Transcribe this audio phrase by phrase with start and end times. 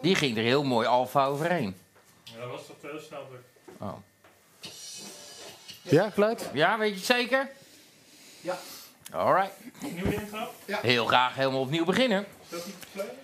[0.00, 1.76] Die ging er heel mooi alfa overheen.
[2.22, 3.42] Ja, dat was toch veel snel druk.
[3.78, 3.96] Oh.
[5.82, 6.50] Ja, geluid?
[6.52, 7.48] Ja, weet je het zeker?
[8.40, 8.58] Ja.
[9.12, 9.52] Alright.
[9.80, 10.48] Nieuwe intro?
[10.66, 12.26] Heel graag helemaal opnieuw beginnen.
[12.42, 13.18] Is dat niet versleten?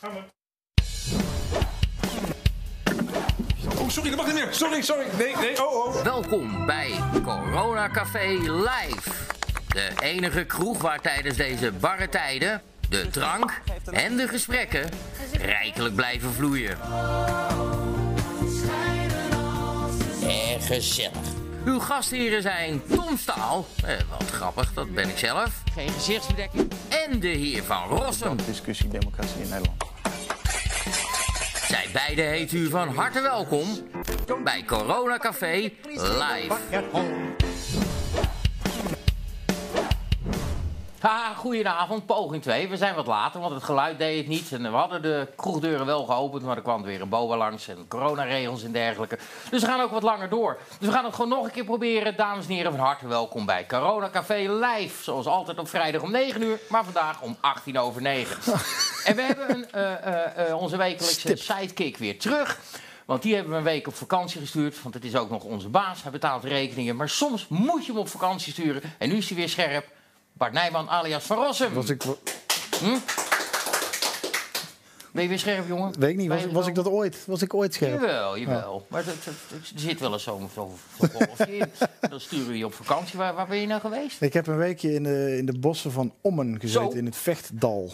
[0.00, 0.20] Gaan we.
[3.78, 4.54] Oh, sorry, dat mag niet meer.
[4.54, 5.06] Sorry, sorry.
[5.18, 6.02] Nee, nee, oh, oh.
[6.02, 9.10] Welkom bij Corona Café Live.
[9.68, 14.88] De enige kroeg waar tijdens deze barre tijden de drank en de gesprekken
[15.32, 16.78] rijkelijk blijven vloeien.
[20.22, 21.36] En gezellig.
[21.64, 25.62] Uw gastheren zijn Tom Staal, eh, wat grappig, dat ben ik zelf.
[25.74, 26.72] Geen gezichtsbedekking.
[26.88, 28.36] En de heer Van Rossum.
[28.46, 29.84] Discussie democratie in Nederland.
[31.68, 33.66] Zij beiden heet u van harte welkom
[34.44, 36.56] bij Corona Café Live.
[41.00, 42.68] Ha, goedenavond, poging 2.
[42.68, 44.52] We zijn wat later, want het geluid deed het niet.
[44.52, 47.88] En we hadden de kroegdeuren wel geopend, maar er kwam weer een boa langs en
[47.88, 49.18] coronaregels en dergelijke.
[49.50, 50.58] Dus we gaan ook wat langer door.
[50.78, 52.16] Dus we gaan het gewoon nog een keer proberen.
[52.16, 55.02] Dames en heren, van harte welkom bij Corona Café Live.
[55.02, 58.36] Zoals altijd op vrijdag om 9 uur, maar vandaag om 18 over 9.
[59.04, 62.58] en we hebben een, eh, eh, eh, onze wekelijkse sidekick weer terug.
[63.04, 64.82] Want die hebben we een week op vakantie gestuurd.
[64.82, 66.02] Want het is ook nog onze baas.
[66.02, 66.96] Hij betaalt rekeningen.
[66.96, 68.82] Maar soms moet je hem op vakantie sturen.
[68.98, 69.96] En nu is hij weer scherp.
[70.38, 71.72] Bart Nijman alias Van Rossum.
[71.72, 72.02] Was ik,
[75.12, 75.98] Ben je weer scherp, jongen?
[75.98, 77.24] weet ik niet, was, ik dat ooit?
[77.26, 78.00] Was ik ooit scherp?
[78.00, 78.86] Jawel, jawel.
[78.88, 80.72] Maar het- het- er zit wel eens zo'n zo
[81.48, 81.64] in.
[82.10, 83.18] Dan sturen we je op vakantie.
[83.18, 84.22] Waar, waar ben je nou geweest?
[84.22, 86.96] Ik heb een weekje in de, in de bossen van Ommen gezeten, Zo.
[86.98, 87.92] in het Vechtdal.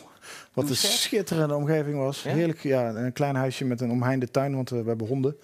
[0.53, 2.23] Wat een schitterende omgeving was.
[2.23, 2.31] Ja?
[2.33, 5.37] Heerlijk, ja, een klein huisje met een omheinde tuin, want we hebben honden.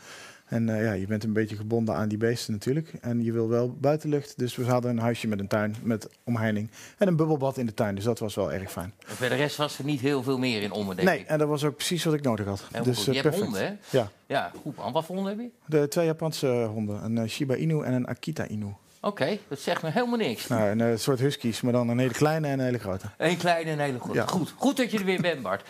[0.51, 2.93] En eh, ja, je bent een beetje gebonden aan die beesten natuurlijk.
[3.01, 6.71] En je wil wel buitenlucht, dus we hadden een huisje met een tuin, met omheining.
[6.99, 8.93] En een bubbelbad in de tuin, dus dat was wel erg fijn.
[9.07, 11.27] En Bij de rest was er niet heel veel meer in Ommen, denk Nee, ik.
[11.27, 12.61] en dat was ook precies wat ik nodig had.
[12.65, 13.09] Helemaal dus goed.
[13.09, 13.73] eh, Je hebt honden, hè?
[13.99, 14.93] Ja, Ja, goed man.
[14.93, 15.51] Wat voor honden heb je?
[15.79, 17.05] de twee Japanse honden.
[17.05, 18.67] Een eh, Shiba Inu en een Akita Inu.
[19.03, 20.47] Oké, dat zegt me helemaal niks.
[20.47, 23.07] Nou, een soort huskies, maar dan een hele kleine en een hele grote.
[23.19, 24.19] Een kleine en een hele goede.
[24.19, 24.27] Ja.
[24.27, 24.55] Goed.
[24.57, 25.63] Goed dat je er weer bent, Bart.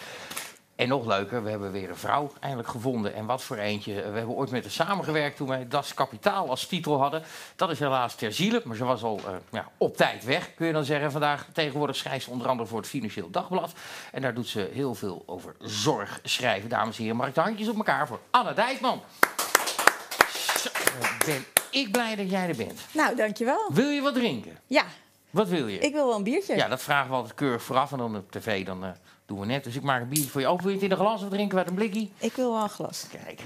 [0.81, 3.15] En nog leuker, we hebben weer een vrouw eindelijk gevonden.
[3.15, 3.95] En wat voor eentje.
[3.95, 7.23] We hebben ooit met haar samengewerkt toen wij Das Kapitaal als titel hadden.
[7.57, 10.67] Dat is helaas ter ziele, maar ze was al eh, ja, op tijd weg, kun
[10.67, 11.11] je dan zeggen.
[11.13, 13.73] Vandaag tegenwoordig schrijft ze onder andere voor het Financieel Dagblad.
[14.13, 16.69] En daar doet ze heel veel over zorg schrijven.
[16.69, 19.03] Dames en heren, mag ik de handjes op elkaar voor Anne Dijkman.
[20.59, 20.69] Zo,
[21.27, 22.81] ben ik blij dat jij er bent.
[22.93, 23.69] Nou, dankjewel.
[23.73, 24.59] Wil je wat drinken?
[24.67, 24.85] Ja,
[25.31, 25.79] Wat wil je?
[25.79, 26.57] ik wil wel een biertje.
[26.57, 28.91] Ja, dat vragen we altijd keurig vooraf en dan op tv dan, eh,
[29.31, 29.65] doen we net.
[29.65, 30.65] Dus ik maak een biertje voor je open.
[30.65, 32.13] Wil je het in een glas of drinken uit een blikkie?
[32.19, 33.07] Ik wil wel een glas.
[33.25, 33.43] Kijk.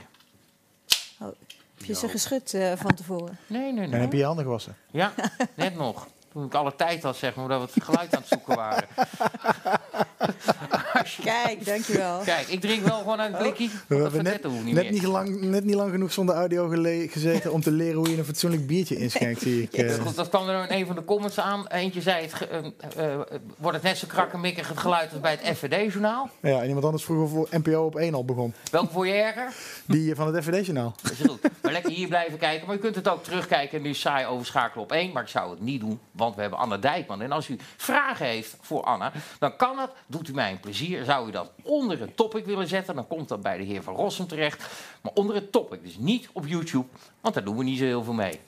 [1.19, 3.39] Heb je ze geschud eh, van tevoren?
[3.47, 4.01] Nee, nee, En nee.
[4.01, 4.77] heb je je handen gewassen?
[4.91, 5.13] Ja,
[5.55, 6.09] net nog.
[6.33, 8.89] Toen ik alle tijd had, zeg maar, dat we het geluid aan het zoeken waren.
[11.25, 12.19] Kijk, dankjewel.
[12.19, 13.71] Kijk, ik drink wel gewoon uit een blikkie.
[13.87, 16.69] We want Dat hebben net, niet net, niet lang, net niet lang genoeg zonder audio
[16.69, 19.71] gele- gezeten om te leren hoe je een fatsoenlijk biertje inschenkt, zie ik.
[19.71, 20.15] Dat, is eh.
[20.15, 21.67] dat kwam er in een van de comments aan.
[21.67, 22.49] Eentje zei, het
[22.97, 23.21] eh,
[23.57, 26.31] wordt het net zo krakkemikkig het geluid als bij het FVD-journaal?
[26.41, 28.55] Ja, en iemand anders vroeger voor NPO op 1 al begon.
[28.71, 29.53] Welke voor je erger?
[29.87, 30.95] Die eh, van het FVD-journaal.
[31.03, 31.41] Dat is goed.
[31.63, 32.67] Maar lekker hier blijven kijken.
[32.67, 35.13] Maar u kunt het ook terugkijken en nu saai overschakelen op één.
[35.13, 37.23] Maar ik zou het niet doen, want we hebben Anna Dijkman.
[37.23, 39.91] En als u vragen heeft voor Anna, dan kan dat.
[40.15, 41.05] Doet u mij een plezier.
[41.05, 43.95] Zou u dat onder het topic willen zetten, dan komt dat bij de heer Van
[43.95, 44.65] Rossum terecht.
[45.01, 46.87] Maar onder het topic, dus niet op YouTube,
[47.21, 48.41] want daar doen we niet zo heel veel mee.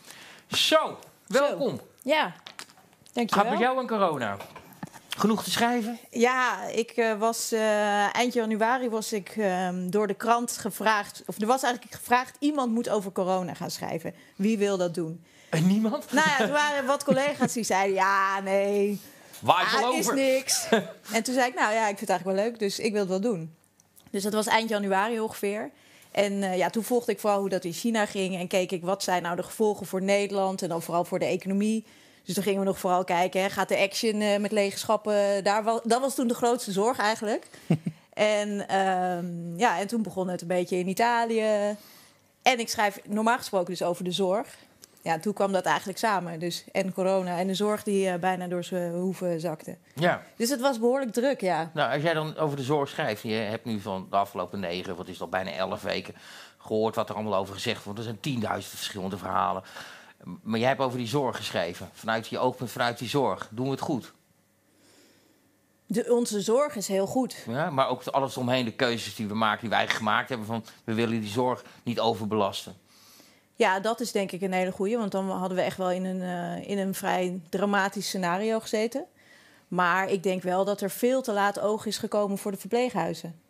[0.49, 1.81] Zo, welkom.
[2.03, 2.45] Ja, Gaat
[3.13, 3.51] dankjewel.
[3.51, 4.37] met jou en corona?
[5.17, 5.99] Genoeg te schrijven?
[6.11, 11.41] Ja, ik eh, was eh, eind januari was ik ehm, door de krant gevraagd, of
[11.41, 14.15] er was eigenlijk gevraagd, iemand moet over corona gaan schrijven.
[14.37, 15.25] Wie wil dat doen?
[15.51, 16.13] En niemand?
[16.13, 19.01] Nou ja, er waren wat collega's die zeiden, ja, nee,
[19.41, 20.69] Waait ah, is niks.
[21.17, 23.01] en toen zei ik, nou ja, ik vind het eigenlijk wel leuk, dus ik wil
[23.01, 23.55] het wel doen.
[24.11, 25.71] Dus dat was eind januari ongeveer.
[26.11, 28.37] En eh, ja, toen volgde ik vooral hoe dat in China ging.
[28.37, 31.25] En keek ik wat zijn nou de gevolgen voor Nederland en dan vooral voor de
[31.25, 31.85] economie.
[32.25, 35.45] Dus toen gingen we nog vooral kijken, hè, gaat de action eh, met lege schappen?
[35.45, 37.49] Daar was, dat was toen de grootste zorg eigenlijk.
[38.13, 41.77] en, ehm, ja, en toen begon het een beetje in Italië.
[42.43, 44.57] En ik schrijf normaal gesproken dus over de zorg.
[45.07, 46.39] Ja, toen kwam dat eigenlijk samen.
[46.39, 49.77] Dus en corona en de zorg die eh, bijna door zijn hoeven zakte.
[49.95, 50.23] Ja.
[50.37, 51.71] Dus het was behoorlijk druk, ja.
[51.75, 54.97] Nou, als jij dan over de zorg schrijft, je hebt nu van de afgelopen negen,
[54.97, 56.15] wat is dat, bijna elf weken
[56.59, 57.99] gehoord wat er allemaal over gezegd wordt.
[57.99, 59.63] Er zijn tienduizend verschillende verhalen.
[60.43, 63.49] Maar jij hebt over die zorg geschreven, vanuit je oogpunt, vanuit die zorg.
[63.51, 64.13] Doen we het goed?
[65.87, 67.45] De, onze zorg is heel goed.
[67.47, 67.71] Ja?
[67.71, 70.95] Maar ook alles omheen, de keuzes die we maken, die wij gemaakt hebben van, we
[70.95, 72.77] willen die zorg niet overbelasten.
[73.59, 74.97] Ja, dat is denk ik een hele goeie.
[74.97, 79.05] Want dan hadden we echt wel in een, eh, in een vrij dramatisch scenario gezeten.
[79.69, 83.41] Maar ik denk wel dat er veel te laat oog is gekomen voor de verpleeghuizen.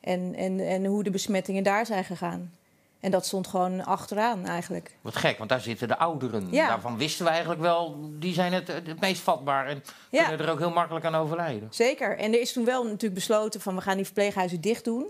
[0.00, 2.52] En, en, en hoe de besmettingen daar zijn gegaan.
[3.00, 4.96] En dat stond gewoon achteraan eigenlijk.
[5.00, 6.48] Wat gek, want daar zitten de ouderen.
[6.50, 6.68] Ja.
[6.68, 10.26] Daarvan wisten we eigenlijk wel, die zijn het, het meest vatbaar en Ja.
[10.28, 11.68] kunnen er ook heel makkelijk aan overlijden.
[11.70, 12.18] Zeker.
[12.18, 15.06] En er is toen wel natuurlijk besloten van we gaan die verpleeghuizen dicht doen.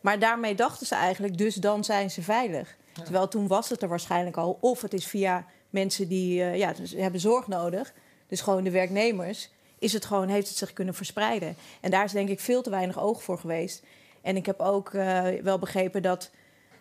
[0.00, 2.76] Maar daarmee dachten ze eigenlijk, dus dan zijn ze veilig.
[3.02, 4.58] Terwijl toen was het er waarschijnlijk al.
[4.60, 7.92] Of het is via mensen die eh, ja, dus hebben zorg nodig.
[8.26, 9.50] Dus gewoon de werknemers.
[9.78, 11.56] Is het gewoon, heeft het zich kunnen verspreiden.
[11.80, 13.82] En daar is denk ik veel te weinig oog voor geweest.
[14.22, 16.30] En ik heb ook eh, wel begrepen dat...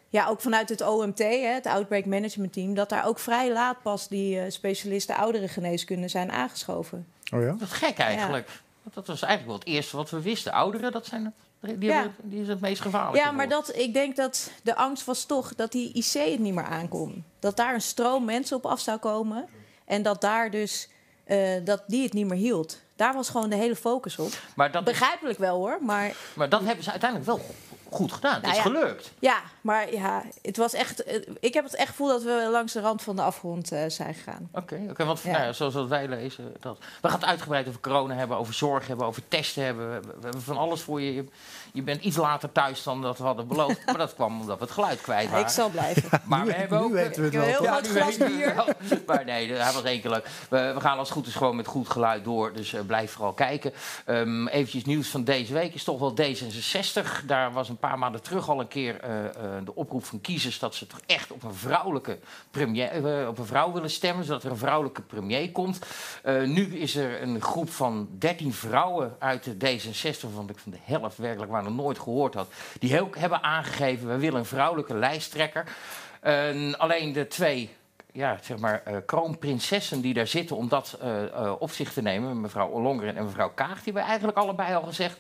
[0.10, 2.74] Ja, ook vanuit het OMT, hè, het Outbreak Management Team...
[2.74, 7.08] dat daar ook vrij laat pas die eh, specialisten ouderengeneeskunde zijn aangeschoven.
[7.34, 7.56] Oh ja?
[7.58, 8.50] Wat gek eigenlijk.
[8.84, 10.52] Want dat was eigenlijk wel het eerste wat we wisten.
[10.52, 11.94] Ouderen, dat zijn, die, Ja.
[11.96, 13.24] hebben- die is het meest gevaarlijk.
[13.24, 16.54] Ja, maar dat, ik denk dat de angst was toch dat die IC het niet
[16.54, 17.24] meer aankon.
[17.40, 19.46] Dat daar een stroom mensen op af zou komen.
[19.86, 20.90] En dat daar dus
[21.24, 22.80] eh, dat die het niet meer hield.
[22.96, 24.32] Daar was gewoon de hele focus op.
[24.56, 27.42] Maar dat, is- Begrijpelijk wel hoor, maar maar dat hebben ze uiteindelijk wel
[27.96, 28.34] goed gedaan.
[28.34, 28.70] Het Nou is ja.
[28.70, 29.12] gelukt.
[29.20, 31.04] ja, maar ja, het was echt.
[31.04, 33.84] eh, Ik heb het echt gevoel dat we langs de rand van de afgrond eh,
[33.88, 34.50] zijn gegaan.
[34.52, 35.32] Oké, oké, want Ja.
[35.32, 38.88] nou ja, zoals wij lezen, dat, we gaan het uitgebreid over corona hebben, over zorg
[38.88, 39.90] hebben, over testen hebben.
[39.90, 41.26] We, we hebben van alles voor je.
[41.76, 41.82] Je.
[41.82, 44.74] Bent iets later thuis dan dat we hadden beloofd, maar dat kwam omdat we het
[44.74, 45.46] geluid kwijt Ja, waren.
[45.46, 46.04] ik zal blijven.
[46.26, 46.92] Maar we Nu- hebben nu ook.
[46.92, 47.58] weten we het Ik heb wel.
[47.58, 48.64] een heel groot glas we bier.
[48.90, 49.06] het.
[49.08, 50.28] Maar nee, hij was één keer leuk.
[50.50, 52.54] We, we gaan als het goed is gewoon met goed geluid door.
[52.54, 53.74] Dus eh, blijf vooral kijken.
[54.06, 57.26] Ehm eventjes nieuws van deze week is toch wel D66.
[57.26, 59.32] Daar was een paar maanden terug al een keer eh, eh,
[59.66, 60.60] de oproep van kiezers...
[60.60, 62.18] dat ze toch echt op een vrouwelijke
[62.52, 62.90] premier,
[63.22, 64.26] eh, op een vrouw willen stemmen...
[64.26, 65.80] zodat er een vrouwelijke premier komt.
[66.24, 70.20] Eh, nu is er een groep van 13 vrouwen uit de D66...
[70.22, 72.48] waarvan ik van de helft werkelijk maar nooit gehoord had...
[72.80, 75.66] die heel, hebben aangegeven, we willen een vrouwelijke lijsttrekker...
[76.26, 77.70] En alleen de twee
[78.16, 82.02] ja, zeg maar, eh, kroonprinsessen die daar zitten om dat eh, eh, op zich te
[82.02, 85.20] nemen, mevrouw Ollongren en mevrouw Kaag, die hebben eigenlijk allebei al gezegd.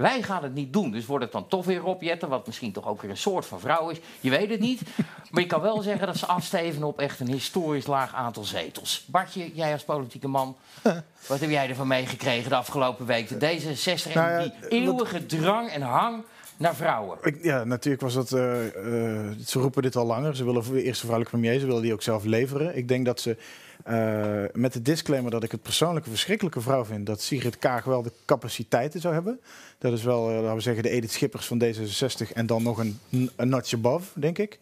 [0.00, 0.90] Wij gaan het niet doen.
[0.90, 3.46] Dus wordt het dan toch weer Rob Jetten, wat misschien toch ook weer een soort
[3.46, 3.96] van vrouw is.
[4.20, 4.80] Je weet het niet.
[5.30, 9.04] Maar je kan wel zeggen dat ze afsteven op echt een historisch laag aantal zetels.
[9.06, 10.56] Bartje, jij als politieke man,
[11.28, 13.28] wat heb jij ervan meegekregen de afgelopen week?
[13.28, 16.22] De D66 Nou ja, die eeuwige drang en hang
[16.56, 17.18] naar vrouwen.
[17.22, 18.32] Ik- ja, natuurlijk was dat.
[18.32, 20.36] eh, eh, ze roepen dit al langer.
[20.36, 21.60] Ze willen voor de eerste vrouwelijke premier.
[21.60, 22.76] Ze willen die ook zelf leveren.
[22.76, 23.36] Ik denk dat ze.
[23.84, 27.06] Eh, met de disclaimer dat ik het persoonlijk een verschrikkelijke vrouw vind.
[27.06, 29.40] dat Sigrid Kaag wel de capaciteiten zou hebben.
[29.78, 32.32] Dat is wel, eh, laten we zeggen, de Edith Schippers van D66.
[32.32, 32.98] en dan nog een,
[33.36, 34.58] een notch above, denk ik.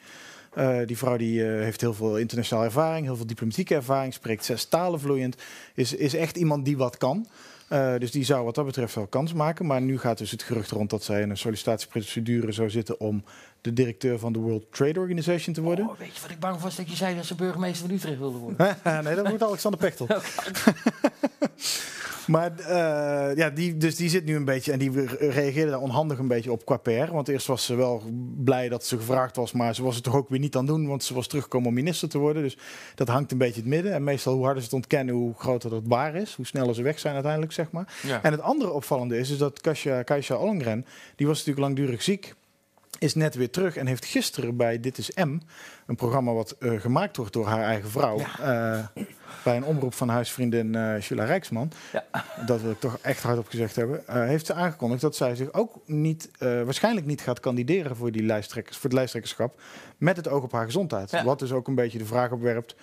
[0.55, 4.65] Eh, die vrouw die, heeft heel veel internationale ervaring, heel veel diplomatieke ervaring, spreekt zes
[4.65, 5.37] talen vloeiend.
[5.75, 7.27] Is, is echt iemand die wat kan.
[7.99, 9.67] Dus die zou wat dat betreft wel kans maken.
[9.67, 13.25] Maar nu gaat dus het gerucht rond dat zij in een sollicitatieprocedure zou zitten om
[13.61, 15.89] de directeur van de World Trade Organization te worden.
[15.89, 18.19] Oh, weet je wat ik bang was dat je zei dat ze burgemeester van Utrecht
[18.19, 18.77] wilde worden?
[19.05, 20.07] nee, dat wordt Alexander Pechtel.
[22.27, 25.81] maar eh, ja, die, dus die zit nu een beetje en die re- reageerde daar
[25.81, 27.13] onhandig een beetje op qua PR.
[27.13, 28.03] Want eerst was ze wel
[28.37, 30.87] blij dat ze gevraagd was, maar ze was het toch ook weer niet aan doen,
[30.87, 32.43] want ze was teruggekomen om minister te worden.
[32.43, 32.59] Dus
[32.95, 33.93] dat hangt een beetje in het midden.
[33.93, 36.35] En meestal hoe harder ze het ontkennen, hoe groter dat waar is.
[36.35, 37.95] Hoe sneller ze weg zijn uiteindelijk, zeg maar.
[38.03, 38.23] Ja.
[38.23, 40.37] En het andere opvallende is, is dat Kasia, Kasia
[41.17, 42.35] die was natuurlijk langdurig ziek,
[42.99, 45.39] is net weer terug en heeft gisteren bij Dit is M,
[45.87, 48.87] een programma wat eh, gemaakt wordt door haar eigen vrouw, eh,
[49.45, 52.05] bij een omroep van huisvriendin eh Sheila Rijksman, Ja.
[52.47, 55.81] dat wil ik toch echt hardop gezegd hebben, heeft ze aangekondigd dat zij zich ook
[55.87, 59.61] niet, waarschijnlijk niet gaat kandideren voor, die lijsttrekkers, voor het lijsttrekkerschap,
[59.97, 61.11] met het oog op haar gezondheid.
[61.11, 61.25] Ja.
[61.25, 62.77] Wat dus ook een beetje de vraag opwerpt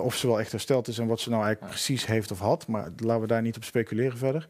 [0.00, 2.66] of ze wel echt hersteld is en wat ze nou eigenlijk precies heeft of had.
[2.66, 4.48] Maar laten we daar niet op speculeren verder.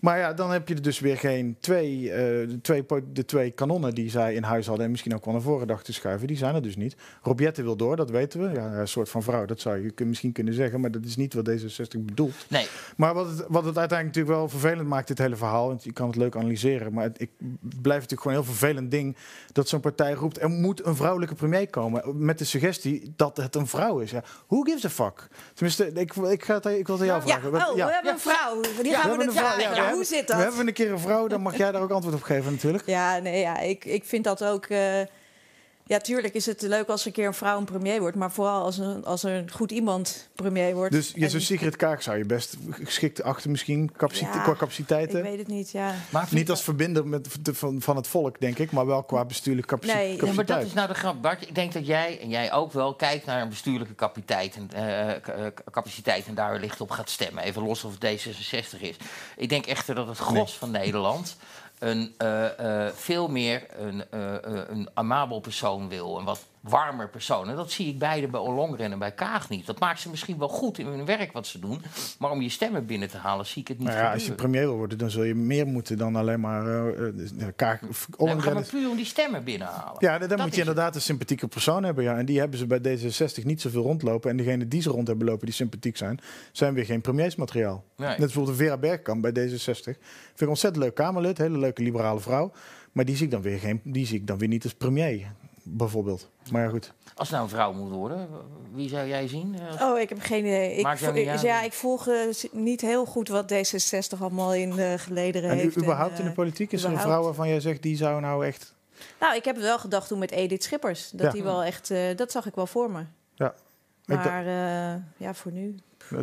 [0.00, 2.16] Maar ja, dan heb je er dus weer geen twee, eh,
[2.48, 5.42] de, twee, de twee kanonnen die zij in huis hadden en misschien ook wel naar
[5.42, 6.26] voren dachten te schuiven.
[6.26, 6.96] Die zijn er dus niet.
[7.22, 8.54] Robjette wil door, dat weten we.
[8.54, 11.34] Ja, een soort van vrouw, dat zou je misschien kunnen zeggen, maar dat is niet
[11.34, 12.34] wat D66 bedoelt.
[12.48, 15.84] Nee, Maar wat het, wat het uiteindelijk natuurlijk wel vervelend maakt, dit hele verhaal, want
[15.84, 19.16] je kan het leuk analyseren, maar het, ik blijf natuurlijk gewoon een heel vervelend ding
[19.52, 23.54] dat zo'n partij roept, er moet een vrouwelijke premier komen, met de suggestie dat het
[23.54, 24.10] een vrouw is.
[24.10, 25.28] Ja, who gives a fuck?
[25.54, 27.70] Tenminste, ik, ik, ga het, ik wil het aan jou Ja, vragen.
[27.70, 27.86] oh, Ja.
[27.86, 28.60] we hebben een vrouw.
[28.82, 29.36] Die gaan we hebben het
[29.90, 30.42] we Hoe hebben- zit We dat?
[30.42, 32.86] hebben een keer een vrouw, dan mag jij daar ook antwoord op geven natuurlijk.
[32.86, 34.64] Ja, nee, ja, ik, ik vind dat ook.
[34.66, 35.00] eh,
[35.90, 38.16] ja, tuurlijk is het leuk als een keer een vrouw een premier wordt.
[38.16, 40.92] Maar vooral als, een, als er een goed iemand premier wordt.
[40.92, 44.58] Dus je zo'n Sigrid Kaag zou je best geschikt achter misschien capacite- Ja, qua Ik
[44.58, 45.22] capaciteiten.
[45.22, 45.94] weet het niet, ja.
[46.10, 49.24] maar Niet als verbinder met, de- van, van het volk, denk ik, maar wel qua
[49.24, 50.16] bestuurlijke capaci- Nee.
[50.16, 50.66] Maar Ja, maar dat capaciteit.
[50.66, 51.42] is nou de grap, Bart.
[51.48, 55.10] Ik denk dat jij en jij ook wel kijkt naar een bestuurlijke capaciteit en, eh,
[55.10, 57.44] eh, capaciteit en daar wellicht op gaat stemmen.
[57.44, 58.96] Even los of het D66 is.
[59.36, 61.36] Ik denk echter dat het gros van Nederland
[61.80, 64.34] een, eh, eh, veel meer een, eh,
[64.68, 66.18] een amabel persoon wil.
[66.18, 67.48] En wat warmer persoon.
[67.48, 69.66] En dat zie ik beide bij Ollongren en bij Kaag niet.
[69.66, 71.82] Dat maakt ze misschien wel goed in hun werk wat ze doen.
[72.18, 74.32] Maar om je stemmen binnen te halen, zie ik het niet Nou ja, als je
[74.32, 77.80] premier wil worden, dan zul je meer moeten dan alleen maar eh, eh, Kaag.
[77.80, 79.96] Nee, we gaan maar puur om die stemmen binnenhalen.
[79.98, 80.68] Ja, dan Dat moet je het.
[80.68, 82.04] inderdaad een sympathieke persoon hebben.
[82.04, 82.16] Ja.
[82.16, 84.30] En die hebben ze bij D66 niet zoveel rondlopen.
[84.30, 86.20] En degene die ze rond hebben lopen die sympathiek zijn,
[86.52, 87.84] zijn weer geen premiersmateriaal.
[87.96, 88.08] Nee.
[88.08, 89.54] Net bijvoorbeeld Vera Bergkamp bij D66.
[89.64, 89.96] Vind
[90.34, 92.52] ik een ontzettend leuk Kamerlid, hele leuke liberale vrouw.
[92.92, 95.32] Maar die zie ik dan weer, geen, die zie ik dan weer niet als premier,
[95.62, 96.28] bijvoorbeeld.
[96.50, 96.92] Maar ja, goed.
[97.14, 98.28] Als het nou een vrouw moet worden,
[98.72, 99.56] wie zou jij zien?
[99.78, 100.74] Eh, Oh, ik heb geen idee.
[100.74, 101.14] Ik, vo-
[101.46, 102.14] ja, ik volg eh,
[102.52, 105.76] niet heel goed wat D66 allemaal in de gelederen En u, heeft.
[105.76, 108.46] überhaupt in eh, de politiek is er een vrouw waarvan jij zegt, die zou nou
[108.46, 108.74] echt...
[109.20, 111.10] Nou, ik heb het wel gedacht toen met Edith Schippers.
[111.10, 111.32] Dat Ja.
[111.32, 113.04] die wel echt, eh, dat zag ik wel voor me.
[113.34, 113.54] Ja.
[114.04, 115.74] Maar eh, ja, voor nu.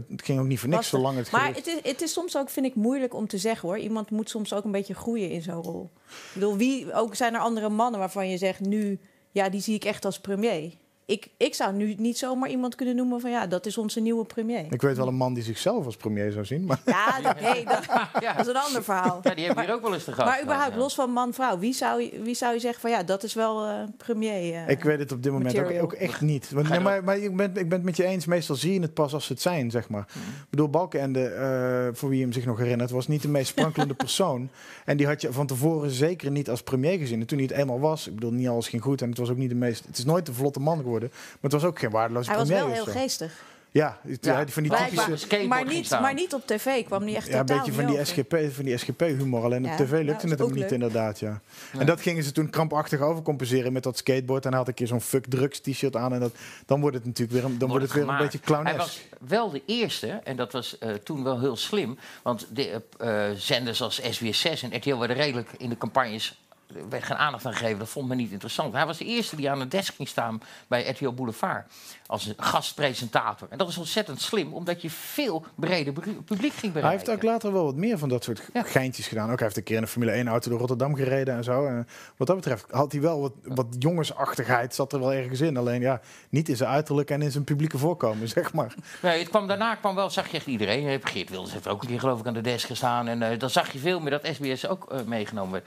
[0.08, 1.00] Het ging ook niet voor niks, Lastig.
[1.00, 1.32] zolang het...
[1.32, 3.78] Maar het is, het is soms ook, vind ik, moeilijk om te zeggen hoor.
[3.78, 5.90] Iemand moet soms ook een beetje groeien in zo'n rol.
[6.08, 9.00] Ik bedoel, wie, ook zijn er andere mannen waarvan je zegt nu,
[9.38, 10.72] ja, die zie ik echt als premier.
[11.10, 14.26] Ik, ik zou nu niet zomaar iemand kunnen noemen van ja, dat is onze nieuwe
[14.26, 14.66] premier.
[14.70, 16.82] Ik weet wel een man die zichzelf als premier zou zien, maar...
[16.86, 17.86] Ja, dat, nee, dat,
[18.20, 18.34] ja.
[18.38, 19.20] dat is een ander verhaal.
[19.24, 20.28] ja, die hebben hier ook wel eens te gast.
[20.28, 20.80] Maar überhaupt, ja.
[20.80, 23.66] los van man-vrouw, wie zou, je- wie zou je zeggen van ja, dat is wel
[23.66, 24.54] eh, premier?
[24.54, 24.70] eh?
[24.70, 26.52] Ik weet het op dit moment ook, echt niet.
[26.52, 28.26] Want, nee, maar maar ik, ben, ik ben het met je eens.
[28.26, 30.06] Meestal zie je het pas als ze het zijn, zeg maar.
[30.10, 30.20] Mhm.
[30.30, 32.90] Ik bedoel, Balkenende, eh voor wie hem zich nog herinnert...
[32.92, 34.50] was niet de meest sprankelende persoon.
[34.86, 37.20] En die had je van tevoren zeker niet als premier gezien.
[37.22, 38.08] En toen hij het eenmaal was...
[38.08, 39.02] Ik bedoel, niet alles ging goed.
[39.02, 39.86] En het was ook niet de meest...
[39.86, 40.96] Het is nooit de vlotte man geworden.
[41.06, 43.44] Maar het was ook geen waardeloze Hij was wel heel geestig.
[43.72, 45.48] Ja, het- Ja, hij had van die typische...
[45.48, 48.06] Maar niet, maar niet op tv, kwam niet echt Ja, een beetje van die.
[48.06, 49.44] SGP, van die SGP-humor.
[49.44, 50.72] Alleen Ja, op tv lukte het hem ook niet, leuk.
[50.72, 51.20] inderdaad.
[51.20, 51.42] Ja.
[51.80, 54.44] En dat gingen ze toen krampachtig overcompenseren met dat skateboard.
[54.44, 56.14] En hij had een keer zo'n fuck drugs t-shirt aan.
[56.14, 56.32] En dat,
[56.66, 58.76] dan wordt het natuurlijk weer, een, dan wordt het weer een beetje clownesk.
[58.76, 61.98] Hij was wel de eerste, en dat was eh, toen wel heel slim.
[62.24, 66.42] Want de eh, zenders als SBS6 en RTL werden redelijk in de campagnes...
[66.76, 68.74] Er werd geen aandacht aan gegeven, dat vond men niet interessant.
[68.74, 71.72] Hij was de eerste die aan de desk ging staan bij RTL Boulevard.
[72.08, 73.48] Als een gastpresentator.
[73.52, 75.94] En dat is ontzettend slim, omdat je veel breder
[76.26, 76.82] publiek ging bereiken.
[76.82, 78.64] Hij heeft ook later wel wat meer van dat soort Ja.
[78.64, 79.32] geintjes gedaan.
[79.32, 81.66] Ook hij heeft een keer in een Formule 1 auto door Rotterdam gereden en zo.
[81.66, 85.58] En wat dat betreft had hij wel wat, wat jongensachtigheid zat er wel ergens in.
[85.58, 88.74] Alleen ja, niet in zijn uiterlijk en in zijn publieke voorkomen, zeg maar.
[89.02, 90.88] Nee, het kwam, daarna kwam wel, zag je echt iedereen.
[90.88, 93.08] Eh, Geert Wilders heeft ook een keer geloof ik aan de desk gestaan.
[93.08, 95.66] En eh, dan zag je veel meer dat SBS ook eh, meegenomen werd.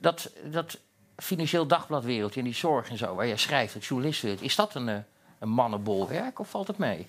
[0.00, 0.78] Dat, dat
[1.16, 4.74] financieel dagbladwereldje en die zorg en zo, waar jij schrijft, dat journalist wordt, is dat
[4.74, 4.96] een, eh,
[5.38, 7.06] een mannenbolwerk of valt het mee?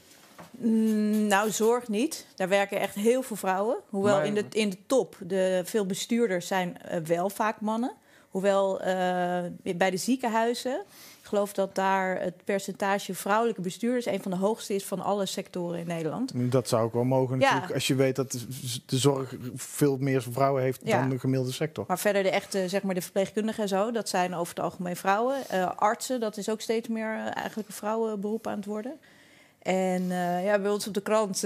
[0.51, 2.25] Mm, nou, zorg niet.
[2.35, 3.77] Daar werken echt heel veel vrouwen.
[3.89, 7.93] Hoewel Maar- in, de, in de top, de, veel bestuurders zijn eh, wel vaak mannen.
[8.29, 9.43] Hoewel eh,
[9.75, 10.83] bij de ziekenhuizen,
[11.31, 15.79] geloof dat daar het percentage vrouwelijke bestuurders een van de hoogste is van alle sectoren
[15.79, 16.31] in Nederland.
[16.35, 17.43] Dat zou ook wel mogen Ja.
[17.45, 17.73] natuurlijk.
[17.73, 20.99] Als je weet dat de- zorg veel meer vrouwen heeft Ja.
[20.99, 21.85] dan de gemiddelde sector.
[21.87, 24.95] Maar verder de echte, zeg maar de verpleegkundigen en zo, dat zijn over het algemeen
[24.95, 25.35] vrouwen.
[25.49, 28.99] Eh, artsen, dat is ook steeds meer eh, eigenlijk een vrouwenberoep aan het worden.
[29.61, 31.45] En eh, ja, bij ons op de krant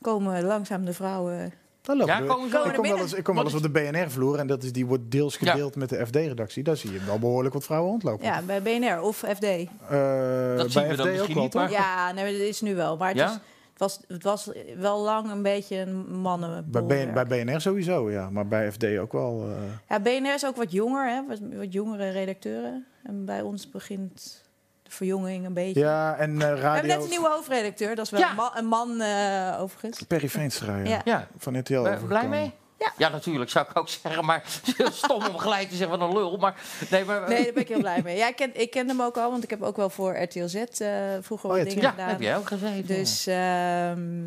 [0.00, 1.52] komen langzaam de vrouwen.
[1.86, 4.38] Lopen Ja, we- komen ik, kom wel eens, ik kom wel eens op de BNR-vloer
[4.38, 5.50] en dat is, die wordt deels Ja.
[5.50, 6.62] gedeeld met de FD-redactie.
[6.62, 8.24] Daar zie je wel behoorlijk wat vrouwen rondlopen.
[8.26, 9.42] Ja, bij BNR of FD.
[9.44, 12.96] Eh, zien bij we FD dan ook niet, maar- Ja, nee, dat is nu wel.
[12.96, 13.26] Maar het, Ja?
[13.26, 16.22] is, het, was, het was wel lang een beetje een
[16.66, 16.82] Bij.
[16.82, 18.30] BN, bij BNR sowieso, ja.
[18.30, 19.44] Maar bij FD ook wel.
[19.48, 21.26] eh, Ja, BNR is ook wat jonger, hè?
[21.28, 22.86] Wat, wat jongere redacteuren.
[23.02, 24.43] En bij ons begint
[24.84, 25.80] de verjonging een beetje.
[25.80, 26.86] ja, en eh, We hebben radio...
[26.94, 27.94] net een nieuwe hoofdredacteur.
[27.94, 28.30] Dat is wel Ja.
[28.30, 30.02] een, ma- een man, eh, overigens.
[30.02, 31.26] Perry Veenstra, ja.
[31.38, 31.82] Van RTL.
[31.82, 32.52] ben je blij mee?
[32.98, 33.08] Ja.
[33.08, 34.24] natuurlijk, zou ik ook zeggen.
[34.24, 34.42] Maar
[34.92, 36.36] stom om gelijk te zeggen van een lul.
[36.36, 36.54] Maar,
[36.90, 38.16] nee, maar, Nee, daar ben ik heel blij mee.
[38.16, 40.46] Ja, ik, ken, ik kende hem ook al, want ik heb ook wel voor RTL
[40.46, 40.88] Z eh,
[41.20, 42.08] vroeger Oh, wat ja, dingen ja, gedaan.
[42.08, 42.86] heb jij ook gezeten.
[42.86, 44.22] Dus ehm,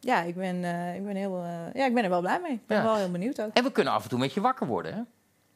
[0.00, 1.44] ja, ik ben, eh, ik, ben heel,
[1.74, 2.52] ja, ik ben er wel blij mee.
[2.52, 2.82] Ik ben Ja.
[2.82, 3.50] wel heel benieuwd ook.
[3.52, 5.00] En we kunnen af en toe met je wakker worden, hè?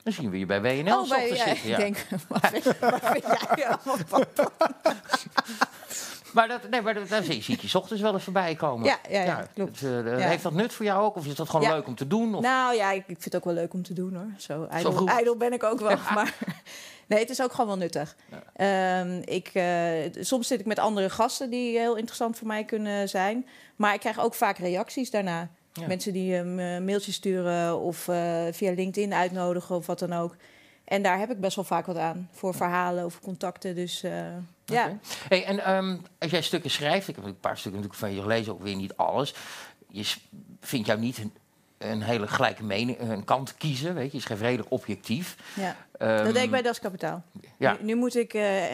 [0.03, 1.65] Dan zien we je bij WNL oh, bij, ochtends ja, zitten.
[1.65, 1.77] ik Ja.
[1.77, 3.25] denk, wat vind, wat vind
[3.57, 4.25] jij allemaal van?
[6.33, 8.87] Maar, dat, nee, maar dat, daar zie zie ik je ochtends wel eens voorbij komen.
[8.87, 9.81] Ja, ja, ja, klopt.
[9.81, 10.17] het, eh.
[10.17, 11.17] Heeft dat nut voor jou ook?
[11.17, 12.35] Of is dat gewoon leuk om te doen?
[12.35, 12.43] Of?
[12.43, 14.33] Nou ja, ik, ik vind het ook wel leuk om te doen hoor.
[14.37, 14.67] Zo
[15.07, 15.97] ijdel ben ik ook wel.
[16.15, 16.35] Maar
[17.07, 18.17] nee, het is ook gewoon wel nuttig.
[18.57, 23.09] Ehm, ik, eh, soms zit ik met andere gasten die heel interessant voor mij kunnen
[23.09, 23.47] zijn.
[23.77, 25.51] Maar ik krijg ook vaak reacties daarna.
[25.73, 25.87] Ja.
[25.87, 30.37] Mensen die een mailtje sturen of eh, via LinkedIn uitnodigen of wat dan ook.
[30.85, 32.29] En daar heb ik best wel vaak wat aan.
[32.33, 33.75] Voor verhalen of contacten.
[33.75, 34.13] Dus eh,
[34.65, 34.99] ja.
[35.29, 38.21] Hey, en ehm, als jij stukken schrijft, ik heb een paar stukken natuurlijk van je
[38.21, 39.35] gelezen, ook weer niet alles.
[39.89, 40.15] Je
[40.61, 41.33] vindt jou niet een,
[41.79, 44.17] een hele gelijke mening, een kant kiezen, weet je.
[44.17, 45.37] Je schrijft redelijk objectief.
[45.57, 45.77] ja.
[45.99, 47.23] Ehm, dat deed ik bij Das Kapitaal.
[47.59, 47.73] ja.
[47.73, 48.65] Nu, nu moet ik eh,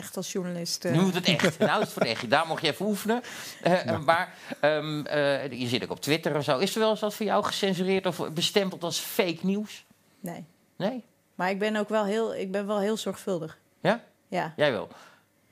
[0.00, 0.84] echt als journalist...
[0.84, 1.58] eh, Nu moet het echt.
[1.68, 2.30] Nou het voor echt.
[2.30, 3.22] Daar mocht je even oefenen.
[3.62, 6.58] Eh, Maar ehm, eh, je zit ook op Twitter en zo.
[6.58, 9.84] Is er wel eens wat voor jou gecensureerd of bestempeld als fake nieuws?
[10.20, 10.44] Nee.
[10.76, 11.04] Nee?
[11.34, 13.58] Maar ik ben ook wel heel, ik ben wel heel zorgvuldig.
[13.80, 14.00] Ja?
[14.28, 14.52] Ja.
[14.56, 14.88] Jij wel.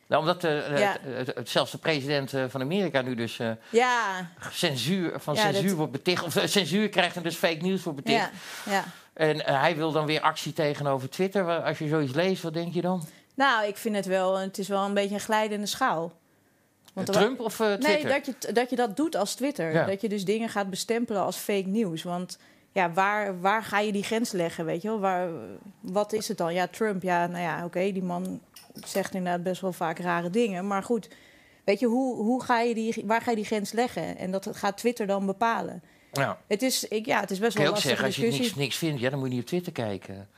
[0.06, 0.96] Nou, omdat Ja.
[1.02, 3.36] het- zelfs de president van Amerika nu dus
[3.70, 6.22] Ja, censuur, van Ja, censuur dat- wordt beticht.
[6.24, 8.30] Of censuur krijgt en dus fake nieuws wordt beticht.
[8.64, 8.84] ja, ja.
[9.12, 11.62] En hij wil dan weer actie tegenover Twitter.
[11.62, 13.08] Als je zoiets leest, wat denk je dan?
[13.38, 16.12] Nou, ik vind het wel, het is wel een beetje een glijdende schaal.
[16.94, 17.90] Want wa- Trump of eh, Twitter?
[17.90, 19.72] Nee, dat je, dat je dat doet als Twitter.
[19.72, 19.84] Ja.
[19.84, 22.02] Dat je dus dingen gaat bestempelen als fake nieuws.
[22.02, 22.38] Want
[22.72, 25.00] ja, waar, waar ga je die grens leggen, weet je wel?
[25.00, 25.28] Waar,
[25.80, 26.54] wat is het dan?
[26.54, 28.40] Ja, Trump, ja, nou ja, oké, die man
[28.84, 30.66] zegt inderdaad best wel vaak rare dingen.
[30.66, 31.08] Maar goed,
[31.64, 34.16] weet je, hoe, hoe ga je die, waar ga je die grens leggen?
[34.16, 35.82] En dat gaat Twitter dan bepalen.
[36.12, 36.38] Ja.
[36.46, 38.76] Het is, ik, ja, het is best wel je ook zeggen, als je niks, niks
[38.76, 40.28] vindt, ja, dan moet je niet op Twitter kijken.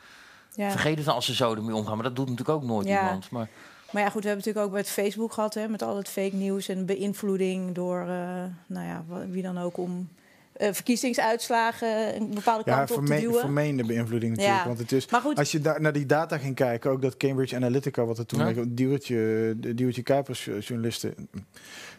[0.54, 0.70] Ja.
[0.70, 1.94] Vergeet het dan als ze zo ermee omgaan.
[1.94, 2.98] Maar dat doet natuurlijk ook nooit Ja.
[3.00, 3.30] iemand.
[3.30, 3.48] Maar,
[3.92, 6.34] Maar ja, goed, we hebben natuurlijk ook met Facebook gehad, hè, met al het fake
[6.36, 10.08] nieuws en beïnvloeding door, eh, nou ja, wie dan ook om
[10.52, 13.40] eh, verkiezingsuitslagen een bepaalde Ja, kant op te duwen.
[13.40, 14.58] vermeende beïnvloeding natuurlijk.
[14.60, 14.66] Ja.
[14.66, 17.16] Want het is, Maar goed, als je daar naar die data ging kijken, ook dat
[17.16, 18.48] Cambridge Analytica, wat er toen Ja.
[18.48, 18.62] ja.
[18.68, 19.16] Diewertje,
[19.56, 21.14] de Diewertje Kuipers eh, journalisten.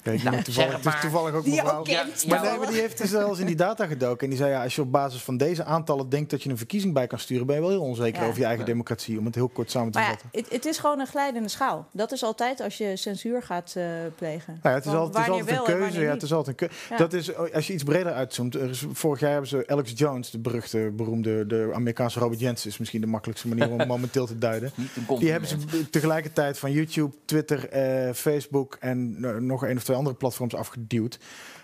[0.04, 1.86] Ja, ik Nou, toevallig, zeg het is toevallig ook mevrouw.
[1.86, 4.20] Ja, Maar nee, maar die heeft dus zelfs in die data gedoken.
[4.24, 6.58] En die zei, ja, als je op basis van deze aantallen denkt dat je een
[6.58, 8.28] verkiezing bij kan sturen, ben je wel heel onzeker Ja.
[8.28, 8.72] over je eigen Ja.
[8.72, 9.20] democratie.
[9.20, 10.30] Om het heel kort samen te ja, vatten.
[10.32, 11.88] het, het is gewoon een glijdende schaal.
[11.92, 13.84] Dat is altijd als je censuur gaat eh,
[14.16, 14.60] plegen.
[14.62, 16.02] Nou ja, het is Van altijd, het is altijd een keuze.
[16.02, 16.84] Ja, het is altijd een keuze.
[16.90, 16.98] Ja.
[16.98, 18.56] Dat is, als je iets breder uitzoomt.
[18.56, 22.70] Er is, vorig jaar hebben ze Alex Jones, de beruchte, beroemde, de Amerikaanse Robert Jensen,
[22.70, 24.72] is misschien de makkelijkste manier om hem momenteel te duiden.
[25.20, 29.98] Die hebben ze tegelijkertijd van YouTube, Twitter, eh, Facebook en eh, nog een of twee
[30.04, 31.20] andere platforms afgeduwd.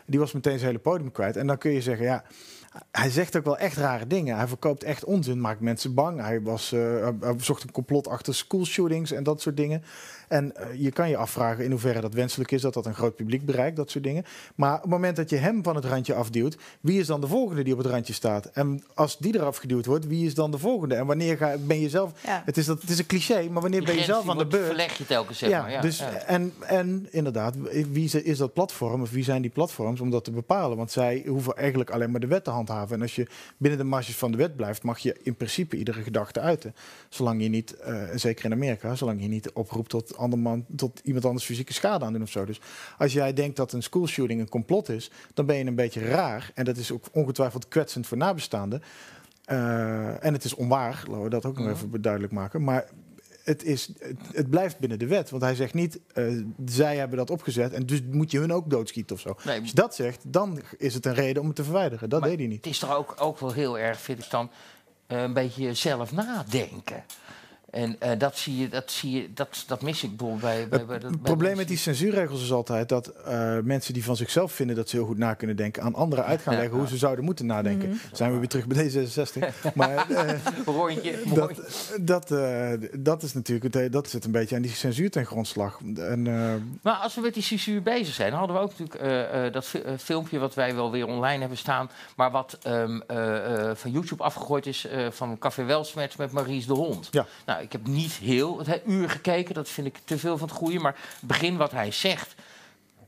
[0.06, 1.38] Die was meteen zijn hele podium kwijt.
[1.38, 2.24] En dan kun je zeggen, ja,
[2.92, 4.38] hij zegt ook wel echt rare dingen.
[4.38, 6.22] Hij verkoopt echt onzin, maakt mensen bang.
[6.22, 9.84] Hij, was, hij- hij zocht een complot achter schoolshootings en dat soort dingen.
[10.28, 13.16] En eh, je kan je afvragen in hoeverre dat wenselijk is, dat dat een groot
[13.16, 14.26] publiek bereikt, dat soort dingen.
[14.56, 17.28] Maar op het moment dat je hem van het randje afduwt, wie is dan de
[17.28, 18.46] volgende die op het randje staat?
[18.46, 20.96] En als die eraf geduwd wordt, wie is dan de volgende?
[20.96, 22.12] En wanneer ga, ben je zelf...
[22.24, 22.42] Ja.
[22.46, 24.46] Het is, dat, het is een cliché, maar wanneer Die ben je zelf aan de
[24.46, 24.66] beurt?
[24.66, 25.72] verleg je telkens, zeg ja, maar.
[25.72, 26.12] Ja, dus, ja.
[26.12, 27.56] En, en inderdaad,
[27.92, 30.78] wie is, is dat platform of wie zijn die platforms om dat te bepalen?
[30.78, 32.96] Want zij hoeven eigenlijk alleen maar de wet te handhaven.
[32.96, 36.02] En als je binnen de marges van de wet blijft, mag je in principe iedere
[36.02, 36.76] gedachte uiten.
[37.10, 41.26] Zolang je niet, eh, zeker in Amerika, zolang je niet oproept tot, anderman, tot iemand
[41.26, 42.46] anders fysieke schade aan doen of zo.
[42.46, 42.60] Dus
[42.98, 46.52] als jij denkt dat een schoolshooting een complot is, dan ben je een beetje raar.
[46.54, 48.82] En dat is ook ongetwijfeld kwetsend voor nabestaanden.
[49.46, 51.76] Eh, en het is onwaar, laten we dat ook nog Mhm.
[51.76, 52.64] even duidelijk maken.
[52.64, 52.86] Maar
[53.44, 55.30] het, is, het, het blijft binnen de wet.
[55.30, 56.24] Want hij zegt niet, eh,
[56.66, 59.36] zij hebben dat opgezet en dus moet je hun ook doodschieten of zo.
[59.46, 62.10] Nee, Als je dat zegt, dan is het een reden om het te verwijderen.
[62.10, 62.66] Dat deed hij niet.
[62.66, 64.50] Het is toch ook, ook wel heel erg, vind ik dan,
[65.08, 67.04] eh, een beetje zelf nadenken.
[67.70, 70.98] En eh, dat zie je, dat zie je, dat, dat mis ik bij, bij, bij,
[70.98, 74.90] Het probleem met die censuurregels is altijd dat eh, mensen die van zichzelf vinden dat
[74.90, 76.80] ze heel goed na kunnen denken, aan anderen uit gaan leggen ja.
[76.80, 77.90] hoe ze zouden moeten nadenken.
[77.90, 77.98] Mhm.
[78.12, 79.56] Zijn we weer terug bij D66.
[79.74, 80.34] maar eh,
[80.66, 81.20] rondje.
[81.34, 81.62] dat,
[82.02, 82.34] dat,
[83.00, 85.80] dat is natuurlijk, het, dat zit een beetje aan die censuur ten grondslag.
[85.96, 86.22] En,
[86.82, 89.84] Maar als we met die censuur bezig zijn, dan hadden we ook natuurlijk dat fi-
[89.98, 94.24] filmpje wat wij wel weer online hebben staan, maar wat ehm, eh, eh, van YouTube
[94.24, 97.08] afgegooid is van Café Welsmets met Maries de Hond.
[97.12, 97.26] Ja.
[97.46, 100.48] Nou, ik heb niet heel het he- uur gekeken, dat vind ik te veel van
[100.48, 102.36] het goede, maar begin wat hij zegt.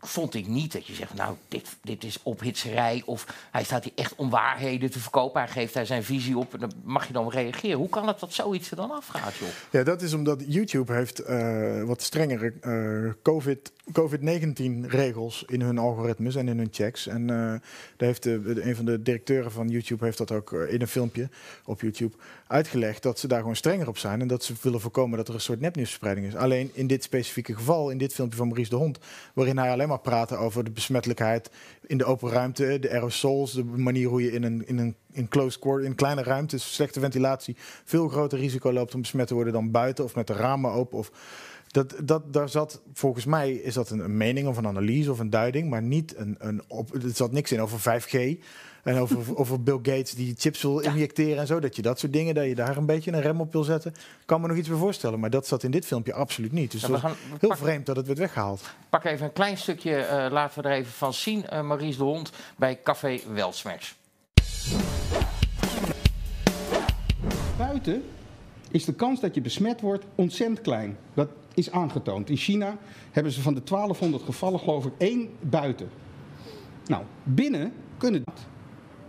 [0.02, 3.02] Vond ik niet dat je zegt, nou, dit, dit is ophitserij.
[3.06, 5.42] Of hij staat hier echt onwaarheden te verkopen.
[5.42, 7.78] Hij geeft daar zijn visie op en dan mag je dan reageren.
[7.78, 9.48] Hoe kan het dat zoiets er dan afgaat, joh?
[9.72, 16.36] Ja, dat is omdat YouTube heeft eh, wat strengere eh, COVID, COVID-19-regels in hun algoritmes
[16.36, 17.08] en in hun checks.
[17.08, 17.62] En eh, daar
[17.98, 21.30] heeft de, een van de directeuren van YouTube heeft dat ook in een filmpje
[21.66, 22.16] op YouTube
[22.50, 25.34] uitgelegd dat ze daar gewoon strenger op zijn en dat ze willen voorkomen dat er
[25.34, 26.36] een soort nepnieuwsverspreiding is.
[26.36, 29.00] Alleen in dit specifieke geval, in dit filmpje van Maurice de Hond,
[29.34, 31.50] waarin hij alleen maar praatte over de besmettelijkheid
[31.86, 35.28] in de open ruimte, de aerosols, de manier hoe je in een, in een in
[35.28, 39.54] close quarter, in kleine ruimtes, slechte ventilatie, veel groter risico loopt om besmet te worden
[39.54, 40.98] dan buiten of met de ramen open.
[40.98, 41.12] Of
[41.68, 45.20] dat, dat, daar zat, volgens mij is dat een, een mening of een analyse of
[45.20, 48.44] een duiding, maar niet een, een op, er zat niks in over 5G.
[48.84, 50.92] En over, over Bill Gates die chips wil Ja.
[50.92, 51.60] injecteren en zo.
[51.60, 53.94] Dat je dat soort dingen, dat je daar een beetje een rem op wil zetten.
[54.26, 55.20] Kan me nog iets bij voorstellen.
[55.20, 56.72] Maar dat zat in dit filmpje absoluut niet.
[56.72, 58.62] Dus het we was gaan, we heel vreemd dat het werd weggehaald.
[58.90, 61.48] pak even een klein stukje, eh, laten we er even van zien.
[61.48, 63.96] eh Maries de Hond bij Café Welsmers.
[67.58, 68.04] Buiten
[68.72, 70.98] is de kans dat je besmet wordt ontzettend klein.
[71.14, 72.30] Dat is aangetoond.
[72.30, 72.78] In China
[73.12, 75.90] hebben ze van de 1200 gevallen geloof ik één buiten.
[76.86, 78.40] Nou, binnen kunnen dat.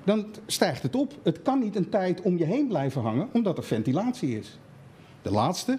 [0.04, 1.12] Dan stijgt het op.
[1.22, 4.58] Het kan niet een tijd om je heen blijven hangen, omdat er ventilatie is.
[5.22, 5.78] De laatste,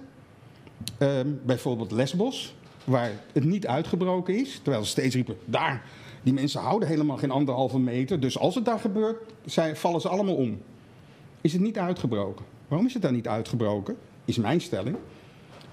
[0.97, 4.59] ehm, bijvoorbeeld Lesbos, waar het niet uitgebroken is.
[4.63, 5.85] Terwijl ze steeds riepen, daar,
[6.23, 8.19] die mensen houden helemaal geen anderhalve meter.
[8.19, 10.57] Dus als het daar gebeurt, zij, vallen ze allemaal om
[11.41, 12.45] is het niet uitgebroken.
[12.67, 13.97] Waarom is het dan niet uitgebroken?
[14.25, 14.97] Is mijn stelling.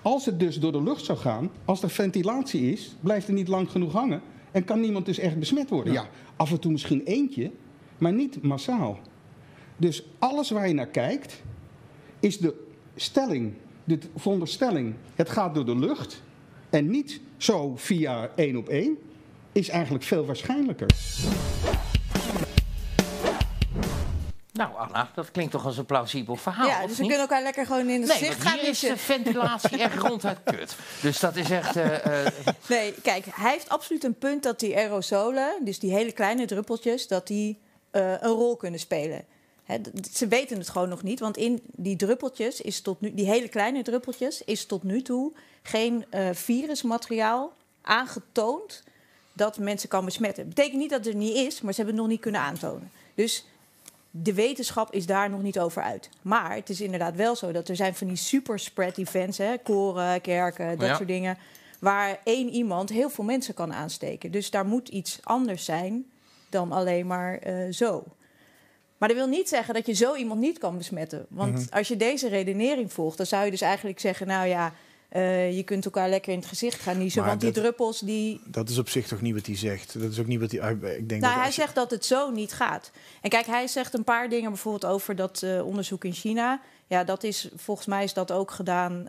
[0.03, 3.49] Als het dus door de lucht zou gaan, als er ventilatie is, blijft het niet
[3.49, 4.21] lang genoeg hangen.
[4.51, 5.93] En kan niemand dus echt besmet worden.
[5.93, 7.51] Ja, af en toe misschien eentje,
[7.99, 8.99] maar niet massaal.
[9.77, 11.43] Dus alles waar je naar kijkt,
[12.21, 16.23] is de stelling, de veronderstelling, het gaat door de lucht
[16.71, 18.99] en niet zo via één op één,
[19.53, 20.87] is eigenlijk veel waarschijnlijker.
[24.53, 27.11] Nou, Anna, dat klinkt toch als een plausibel verhaal, ja, of dus we niet?
[27.13, 30.77] kunnen elkaar lekker gewoon in het Nee, want gaan is de ventilatie echt ronduit kut.
[31.03, 31.77] Dus dat is echt...
[31.77, 32.33] eh, eh,
[32.69, 37.07] Nee, kijk, hij heeft absoluut een punt dat die aerosolen, dus die hele kleine druppeltjes,
[37.07, 37.59] dat die
[37.90, 39.24] eh, een rol kunnen spelen.
[40.12, 43.48] Ze weten het gewoon nog niet, want in die druppeltjes is tot nu, die hele
[43.48, 48.83] kleine druppeltjes, is tot nu toe geen eh, virusmateriaal aangetoond
[49.33, 50.48] dat mensen kan besmetten.
[50.48, 52.90] Betekent niet dat het er niet is, maar ze hebben het nog niet kunnen aantonen.
[53.14, 53.44] Dus
[54.11, 56.09] de wetenschap is daar nog niet over uit.
[56.22, 59.59] Maar het is inderdaad wel zo dat er zijn van die super spread events, hè,
[59.59, 60.96] koren, kerken, dat Ja.
[60.96, 61.38] soort dingen,
[61.81, 64.31] waar één iemand heel veel mensen kan aansteken.
[64.31, 66.11] Dus daar moet iets anders zijn
[66.51, 68.05] dan alleen maar eh, zo.
[68.99, 71.27] Maar dat wil niet zeggen dat je zo iemand niet kan besmetten.
[71.29, 71.65] Want Mhm.
[71.77, 74.73] als je deze redenering volgt, dan zou je dus eigenlijk zeggen: Nou ja,
[75.09, 77.21] eh, je kunt elkaar lekker in het gezicht gaan niezen.
[77.21, 80.01] Maar want die druppels die, Dat is op zich toch niet wat hij zegt.
[80.01, 80.71] Dat is ook niet wat hij...
[80.73, 82.91] Ik denk nou, dat hij je- zegt dat het zo niet gaat.
[83.23, 86.61] En kijk, hij zegt een paar dingen bijvoorbeeld over dat eh, onderzoek in China.
[86.87, 89.07] Ja, dat is volgens mij is dat ook gedaan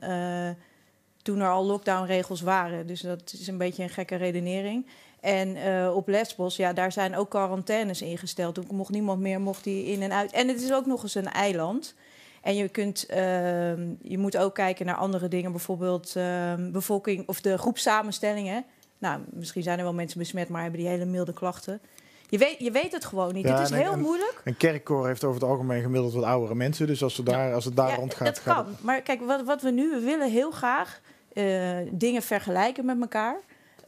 [1.21, 2.87] toen er al lockdownregels waren.
[2.87, 4.85] Dus dat is een beetje een gekke redenering.
[5.21, 8.55] En eh, op Lesbos, ja, daar zijn ook quarantaines ingesteld.
[8.55, 10.31] Toen mocht niemand meer mocht die in en uit.
[10.31, 11.95] En het is ook nog eens een eiland.
[12.41, 17.41] En je, kunt, ehm, je moet ook kijken naar andere dingen, bijvoorbeeld ehm, bevolking of
[17.41, 18.65] de groepsamenstellingen.
[18.97, 21.81] Nou, misschien zijn er wel mensen besmet, maar hebben die hele milde klachten.
[22.29, 23.47] Je weet, je weet het gewoon niet.
[23.47, 24.41] Ja, het is heel moeilijk.
[24.43, 26.87] Een kerkkoor heeft over het algemeen gemiddeld wat oudere mensen.
[26.87, 28.27] Dus als, we daar, als het daar Ja, rond gaat...
[28.27, 28.75] dat gaat kan.
[28.81, 31.01] Maar kijk, wat, wat we nu we willen heel graag
[31.33, 33.39] eh, dingen vergelijken met elkaar.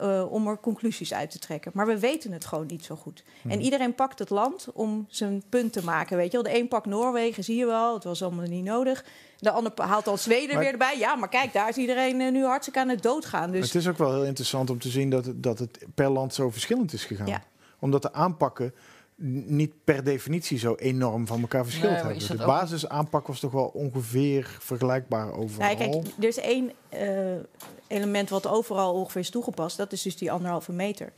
[0.02, 1.70] Eh, om er conclusies uit te trekken.
[1.74, 3.22] Maar we weten het gewoon niet zo goed.
[3.48, 6.16] En iedereen pakt het land om zijn punt te maken.
[6.16, 7.94] Weet je wel, de een pakt Noorwegen, zie je wel.
[7.94, 9.04] Het was allemaal niet nodig.
[9.38, 10.98] De ander haalt dan Zweden Maar- weer erbij.
[10.98, 13.50] Ja, maar kijk, daar is iedereen eh, nu hartstikke aan het doodgaan.
[13.50, 16.10] Dus Het is ook wel heel interessant om te zien dat het, dat het per
[16.10, 17.26] land zo verschillend is gegaan.
[17.26, 17.42] Ja.
[17.78, 18.74] Omdat de aanpakken
[19.44, 22.38] niet per definitie zo enorm van elkaar verschild Nee, hebben.
[22.38, 25.66] De basisaanpak was toch wel ongeveer vergelijkbaar overal.
[25.66, 27.34] Nou, kijk, er is één eh,
[27.86, 29.76] element wat overal ongeveer is toegepast.
[29.76, 31.12] Dat is dus die anderhalve meter.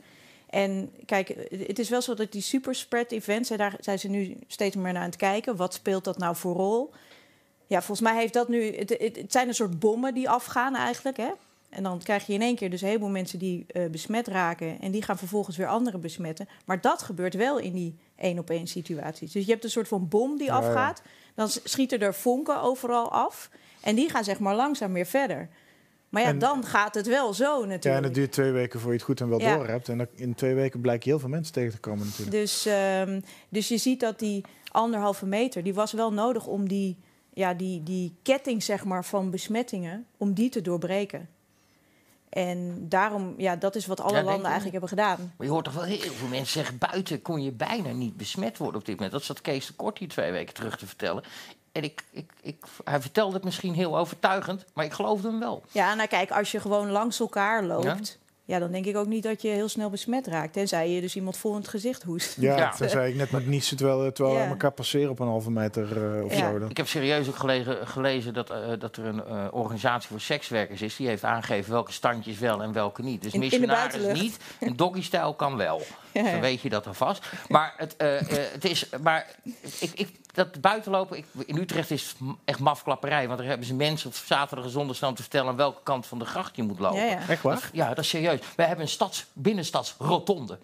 [0.49, 4.37] En kijk, het is wel zo dat die superspread events, en daar zijn ze nu
[4.47, 5.55] steeds meer naar aan het kijken.
[5.55, 6.91] Wat speelt dat nou voor rol?
[7.67, 8.75] Ja, volgens mij heeft dat nu.
[8.75, 11.17] Het, het, het zijn een soort bommen die afgaan eigenlijk.
[11.17, 11.29] Hè?
[11.75, 14.81] En dan krijg je in één keer dus een heleboel mensen die eh, besmet raken.
[14.81, 16.47] En die gaan vervolgens weer anderen besmetten.
[16.65, 19.31] Maar dat gebeurt wel in die één op één situaties.
[19.31, 21.01] Dus je hebt een soort van bom die Ja, afgaat.
[21.35, 23.49] Dan schieten er vonken overal af.
[23.81, 25.49] En die gaan zeg maar langzaam weer verder.
[26.09, 27.83] Maar ja, En- dan gaat het wel zo natuurlijk.
[27.83, 29.55] Ja, en het duurt twee weken voor je het goed en wel Ja.
[29.55, 29.89] door hebt.
[29.89, 32.31] En dan in twee weken blijkt je heel veel mensen tegen te komen natuurlijk.
[32.31, 36.97] Dus, ehm, dus je ziet dat die anderhalve meter, die was wel nodig om die,
[37.33, 41.29] ja, die, die ketting zeg maar, van besmettingen, om die te doorbreken.
[42.35, 45.33] En daarom, ja, dat is wat alle Ja, landen eigenlijk hebben gedaan.
[45.37, 46.77] Maar je hoort toch wel heel veel mensen zeggen...
[46.77, 49.13] buiten kon je bijna niet besmet worden op dit moment.
[49.13, 51.23] Dat zat Kees de Kort hier twee weken terug te vertellen.
[51.71, 54.65] En ik, ik, ik, hij vertelde het misschien heel overtuigend...
[54.73, 55.63] maar ik geloofde hem wel.
[55.71, 58.24] Ja, nou kijk, als je gewoon langs elkaar loopt, ja.
[58.45, 60.53] Dan denk ik ook niet dat je heel snel besmet raakt.
[60.53, 62.35] Tenzij je dus iemand vol in het gezicht hoest.
[62.39, 62.87] Ja, Ja.
[62.87, 64.43] zei ik net met niezen terwijl, terwijl Ja.
[64.43, 66.51] we elkaar passeren op een halve meter eh, of Ja.
[66.51, 66.59] zo.
[66.59, 66.69] Dan.
[66.69, 70.81] Ik heb serieus ook gelegen, gelezen dat, eh, dat er een eh, organisatie voor sekswerkers
[70.81, 70.95] is...
[70.95, 73.21] die heeft aangegeven welke standjes wel en welke niet.
[73.21, 74.21] Dus In- missionaris buitenlucht.
[74.21, 75.81] niet, en doggy-stijl kan wel.
[76.15, 76.31] Ja, ja.
[76.31, 77.25] Dan weet je dat alvast.
[77.47, 79.25] Maar, het, eh, eh, het is, maar
[79.79, 83.25] ik, ik, dat buitenlopen, ik, in Utrecht is echt mafklapperij.
[83.27, 85.49] Want daar hebben ze mensen op zaterdag en zondag staan te vertellen...
[85.49, 86.99] aan welke kant van de gracht je moet lopen.
[86.99, 87.19] Ja, ja.
[87.27, 87.69] Echt waar?
[87.73, 88.39] Ja, dat is serieus.
[88.55, 90.57] Wij hebben een stads, binnenstadsrotonde.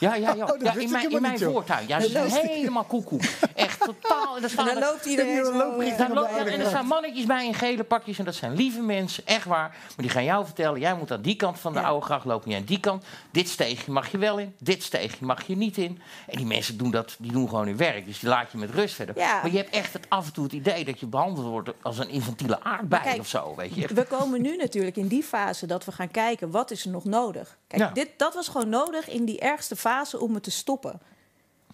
[0.00, 0.44] Ja, ja, ja.
[0.56, 1.88] Oh, in mijn, in mijn voortuin.
[1.88, 3.20] Ja, ze zijn helemaal koekoe.
[3.54, 4.36] Echt totaal.
[4.36, 7.84] En, er dan er- loopt iedereen loopt- ja, en er staan mannetjes bij in gele
[7.84, 9.68] pakjes en dat zijn lieve mensen, echt waar.
[9.68, 11.84] Maar die gaan jou vertellen, jij moet aan die kant van de Ja.
[11.86, 13.04] oude gracht lopen, niet aan die kant.
[13.30, 16.00] Dit steegje mag je wel in, dit steegje mag je niet in.
[16.26, 18.70] En die mensen doen, dat, die doen gewoon hun werk, dus die laat je met
[18.70, 19.18] rust verder.
[19.18, 19.40] Ja.
[19.42, 21.98] Maar je hebt echt het, af en toe het idee dat je behandeld wordt als
[21.98, 23.86] een infantiele aardbei Kijk, of zo, weet je.
[23.94, 27.04] We komen nu natuurlijk in die fase dat we gaan kijken wat is er nog
[27.04, 27.56] nodig.
[27.66, 27.90] Kijk, Ja.
[27.90, 31.00] dit, dat was gewoon nodig in die ergste fase om het te stoppen.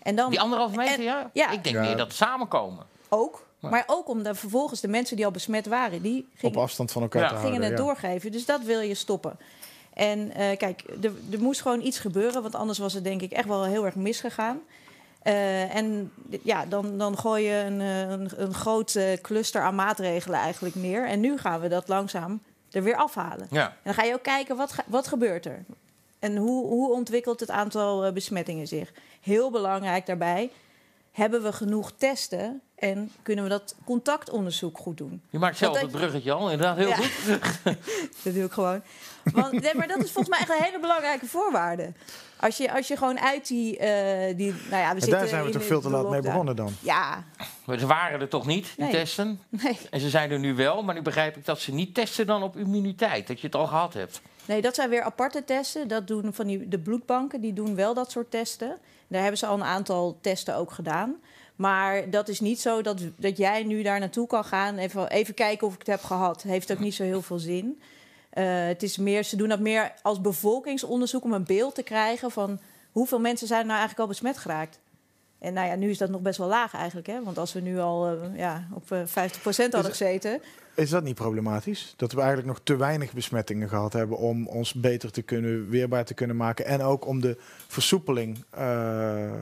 [0.03, 1.31] En dan Die anderhalve meter, en- ja?
[1.33, 1.51] ja.
[1.51, 1.83] Ik denk Ja.
[1.83, 2.87] meer dat we samenkomen.
[3.09, 6.61] ook, maar ook om dan vervolgens de mensen die al besmet waren, die Op gingen,
[6.61, 7.29] afstand van elkaar Ja.
[7.29, 7.77] te gingen het ja.
[7.77, 8.33] doorgeven.
[8.33, 9.39] Dus dat wil je stoppen.
[10.11, 13.33] En eh, kijk, er, er moest gewoon iets gebeuren, want anders was het denk ik
[13.33, 14.61] echt wel heel erg misgegaan.
[15.23, 16.13] Eh, en
[16.43, 21.07] ja, dan, dan gooi je een, eh, een, een groot cluster aan maatregelen eigenlijk neer.
[21.09, 23.47] En nu gaan we dat langzaam er weer afhalen.
[23.51, 23.67] Ja.
[23.69, 25.65] En dan ga je ook kijken, wat, ga- wat gebeurt er?
[26.19, 28.93] En hoe, hoe ontwikkelt het aantal besmettingen zich?
[29.21, 30.51] Heel belangrijk daarbij,
[31.13, 32.61] hebben we genoeg testen...
[32.83, 35.23] en kunnen we dat contactonderzoek goed doen?
[35.31, 36.95] Je maakt zelf het bruggetje al, inderdaad heel Ja.
[36.97, 37.13] goed.
[38.25, 38.83] Dat doe ik gewoon.
[39.33, 41.93] Want, nee, maar dat is volgens mij echt een hele belangrijke voorwaarde.
[42.41, 43.79] Als je, als je gewoon uit die...
[43.79, 46.73] eh, die nou ja, we daar zijn we toch veel te laat mee begonnen dan.
[46.81, 47.25] Ja,
[47.65, 48.93] Maar ze waren er toch niet, die Nee.
[48.93, 49.41] testen?
[49.49, 49.79] nee.
[49.91, 52.43] En ze zijn er nu wel, maar nu begrijp ik dat ze niet testen dan
[52.43, 53.27] op immuniteit.
[53.27, 54.21] Dat je het al gehad hebt.
[54.45, 55.89] Nee, dat zijn weer aparte testen.
[55.89, 58.79] Dat doen van die, de bloedbanken, die doen wel dat soort testen.
[59.09, 61.15] Daar hebben ze al een aantal testen ook gedaan.
[61.63, 64.77] Maar dat is niet zo dat, dat jij nu daar naartoe kan gaan.
[64.77, 66.43] Even, even kijken of ik het heb gehad.
[66.43, 67.81] Heeft ook niet zo heel veel zin.
[68.31, 72.31] Eh, het is meer, ze doen dat meer als bevolkingsonderzoek om een beeld te krijgen
[72.31, 72.61] van
[72.93, 74.79] hoeveel mensen zijn er nou eigenlijk al besmet geraakt.
[75.39, 77.07] En nou ja, nu is dat nog best wel laag eigenlijk.
[77.07, 77.23] Hè?
[77.23, 79.05] Want als we nu al eh, ja, op eh, 50%
[79.71, 80.41] hadden gezeten.
[80.75, 81.95] Is dat niet problematisch?
[81.97, 86.05] Dat we eigenlijk nog te weinig besmettingen gehad hebben om ons beter te kunnen, weerbaar
[86.05, 86.67] te kunnen maken.
[86.67, 87.37] En ook om de
[87.67, 89.33] versoepeling eh,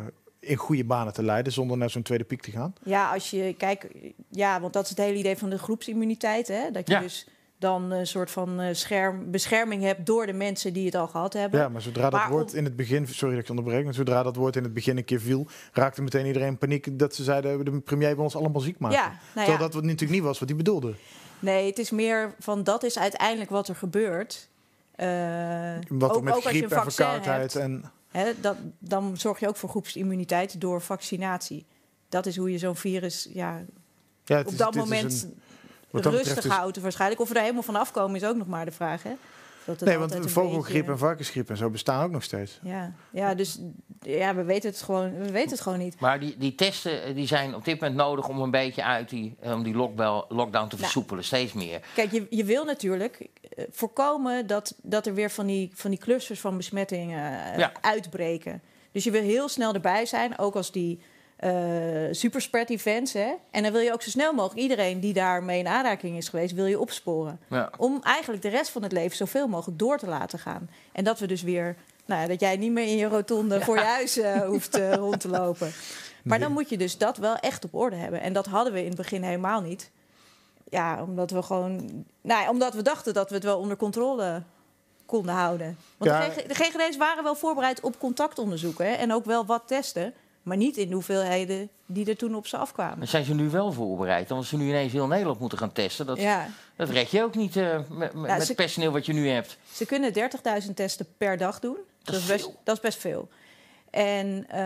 [0.40, 2.74] in goede banen te leiden zonder naar zo'n tweede piek te gaan.
[2.82, 3.86] Ja, als je kijkt,
[4.30, 6.48] ja, want dat is het hele idee van de groepsimmuniteit.
[6.48, 6.70] Hè?
[6.70, 7.00] Dat je Ja.
[7.00, 7.28] dus
[7.58, 11.32] dan een soort van eh, scherm, bescherming hebt door de mensen die het al gehad
[11.32, 11.60] hebben.
[11.60, 14.22] Ja, maar zodra dat woord in het begin, sorry dat ik je onderbreek, maar zodra
[14.22, 17.22] dat woord in het begin een keer viel, raakte meteen iedereen in paniek dat ze
[17.24, 18.98] zeiden de premier wil ons allemaal ziek maken.
[18.98, 19.58] Ja, nou Terwijl ja.
[19.58, 20.94] dat wat natuurlijk niet was wat hij bedoelde.
[21.38, 24.48] Nee, het is meer van dat is uiteindelijk wat er gebeurt.
[24.94, 25.08] Eh,
[25.88, 27.90] Wat er ook, met ook als je griep een en vaccin verkoudheid hebt, en
[28.40, 31.66] dat, dan zorg je ook voor groepsimmuniteit door vaccinatie.
[32.08, 33.64] Dat is hoe je zo'n virus ja,
[34.24, 35.40] ja, op is- dat moment een-
[35.90, 37.20] betreft rustig houdt waarschijnlijk.
[37.20, 39.02] Of we er helemaal van afkomen is ook nog maar de vraag.
[39.02, 39.12] Hè?
[39.70, 42.60] Dat het Nee, want vogelgriep beetje- en varkensgriep en zo bestaan ook nog steeds.
[42.62, 43.58] Ja, ja dus
[44.00, 46.00] ja, we weten het gewoon, we weten het gewoon niet.
[46.00, 49.08] Maar die, die testen eh, die zijn op dit moment nodig om een beetje uit
[49.08, 50.78] die, eh, om die lockdown, lockdown te Nou.
[50.82, 51.24] versoepelen.
[51.24, 51.80] Steeds meer.
[51.94, 55.98] Kijk, je, je wil natuurlijk eh, voorkomen dat, dat er weer van die, van die
[55.98, 57.72] clusters van besmettingen Ja.
[57.80, 58.62] uitbreken.
[58.92, 61.00] Dus je wil heel snel erbij zijn, ook als die
[62.10, 63.12] superspread events.
[63.12, 63.32] Hè?
[63.50, 66.54] En dan wil je ook zo snel mogelijk iedereen die daarmee in aanraking is geweest,
[66.54, 67.40] wil je opsporen.
[67.48, 67.70] Ja.
[67.76, 70.70] Om eigenlijk de rest van het leven zoveel mogelijk door te laten gaan.
[70.92, 73.76] En dat we dus weer, nou, ja, dat jij niet meer in je rotonde voor
[73.76, 75.72] je huis eh, hoeft eh, rond te lopen.
[76.24, 78.20] Maar dan moet je dus dat wel echt op orde hebben.
[78.20, 79.90] En dat hadden we in het begin helemaal niet.
[80.68, 81.76] Ja, omdat we gewoon,
[82.20, 84.42] nou, ja, omdat we dachten dat we het wel onder controle
[85.06, 85.78] konden houden.
[85.96, 86.20] Want Ja.
[86.28, 90.14] de, GG de GGD's waren wel voorbereid op contactonderzoeken en ook wel wat testen.
[90.42, 92.98] Maar niet in de hoeveelheden die er toen op ze afkwamen.
[92.98, 94.28] Dan zijn ze nu wel voorbereid.
[94.28, 96.06] Dan als ze nu ineens heel Nederland moeten gaan testen.
[96.06, 99.06] Dat, Ja, dat red je ook niet eh, met, met, Ja, met het personeel wat
[99.06, 99.58] je nu hebt.
[99.72, 100.12] Ze kunnen
[100.66, 101.76] 30.000 testen per dag doen.
[102.02, 102.60] Dat, is is best, veel.
[102.64, 103.28] dat is best veel.
[103.90, 104.60] En, eh,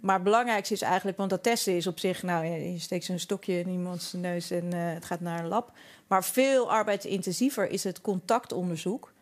[0.00, 3.04] maar het belangrijkste is eigenlijk, want dat testen is op zich, nou, je je steekt
[3.04, 5.72] zo'n stokje in iemands neus en eh, het gaat naar een lab.
[6.06, 9.12] Maar veel arbeidsintensiever is het contactonderzoek.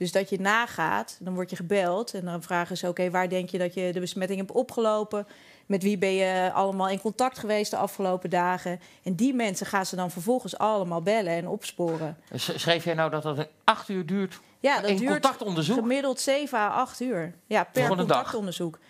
[0.00, 3.48] Dus dat je nagaat, dan word je gebeld en dan vragen ze: oké, waar denk
[3.50, 5.26] je dat je de besmetting hebt opgelopen?
[5.66, 8.80] Met wie ben je allemaal in contact geweest de afgelopen dagen?
[9.02, 12.16] En die mensen gaan ze dan vervolgens allemaal bellen en opsporen.
[12.34, 14.40] S- Schreef jij nou dat dat een acht uur duurt?
[14.60, 15.78] Ja, dat Een duurt contactonderzoek?
[15.78, 17.34] gemiddeld 7 à 8 uur.
[17.46, 17.96] Ja, per dag?
[17.96, 18.74] contactonderzoek.
[18.74, 18.82] Het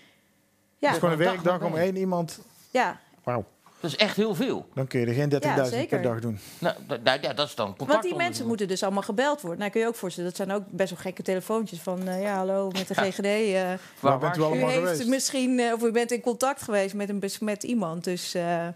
[0.78, 2.40] Ja, is gewoon een dag werkdag om één iemand.
[2.70, 3.44] ja, Wauw.
[3.80, 4.66] Dat is echt heel veel.
[4.74, 5.86] Dan kun je er geen 30.000 Ja, zeker.
[5.88, 6.38] per dag doen.
[6.58, 9.58] Nou, nou ja, dat is dan want die mensen moeten dus allemaal gebeld worden.
[9.58, 12.08] Nou, kun je ook voorstellen, dat zijn ook best wel gekke telefoontjes van...
[12.08, 13.24] eh, ja, hallo, met de GGD.
[13.24, 15.06] eh, Waar, Waar bent u u allemaal heeft geweest?
[15.08, 18.04] misschien, eh, of u bent in contact geweest met een besmet iemand.
[18.04, 18.66] Dus eh,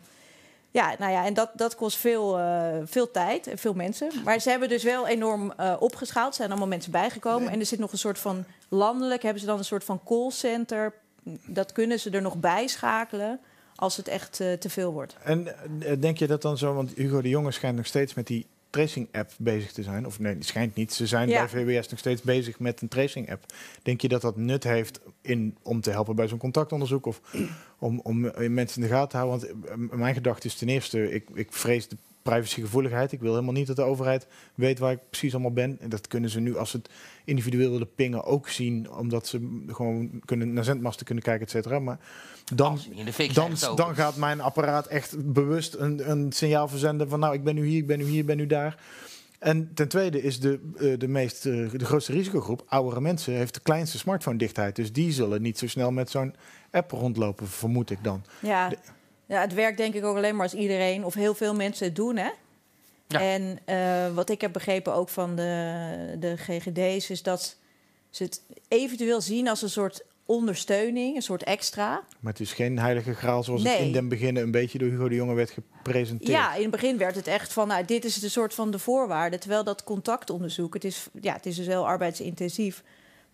[0.70, 4.10] ja, nou ja, en dat, dat kost veel, eh, veel tijd en veel mensen.
[4.24, 6.28] Maar ze hebben dus wel enorm eh, opgeschaald.
[6.28, 7.48] Er zijn allemaal mensen bijgekomen.
[7.52, 10.92] En er zit nog een soort van landelijk, hebben ze dan een soort van callcenter.
[11.46, 13.40] Dat kunnen ze er nog bij schakelen
[13.76, 15.16] als het echt eh, te veel wordt.
[15.22, 15.46] En
[15.82, 18.46] eh, denk je dat dan zo, want Hugo de Jonge schijnt nog steeds met die
[18.70, 20.06] tracing-app bezig te zijn.
[20.06, 20.92] Of nee, die schijnt niet.
[20.92, 21.38] Ze zijn Ja.
[21.50, 23.44] bij VWS nog steeds bezig met een tracing-app.
[23.82, 27.06] Denk je dat dat nut heeft in, om te helpen bij zo'n contactonderzoek?
[27.06, 27.20] Of
[27.78, 29.60] om, om eh, mensen in de gaten te houden?
[29.68, 33.12] Want mijn gedachte is ten eerste, ik, ik vrees de privacygevoeligheid.
[33.12, 35.76] Ik wil helemaal niet dat de overheid weet waar ik precies allemaal ben.
[35.80, 36.90] En dat kunnen ze nu, als ze het
[37.24, 38.90] individueel willen pingen, ook zien.
[38.90, 41.78] Omdat ze gewoon kunnen, naar zendmasten kunnen kijken, et cetera.
[41.78, 41.98] Maar
[42.54, 46.32] dan, Als die in de fik dan, dan gaat mijn apparaat echt bewust een, een
[46.32, 48.46] signaal verzenden van nou, ik ben nu hier, ik ben nu hier, ik ben nu
[48.46, 48.78] daar.
[49.38, 53.54] En ten tweede is de, eh, de, meest, eh, de grootste risicogroep, oudere mensen, heeft
[53.54, 54.76] de kleinste smartphone-dichtheid.
[54.76, 56.34] Dus die zullen niet zo snel met zo'n
[56.70, 58.24] app rondlopen, vermoed ik dan.
[58.40, 58.72] Ja.
[59.26, 61.96] Ja, het werkt denk ik ook alleen maar als iedereen of heel veel mensen het
[61.96, 62.16] doen.
[62.16, 62.30] Hè?
[63.06, 63.20] Ja.
[63.20, 67.56] En eh, wat ik heb begrepen ook van de, de GGD's is dat
[68.10, 72.02] ze het eventueel zien als een soort ondersteuning, een soort extra.
[72.20, 75.08] Maar het is geen heilige graal zoals het in den beginnen een beetje door Hugo
[75.08, 76.30] de Jonge werd gepresenteerd.
[76.30, 78.78] Ja, in het begin werd het echt van, nou, dit is de soort van de
[78.78, 79.38] voorwaarde.
[79.38, 82.82] Terwijl dat contactonderzoek, het is, ja, het is dus heel arbeidsintensief.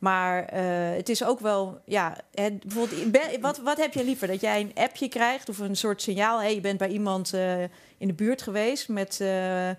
[0.01, 0.62] Maar eh,
[0.96, 4.26] het is ook wel, ja, het, bijvoorbeeld, wat, wat heb je liever?
[4.26, 7.62] Dat jij een appje krijgt of een soort signaal, hey, je bent bij iemand eh,
[7.98, 9.70] in de buurt geweest met eh,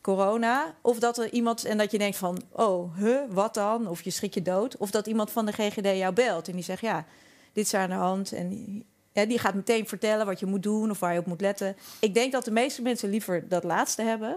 [0.00, 0.74] corona.
[0.80, 3.88] Of dat er iemand, en dat je denkt van, oh, huh, wat dan?
[3.88, 4.76] Of je schrik je dood.
[4.76, 7.04] Of dat iemand van de GGD jou belt en die zegt, ja,
[7.52, 8.32] dit is aan de hand.
[8.32, 11.76] En die gaat meteen vertellen wat je moet doen of waar je op moet letten.
[12.00, 14.36] Ik denk dat de meeste mensen liever dat laatste hebben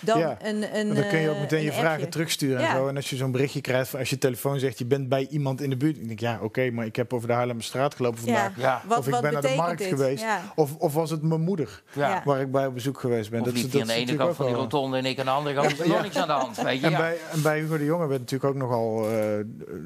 [0.00, 0.60] dan Ja, een,
[0.94, 2.08] dan kun je ook eh, meteen een je vragen appje.
[2.08, 2.74] terugsturen en Ja.
[2.76, 2.88] zo.
[2.88, 5.60] En als je zo'n berichtje krijgt, van als je telefoon zegt, je bent bij iemand
[5.60, 5.96] in de buurt.
[5.96, 8.56] Ik denk, ja, oké, maar ik heb over de Haarlemmerstraat gelopen vandaag.
[8.56, 8.62] Ja.
[8.62, 8.82] Ja.
[8.86, 9.88] Wat, of ik ben naar de markt dit?
[9.88, 10.22] geweest.
[10.22, 10.40] Ja.
[10.54, 11.82] Of, of was het mijn moeder,
[12.24, 13.40] waar ik bij op bezoek geweest ben.
[13.40, 15.24] Of Dat, liep dat hij aan de ene kant van die rotonde en ik aan
[15.24, 15.66] de andere kant.
[15.78, 16.62] Er is nog niks aan de hand.
[16.62, 16.98] Weet je, En, ja.
[16.98, 19.08] bij, en bij Hugo de Jonge werd natuurlijk ook nogal...
[19.10, 19.38] eh,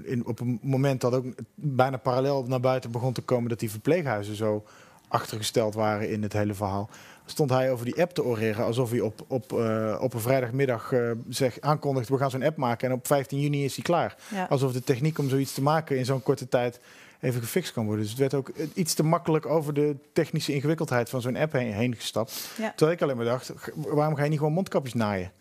[0.02, 3.48] in, op een moment dat ook bijna parallel naar buiten begon te komen...
[3.48, 4.64] dat die verpleeghuizen zo
[5.08, 6.90] achtergesteld waren in het hele verhaal...
[7.26, 8.64] stond hij over die app te oreren...
[8.64, 12.08] alsof hij op, op, eh, op een vrijdagmiddag eh zeg, aankondigt...
[12.08, 14.16] we gaan zo'n app maken en op 15 juni is hij klaar.
[14.28, 14.46] Ja.
[14.50, 16.80] Alsof de techniek om zoiets te maken in zo'n korte tijd...
[17.20, 18.02] even gefixt kan worden.
[18.02, 21.52] Dus het werd ook eh, iets te makkelijk over de technische ingewikkeldheid van zo'n app
[21.52, 22.48] heen, heen gestapt.
[22.58, 22.70] Ja.
[22.70, 25.32] Terwijl ik alleen maar dacht, waarom ga je niet gewoon mondkapjes naaien?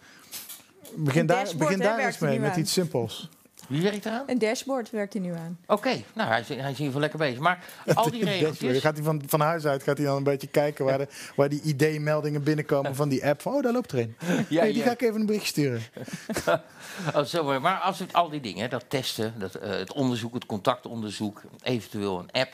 [0.96, 3.30] Begin daar, begin daar eens mee, met iets simpels.
[3.68, 4.24] Wie werkt eraan?
[4.28, 5.60] Een dashboard werkt hij nu aan.
[5.68, 7.40] Oké, nou, hij is, hij is in ieder geval lekker bezig.
[7.40, 7.64] Maar
[7.96, 8.80] al die regeltjes...
[8.82, 11.50] gaat hij van, van huis uit gaat hij dan een beetje kijken waar, de, waar
[11.50, 13.42] die ID-meldingen binnenkomen van die app.
[13.42, 14.16] Van, oh, daar loopt er een.
[14.50, 14.84] Ja, Hey, die ja.
[14.86, 15.82] ga ik even een bericht sturen.
[17.16, 20.34] Oh, zo, maar- maar als het al die dingen, dat testen, dat, eh, het onderzoek,
[20.34, 22.54] het contactonderzoek, eventueel een app.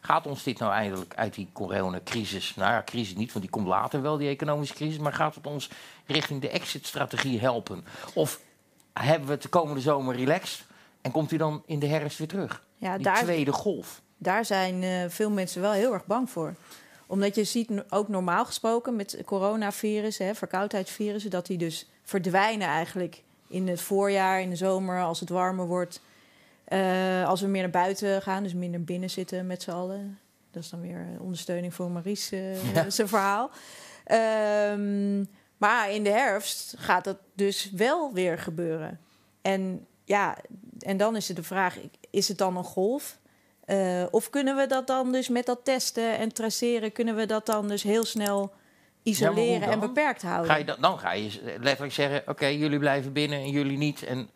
[0.00, 2.54] Gaat ons dit nou eindelijk uit die coronacrisis?
[2.56, 4.98] Nou ja, crisis niet, want die komt later wel, die economische crisis.
[4.98, 5.70] Maar gaat het ons
[6.06, 7.84] richting de exit-strategie helpen?
[8.14, 8.40] Of
[8.92, 10.64] hebben we het de komende zomer relaxed
[11.00, 12.64] en komt hij dan in de herfst weer terug?
[12.76, 14.02] Ja, Die daar, tweede golf.
[14.16, 16.54] daar zijn eh, veel mensen wel heel erg bang voor.
[17.06, 23.22] Omdat je ziet ook normaal gesproken met coronavirussen, hè, verkoudheidsvirussen, dat die dus verdwijnen eigenlijk
[23.48, 26.00] in het voorjaar, in de zomer, als het warmer wordt.
[26.64, 30.18] Eh, als we meer naar buiten gaan, dus minder binnen zitten met z'n allen.
[30.50, 32.28] Dat is dan weer eh, ondersteuning voor Maries
[32.74, 32.90] Ja.
[32.90, 33.50] zijn verhaal.
[34.04, 35.24] Ehm,
[35.60, 39.00] maar in de herfst gaat dat dus wel weer gebeuren.
[39.42, 40.36] En ja,
[40.78, 41.76] en dan is het de vraag:
[42.10, 43.18] is het dan een golf?
[43.64, 47.46] Eh, of kunnen we dat dan dus met dat testen en traceren, kunnen we dat
[47.46, 48.52] dan dus heel snel
[49.02, 50.50] isoleren en beperkt houden?
[50.50, 54.02] Ga je dan, dan ga je letterlijk zeggen, oké, jullie blijven binnen en jullie niet.
[54.02, 54.30] En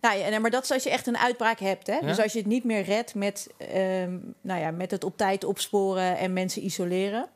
[0.00, 1.86] Nou ja, maar dat is als je echt een uitbraak hebt.
[1.86, 1.94] Hè?
[1.94, 2.06] Ja?
[2.06, 5.44] Dus als je het niet meer redt met, ehm, nou ja, met het op tijd
[5.44, 7.28] opsporen en mensen isoleren.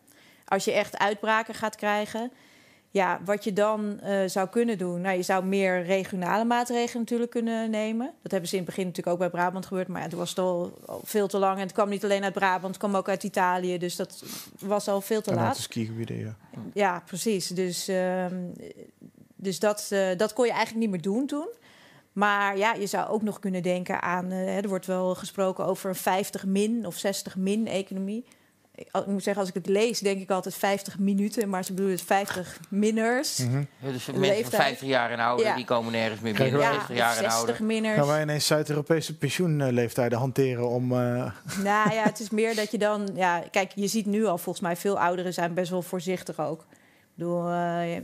[0.44, 2.32] Als je echt uitbraken gaat krijgen.
[2.90, 5.00] Ja, wat je dan eh, zou kunnen doen.
[5.00, 8.12] Nou, je zou meer regionale maatregelen natuurlijk kunnen nemen.
[8.22, 9.88] Dat hebben ze in het begin natuurlijk ook bij Brabant gebeurd.
[9.88, 11.56] Maar ja, toen was het al, al veel te lang.
[11.56, 13.78] En het kwam niet alleen uit Brabant, het kwam ook uit Italië.
[13.78, 14.22] Dus dat
[14.58, 15.46] was al veel te En laat.
[15.46, 16.36] uit de skigebieden, ja.
[16.72, 17.48] Ja, precies.
[17.48, 18.36] Dus, ehm,
[19.36, 21.48] dus dat, eh, dat kon je eigenlijk niet meer doen toen.
[22.12, 24.30] Maar ja, je zou ook nog kunnen denken aan...
[24.30, 28.24] eh, er wordt wel gesproken over een 50 min of 60 min economie.
[28.78, 31.48] Ik, moet zeggen, als ik het lees, denk ik altijd 50 minuten.
[31.48, 33.38] Maar ze bedoelen het 50 minners.
[33.38, 33.50] Mhm.
[33.52, 34.62] dus mensen van Leeftijd.
[34.62, 35.54] 50 jaar en ouder, Ja.
[35.56, 36.58] die komen nergens meer binnen.
[36.58, 37.46] wij- Ja, 50 jaar of en ouder.
[37.46, 37.96] 60 minners.
[37.98, 40.92] Gaan wij ineens Zuid-Europese pensioenleeftijden hanteren om...
[40.92, 40.98] eh,
[41.64, 43.08] Nou ja, het is meer dat je dan...
[43.14, 46.60] Ja, kijk, je ziet nu al volgens mij veel ouderen zijn best wel voorzichtig ook.
[46.60, 47.96] Ik bedoel, eh,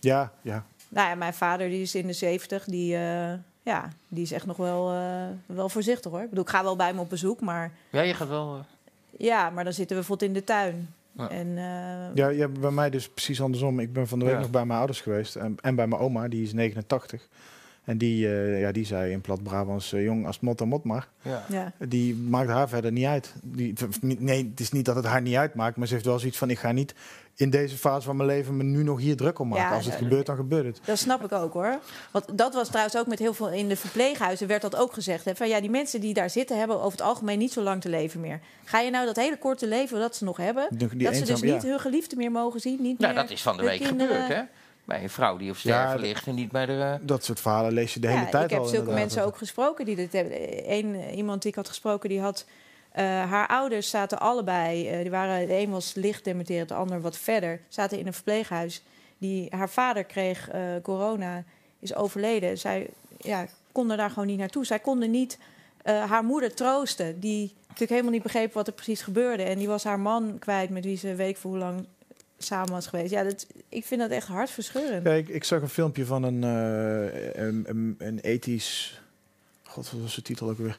[0.00, 0.64] ja, ja.
[0.88, 4.46] Nou ja, mijn vader die is in de 70, die, eh, ja, die is echt
[4.46, 4.96] nog wel, eh,
[5.46, 6.20] wel voorzichtig hoor.
[6.22, 8.64] Ik bedoel, ik ga wel bij hem op bezoek, maar Ja, je gaat wel...
[9.20, 10.94] ja, maar dan zitten we bijvoorbeeld in de tuin.
[11.12, 11.30] Ja.
[11.30, 13.80] En, eh, Ja, ja, bij mij dus precies andersom.
[13.80, 14.40] Ik ben van de week Ja.
[14.40, 15.36] nog bij mijn ouders geweest.
[15.36, 17.28] En, en bij mijn oma, die is 89.
[17.90, 20.68] En die, eh, ja, die zei in plat Brabants, eh, jong als het mot en
[20.68, 21.08] mot maar.
[21.22, 21.44] ja.
[21.48, 21.72] ja.
[21.86, 23.34] Die maakt haar verder niet uit.
[23.42, 25.76] Die, nee, het is niet dat het haar niet uitmaakt.
[25.76, 26.94] Maar ze heeft wel zoiets van, ik ga niet
[27.36, 29.64] in deze fase van mijn leven me nu nog hier druk om maken.
[29.68, 30.00] Ja, als het ja.
[30.00, 30.80] gebeurt, dan gebeurt het.
[30.84, 31.78] Dat snap ik ook hoor.
[32.10, 35.24] Want dat was trouwens ook met heel veel in de verpleeghuizen werd dat ook gezegd.
[35.24, 37.80] Hè, van ja, die mensen die daar zitten hebben over het algemeen niet zo lang
[37.80, 38.40] te leven meer.
[38.64, 41.24] Ga je nou dat hele korte leven dat ze nog hebben, Die, die dat ze
[41.24, 43.80] dus niet hun geliefde meer mogen zien, niet Nou, meer dat is van de week
[43.80, 44.22] kinderen.
[44.22, 44.59] gebeurd, hè?
[44.84, 46.72] Bij een vrouw die op sterven Ja, ligt en niet bij de...
[46.72, 48.64] eh, Dat soort verhalen lees je de hele ja, tijd ik heb al.
[48.64, 49.04] zulke inderdaad.
[49.04, 50.32] mensen ook gesproken die dit hebben.
[50.72, 52.46] Eén eh, iemand die ik had gesproken, die had
[52.92, 54.88] eh, haar ouders zaten allebei.
[54.88, 57.60] eh, die waren, de een was licht dementerend, de ander wat verder.
[57.68, 58.82] Zaten in een verpleeghuis.
[59.18, 61.44] Die, haar vader kreeg eh, corona,
[61.80, 62.58] is overleden.
[62.58, 64.66] Zij ja, konden daar gewoon niet naartoe.
[64.66, 65.38] Zij konden niet
[65.82, 67.20] eh, haar moeder troosten.
[67.20, 69.42] Die natuurlijk helemaal niet begreep wat er precies gebeurde.
[69.42, 71.86] En die was haar man kwijt, met wie ze weet ik voor hoe lang
[72.42, 73.10] samen was geweest.
[73.10, 75.06] Ja, dat, ik vind dat echt hartverscheurend.
[75.06, 79.00] Ja, ik, ik zag een filmpje van een, eh, een, een, een ethisch
[79.70, 80.78] God, wat was de titel ook weer?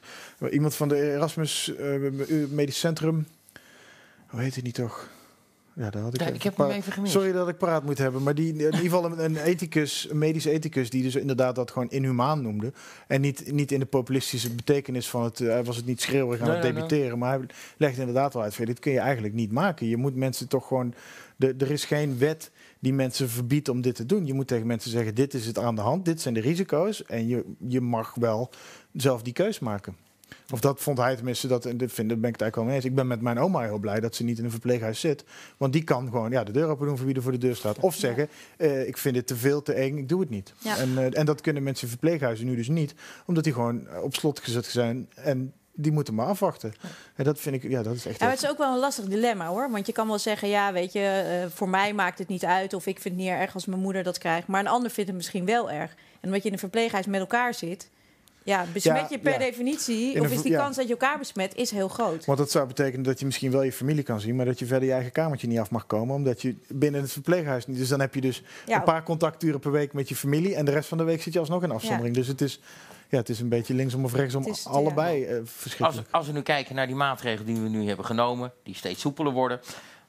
[0.50, 1.94] Iemand van de Erasmus eh,
[2.48, 3.26] Medisch Centrum.
[4.26, 5.08] Hoe heet het niet toch?
[5.74, 7.12] Ja, daar had ik, Ja, ik heb hem even gemist.
[7.12, 10.18] Sorry dat ik paraat moet hebben, maar die in ieder geval een, een ethicus, een
[10.18, 12.72] medisch ethicus, die dus inderdaad dat gewoon inhumaan noemde.
[13.06, 16.46] En niet, niet in de populistische betekenis van het, hij was het niet schreeuwig aan
[16.46, 16.82] Nee, het nee, nee.
[16.82, 17.46] debiteren, maar hij
[17.76, 19.86] legt inderdaad wel uit, van, dit kun je eigenlijk niet maken.
[19.86, 20.94] Je moet mensen toch gewoon,
[21.42, 24.26] de, er is geen wet die mensen verbiedt om dit te doen.
[24.26, 27.04] Je moet tegen mensen zeggen, dit is het aan de hand, dit zijn de risico's
[27.04, 28.50] en je, je mag wel
[28.92, 29.96] zelf die keus maken.
[30.50, 32.64] Of dat vond hij tenminste, dat, en dit vind, daar ben ik het eigenlijk wel
[32.64, 32.84] mee eens.
[32.84, 35.24] Ik ben met mijn oma heel blij dat ze niet in een verpleeghuis zit.
[35.56, 37.56] Want die kan gewoon ja, de deur open doen voor wie er voor de deur
[37.56, 37.78] staat.
[37.78, 40.52] Of zeggen, eh, ik vind het te veel, te eng, ik doe het niet.
[40.58, 40.76] Ja.
[40.76, 42.94] En, eh, en dat kunnen mensen in verpleeghuizen nu dus niet.
[43.26, 46.74] Omdat die gewoon op slot gezet zijn en die moeten maar afwachten.
[47.14, 48.18] En dat vind ik, ja, dat is echt...
[48.18, 49.70] Ja, maar het is ook wel een lastig dilemma hoor.
[49.70, 52.74] Want je kan wel zeggen, ja, weet je, eh, voor mij maakt het niet uit.
[52.74, 54.46] Of ik vind het niet erg als mijn moeder dat krijgt.
[54.46, 55.90] Maar een ander vindt het misschien wel erg.
[55.90, 57.90] En omdat je in een verpleeghuis met elkaar zit.
[58.44, 59.38] Ja, besmet je per ja.
[59.38, 60.58] definitie, In of is die ja.
[60.58, 62.24] kans dat je elkaar besmet, is heel groot.
[62.24, 64.66] Want dat zou betekenen dat je misschien wel je familie kan zien, maar dat je
[64.66, 67.78] verder je eigen kamertje niet af mag komen, omdat je binnen het verpleeghuis niet.
[67.78, 70.70] Dus dan heb je dus een paar contacturen per week met je familie en de
[70.70, 72.14] rest van de week zit je alsnog in afzondering.
[72.14, 72.60] Dus het is,
[73.12, 75.40] ja, het is een beetje linksom of rechtsom, Het is- allebei eh,
[75.80, 79.00] Als, als we nu kijken naar die maatregelen die we nu hebben genomen, die steeds
[79.00, 79.60] soepeler worden.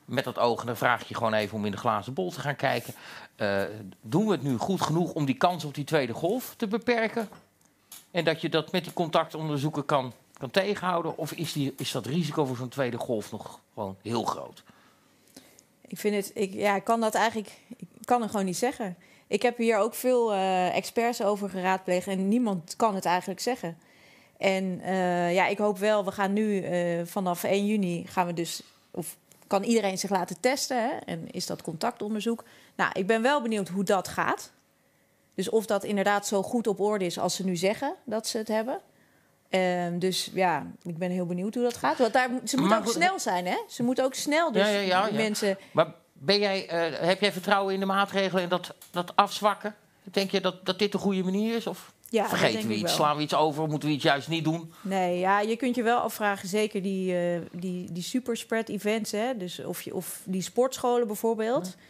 [0.06, 2.32] Met dat oog, en dan vraag ik je gewoon even om in de glazen bol
[2.32, 2.94] te gaan kijken.
[3.36, 3.62] Eh,
[4.02, 7.30] doen we het nu goed genoeg om die kans op die tweede golf te beperken?
[8.12, 11.18] En dat je dat met die contactonderzoeken kan, kan tegenhouden?
[11.18, 14.64] Of is, die, is dat risico voor zo'n tweede golf nog gewoon heel groot?
[15.88, 18.96] Ik vind het, ik, ja, ik kan dat eigenlijk, ik kan het gewoon niet zeggen.
[19.34, 23.78] Ik heb hier ook veel eh, experts over geraadpleegd en niemand kan het eigenlijk zeggen.
[24.38, 28.34] En eh, ja, ik hoop wel, we gaan nu eh, vanaf 1 juni gaan we
[28.34, 29.18] dus, of
[29.48, 30.98] kan iedereen zich laten testen hè?
[31.06, 32.44] en is dat contactonderzoek.
[32.76, 34.52] Nou, ik ben wel benieuwd hoe dat gaat.
[35.36, 38.38] Dus of dat inderdaad zo goed op orde is als ze nu zeggen dat ze
[38.38, 38.80] het hebben.
[39.50, 41.98] Ehm, dus ja, ik ben heel benieuwd hoe dat gaat.
[41.98, 43.58] Want daar, ze moeten Maar ook goed, snel zijn, hè?
[43.68, 45.22] Ze moeten ook snel, dus Ja, ja, ja, die ja.
[45.24, 45.58] mensen...
[45.72, 49.76] Maar ben jij, eh, heb jij vertrouwen in de maatregelen en dat, dat afzwakken?
[50.04, 51.68] Denk je dat, dat dit de goede manier is?
[51.68, 52.94] Of Ja, vergeten we iets?
[52.94, 53.68] Slaan we iets over?
[53.68, 54.74] Moeten we iets juist niet doen?
[54.82, 59.38] Nee, ja, je kunt je wel afvragen, zeker die, eh die, die superspread events, hè?
[59.38, 61.66] Dus of, je, of die sportscholen bijvoorbeeld.
[61.66, 61.84] Ja,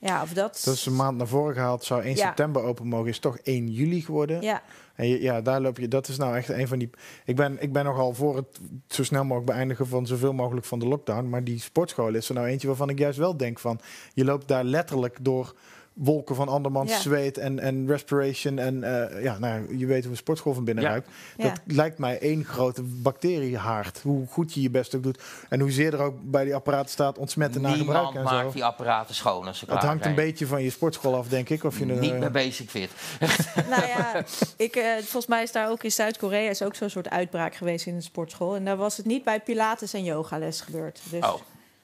[0.00, 0.62] of dat.
[0.64, 2.26] Dat is een maand naar voren gehaald, zou 1 Ja.
[2.26, 4.40] september open mogen, is toch 1 juli geworden.
[4.42, 4.62] Ja,
[4.94, 5.88] En je- ja, daar loop je.
[5.88, 6.90] Dat is nou echt een van die.
[7.24, 10.78] Ik ben, ik ben nogal voor het zo snel mogelijk beëindigen van zoveel mogelijk van
[10.78, 11.28] de lockdown.
[11.28, 13.80] Maar die sportschool is er nou eentje waarvan ik juist wel denk van.
[14.14, 15.54] Je loopt daar letterlijk door
[15.96, 16.98] wolken van andermans Ja.
[17.00, 18.58] zweet en, en respiration.
[18.58, 18.82] En
[19.12, 20.90] eh, ja, nou, je weet hoe een sportschool van binnen Ja.
[20.90, 21.08] ruikt.
[21.36, 21.44] Ja.
[21.48, 24.00] Dat lijkt mij één grote bacteriehaard.
[24.02, 25.18] Hoe goed je je best ook doet.
[25.48, 28.52] En hoezeer er ook bij die apparaten staat ontsmetten na gebruik en maakt zo.
[28.52, 31.64] die apparaten schoon als ze Het hangt een beetje van je sportschool af, denk ik.
[31.64, 32.90] Of je een, Niet eh, bij Basic Fit.
[33.70, 34.24] nou ja,
[34.56, 37.86] ik, eh, volgens mij is daar ook in Zuid-Korea is ook zo'n soort uitbraak geweest
[37.86, 38.54] in een sportschool.
[38.56, 41.00] En daar was het niet bij Pilates en yogales gebeurd.
[41.10, 41.34] Dus Oh,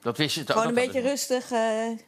[0.02, 1.58] dat wist je gewoon een beetje rustig, eh,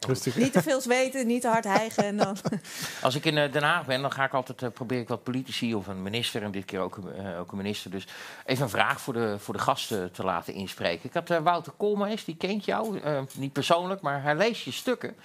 [0.07, 0.35] rustig.
[0.35, 2.03] niet te veel zweten, niet te hard hijgen.
[2.03, 2.37] En dan...
[3.01, 5.23] Als ik in eh, Den Haag ben, dan ga ik altijd eh, probeer ik wat
[5.23, 8.07] politici of een minister, en dit keer ook, een- ook een minister, dus
[8.45, 11.05] even een vraag voor de, voor de gasten te laten inspreken.
[11.09, 14.71] Ik had eh, Wouter Koolmees, die kent jou, eh, niet persoonlijk, maar hij leest je
[14.71, 15.15] stukken.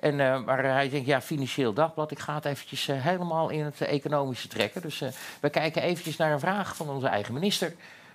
[0.00, 3.80] En, eh, maar hij denkt, ja, Financieel Dagblad, ik ga het eventjes helemaal in het
[3.80, 4.82] economische trekken.
[4.82, 5.08] Dus eh,
[5.40, 7.74] we kijken eventjes naar een vraag van onze eigen minister,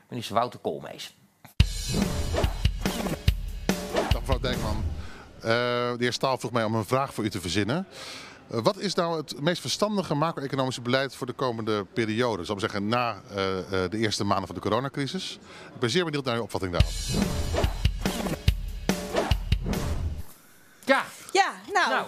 [0.09, 1.13] minister Wouter Koolmees.
[4.27, 4.83] Mevrouw Dijkman.
[5.39, 5.41] Eh,
[5.97, 7.87] de heer Staal vroeg mij om een vraag voor u te verzinnen.
[8.51, 12.43] Eh, wat is nou het meest verstandige macro-economische beleid voor de komende periode?
[12.43, 15.39] Zal ik zeggen, na eh, eh, de eerste maanden van de coronacrisis.
[15.73, 16.91] Ik ben zeer benieuwd naar uw opvatting daarop.
[20.85, 22.05] Ja, Ja, nou, nou,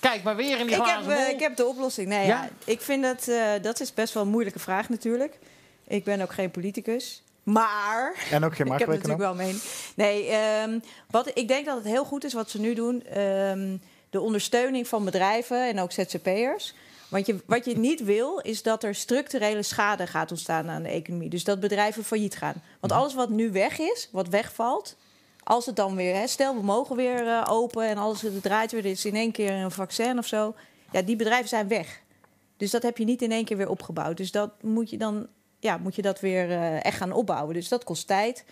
[0.00, 1.34] kijk maar weer in die ik, heb, glazen bol.
[1.34, 2.08] ik heb de oplossing.
[2.08, 2.42] Nee, Ja?
[2.42, 2.48] ja?
[2.64, 5.38] ik vind dat, eh, dat is best wel een moeilijke vraag natuurlijk.
[5.86, 7.22] Ik ben ook geen politicus.
[7.52, 8.88] Maar En ook geen ik heb macro-econoom.
[8.88, 9.62] natuurlijk wel mening.
[9.94, 10.78] Nee, ehm,
[11.10, 13.02] wat, ik denk dat het heel goed is wat ze nu doen.
[13.02, 13.76] ehm,
[14.10, 16.74] de ondersteuning van bedrijven en ook ZZP'ers.
[17.08, 20.88] Want je, wat je niet wil, is dat er structurele schade gaat ontstaan aan de
[20.88, 21.28] economie.
[21.28, 22.62] Dus dat bedrijven failliet gaan.
[22.80, 24.96] Want alles wat nu weg is, wat wegvalt...
[25.42, 26.14] als het dan weer...
[26.14, 28.84] Hè, stel, we mogen weer eh, open en alles het draait weer...
[28.84, 30.54] er is in één keer een vaccin of zo.
[30.92, 32.00] Ja, die bedrijven zijn weg.
[32.56, 34.16] Dus dat heb je niet in één keer weer opgebouwd.
[34.16, 35.26] Dus dat moet je dan...
[35.60, 37.54] Ja, moet je dat weer eh, echt gaan opbouwen.
[37.54, 38.44] Dus dat kost tijd.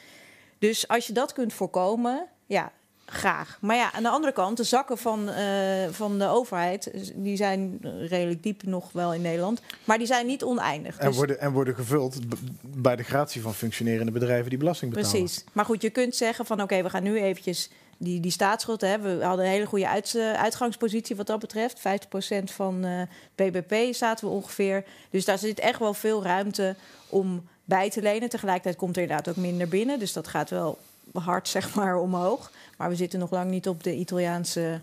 [0.58, 2.72] Dus als je dat kunt voorkomen, ja,
[3.06, 3.58] graag.
[3.60, 7.78] Maar ja, aan de andere kant, de zakken van, eh, van de overheid, die zijn
[8.08, 9.60] redelijk diep nog wel in Nederland.
[9.84, 10.98] Maar die zijn niet oneindig.
[10.98, 12.18] En Dus- worden, en worden gevuld
[12.62, 15.18] bij de gratie van functionerende bedrijven die belasting betalen.
[15.18, 15.44] Precies.
[15.52, 18.80] Maar goed, je kunt zeggen van oké, we gaan nu eventjes die, die staatsschuld.
[18.80, 21.80] Hè, we hadden een hele goede uit, eh, uitgangspositie wat dat betreft.
[21.80, 23.02] 50% van eh
[23.34, 24.84] BBP zaten we ongeveer.
[25.10, 26.76] Dus daar zit echt wel veel ruimte
[27.08, 28.28] om bij te lenen.
[28.28, 29.98] Tegelijkertijd komt er inderdaad ook minder binnen.
[29.98, 30.78] Dus dat gaat wel
[31.12, 32.50] hard zeg maar omhoog.
[32.76, 34.80] Maar we zitten nog lang niet op de Italiaanse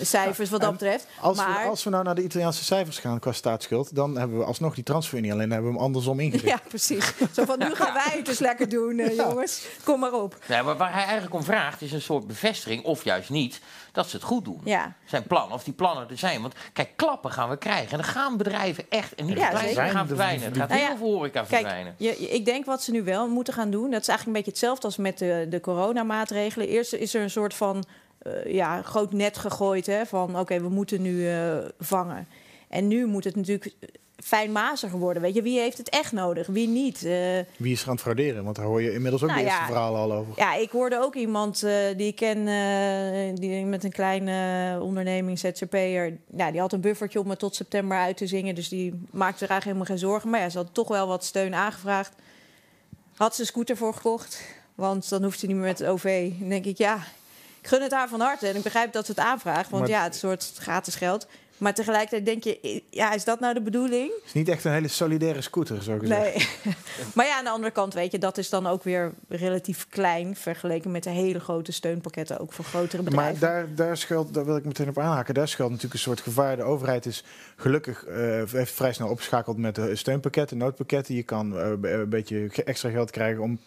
[0.00, 1.06] cijfers wat dat betreft.
[1.20, 4.38] Als, maar, we, als we nou naar de Italiaanse cijfers gaan qua staatsschuld, dan hebben
[4.38, 5.32] we alsnog die transferunie.
[5.32, 6.48] Alleen hebben we hem andersom ingericht.
[6.48, 7.12] Ja, precies.
[7.32, 9.66] Zo van, nu gaan wij het dus lekker doen, eh, jongens.
[9.84, 10.38] Kom maar op.
[10.48, 13.60] Nee, maar waar hij eigenlijk om vraagt is een soort bevestiging, of juist niet,
[13.92, 14.60] dat ze het goed doen.
[14.64, 14.94] Ja.
[15.04, 16.42] Zijn plannen, of die plannen er zijn.
[16.42, 17.90] Want kijk, klappen gaan we krijgen.
[17.90, 19.88] En dan gaan bedrijven echt, en niet Ja, zeker.
[19.88, 20.44] gaan verdwijnen.
[20.44, 21.94] Het gaat Nou heel veel horeca verdwijnen.
[21.98, 23.90] je- ik denk wat ze nu wel moeten gaan doen...
[23.90, 26.68] dat is eigenlijk een beetje hetzelfde als met de, de coronamaatregelen.
[26.68, 27.84] Eerst is er een soort van
[28.18, 29.86] eh, ja, groot net gegooid...
[29.86, 32.28] Hè, van oké, we moeten nu eh, vangen.
[32.68, 33.74] En nu moet het natuurlijk
[34.24, 35.22] fijnmaziger worden.
[35.22, 37.04] Weet je, wie heeft het echt nodig, wie niet?
[37.04, 37.12] Eh,
[37.56, 38.44] Wie is er aan het frauderen?
[38.44, 39.66] Want daar hoor je inmiddels ook Nou de eerste ja.
[39.68, 40.32] verhalen al over.
[40.36, 45.38] Ja, ik hoorde ook iemand eh, die ik ken, eh, die met een kleine onderneming,
[45.38, 46.16] ZZP'er.
[46.36, 48.54] Ja, die had een buffertje om me tot september uit te zingen.
[48.54, 50.30] Dus die maakte er eigenlijk helemaal geen zorgen.
[50.30, 52.12] Maar ja, ze had toch wel wat steun aangevraagd.
[53.16, 54.40] Had ze een scooter voor gekocht.
[54.74, 56.30] Want dan hoeft ze niet meer met het OV.
[56.38, 56.96] Dan denk ik, ja,
[57.60, 58.48] ik gun het haar van harte.
[58.48, 59.70] En ik begrijp dat ze het aanvraagt.
[59.70, 61.26] Want Maar- ja, het soort gratis geld.
[61.58, 64.10] Maar tegelijkertijd denk je, ja, is dat nou de bedoeling?
[64.14, 66.34] Het is niet echt een hele solidaire scooter, zo gezegd.
[66.34, 66.74] Nee.
[67.14, 70.36] maar ja, aan de andere kant, weet je, dat is dan ook weer relatief klein
[70.36, 73.40] vergeleken met de hele grote steunpakketten, ook voor grotere Maar bedrijven.
[73.40, 75.34] daar, daar, schuilt, daar wil ik meteen op aanhaken.
[75.34, 76.56] Daar schuilt natuurlijk een soort gevaar.
[76.56, 77.24] De overheid is
[77.56, 81.14] gelukkig eh, heeft vrij snel opgeschakeld met de steunpakketten, noodpakketten.
[81.14, 83.58] Je kan eh, een beetje extra geld krijgen om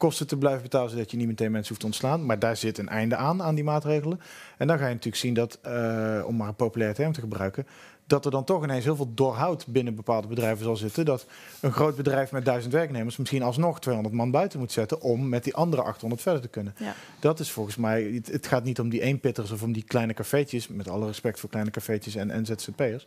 [0.00, 2.26] personeelskosten te blijven betalen, zodat je niet meteen mensen hoeft te ontslaan.
[2.26, 4.20] Maar daar zit een einde aan, aan die maatregelen.
[4.58, 7.66] En dan ga je natuurlijk zien dat, eh, om maar een populaire term te gebruiken,
[8.06, 11.04] dat er dan toch ineens heel veel doorhoud binnen bepaalde bedrijven zal zitten.
[11.04, 11.26] Dat
[11.60, 15.44] een groot bedrijf met duizend werknemers misschien alsnog 200 man buiten moet zetten om met
[15.44, 16.74] die andere 800 verder te kunnen.
[16.78, 16.94] Ja.
[17.20, 20.68] Dat is volgens mij, het, gaat niet om die eenpitters of om die kleine cafeetjes,
[20.68, 23.06] met alle respect voor kleine cafeetjes en, ZZP'ers,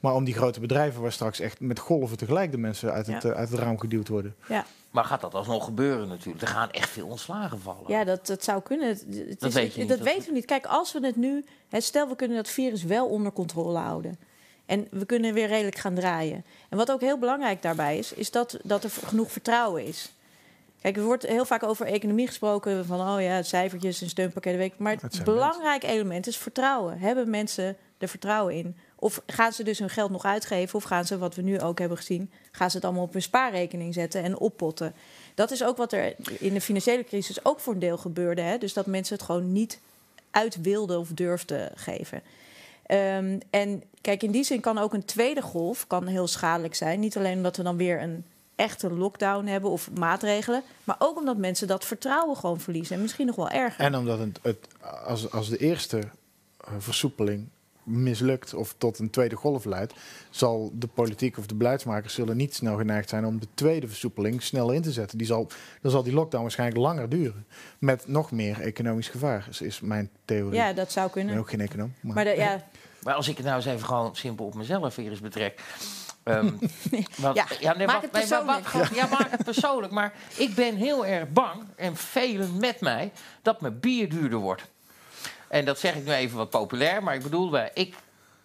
[0.00, 3.22] maar om die grote bedrijven waar straks echt met golven tegelijk de mensen uit het,
[3.22, 3.30] Ja.
[3.30, 4.34] eh, uit het raam geduwd worden.
[4.48, 6.42] Ja, Maar gaat dat alsnog gebeuren natuurlijk?
[6.42, 7.84] Er gaan echt veel ontslagen vallen.
[7.86, 8.88] ja dat, dat zou kunnen.
[8.88, 10.44] Het, het Dat is- weet je niet, Dat dat- weten we niet.
[10.44, 14.18] Kijk, als we het nu, hè, stel we kunnen dat virus wel onder controle houden.
[14.66, 16.44] En we kunnen weer redelijk gaan draaien.
[16.68, 20.12] En wat ook heel belangrijk daarbij is, is dat, dat er genoeg vertrouwen is.
[20.80, 22.86] Kijk, er wordt heel vaak over economie gesproken.
[22.86, 24.72] Van, oh ja, cijfertjes en steunpakketten.
[24.76, 26.98] Maar Het belangrijk element is vertrouwen.
[26.98, 28.76] Hebben mensen er vertrouwen in?
[29.02, 30.74] Of gaan ze dus hun geld nog uitgeven?
[30.74, 32.30] Of gaan ze, wat we nu ook hebben gezien...
[32.52, 34.94] gaan ze het allemaal op hun spaarrekening zetten en oppotten?
[35.34, 38.40] Dat is ook wat er in de financiële crisis ook voor een deel gebeurde.
[38.40, 38.58] Hè?
[38.58, 39.80] Dus dat mensen het gewoon niet
[40.30, 42.22] uit wilden of durfden geven.
[42.86, 47.00] Ehm, en kijk, in die zin kan ook een tweede golf kan heel schadelijk zijn.
[47.00, 48.24] Niet alleen omdat we dan weer een
[48.56, 53.26] echte lockdown hebben of maatregelen, maar ook omdat mensen dat vertrouwen gewoon verliezen en misschien
[53.26, 53.84] nog wel erger.
[53.84, 54.68] En omdat het, het,
[55.04, 57.48] als, als de eerste eh, versoepeling
[57.82, 59.92] mislukt of tot een tweede golf leidt,
[60.30, 64.42] zal de politiek of de beleidsmakers zullen niet snel geneigd zijn om de tweede versoepeling
[64.42, 65.18] snel in te zetten.
[65.18, 65.48] Die zal,
[65.80, 67.46] dan zal die lockdown waarschijnlijk langer duren.
[67.78, 70.54] Met nog meer economisch gevaar, is, is mijn theorie.
[70.58, 71.32] ja, dat zou ik kunnen.
[71.34, 71.92] ben ook geen econoom.
[72.00, 72.62] Maar, Maar de, ja,
[73.02, 75.60] Maar als ik het nou eens even gewoon simpel op mezelf weer eens betrek.
[76.22, 76.50] Ehm,
[77.16, 78.94] want- Ja, nee, maak wat- het nee, maar wat- persoonlijk.
[78.94, 79.92] ja, maak het persoonlijk.
[79.92, 83.12] Maar ik ben heel erg bang, en velen met mij,
[83.42, 84.70] dat mijn bier duurder wordt.
[85.52, 87.94] En dat zeg ik nu even wat populair, maar ik bedoel, eh, ik,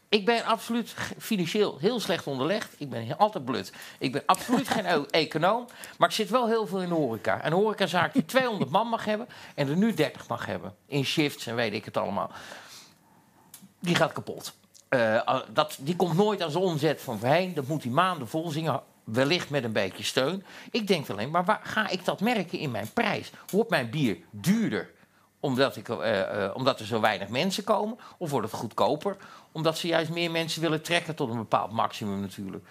[0.10, 2.76] ik ben absoluut financieel heel slecht onderlegd.
[2.78, 3.72] Ik ben altijd blut.
[4.00, 5.66] Ik ben absoluut geen e- econoom,
[5.98, 7.46] maar ik zit wel heel veel in de horeca.
[7.46, 10.76] Een horecazaak die 200 man mag hebben en er nu 30 mag hebben.
[10.86, 12.32] In shifts en weet ik het allemaal.
[13.80, 14.54] Die gaat kapot.
[14.90, 17.54] Eh, al- dat, die komt nooit aan omzet van voorheen.
[17.54, 18.82] Dat moet hij maanden vol zingen.
[19.04, 20.46] Wellicht met een beetje steun.
[20.72, 23.32] Ik denk alleen, maar waar ga ik dat merken in mijn prijs?
[23.52, 24.96] Wordt mijn bier duurder
[25.40, 27.98] omdat, ik, eh, eh, omdat er zo weinig mensen komen?
[28.18, 29.18] Of wordt het goedkoper
[29.52, 32.66] omdat ze juist meer mensen willen trekken tot een bepaald maximum natuurlijk?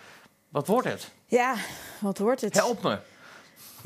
[0.48, 1.10] Wat wordt het?
[1.26, 1.54] ja,
[2.00, 2.54] wat wordt het?
[2.54, 2.98] Help me.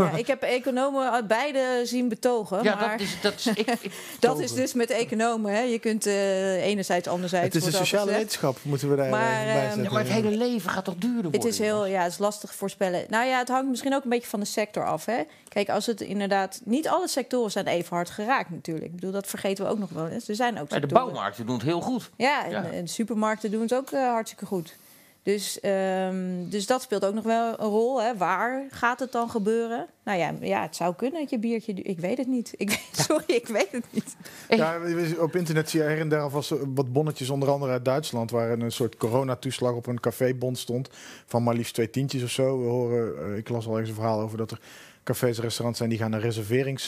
[0.04, 2.62] Ja, ik heb economen uit beide zien betogen.
[2.62, 5.52] Ja, maar dat is, dat is, ik, ik, dat is dus met economen.
[5.52, 5.60] Hè.
[5.60, 7.54] Je kunt eh, enerzijds, anderzijds.
[7.54, 9.82] het is een sociale wetenschap, moeten we daar Maar, even bij ehm, zetten.
[9.82, 11.40] ja, maar het hele leven gaat toch duurder worden?
[11.40, 13.04] Het is heel, ja, het is lastig voorspellen.
[13.08, 15.04] Nou ja, het hangt misschien ook een beetje van de sector af.
[15.04, 15.22] Hè?
[15.48, 16.60] Kijk, als het inderdaad.
[16.64, 18.86] Niet alle sectoren zijn even hard geraakt, natuurlijk.
[18.86, 20.28] Ik bedoel, dat vergeten we ook nog wel eens.
[20.28, 22.10] Er zijn ook de bouwmarkten doen het heel goed.
[22.16, 22.64] Ja, en, Ja.
[22.70, 24.74] en de supermarkten doen het ook eh, hartstikke goed.
[25.22, 28.02] Dus, ehm, dus dat speelt ook nog wel een rol.
[28.02, 28.16] Hè?
[28.16, 29.86] Waar gaat het dan gebeuren?
[30.04, 31.72] Nou ja, ja, het zou kunnen dat je biertje...
[31.72, 32.54] Ik weet het niet.
[32.56, 34.16] Ik weet, sorry, ik weet het niet.
[34.48, 34.78] Ja,
[35.18, 38.50] op internet zie je her en der alvast wat bonnetjes, onder andere uit Duitsland, waar
[38.50, 40.88] een soort coronatoeslag op een cafébond stond
[41.26, 42.62] van maar liefst twee tientjes of zo.
[42.62, 44.60] We horen, eh, ik las al ergens een verhaal over dat er
[45.04, 46.78] cafés en restaurants zijn die gaan een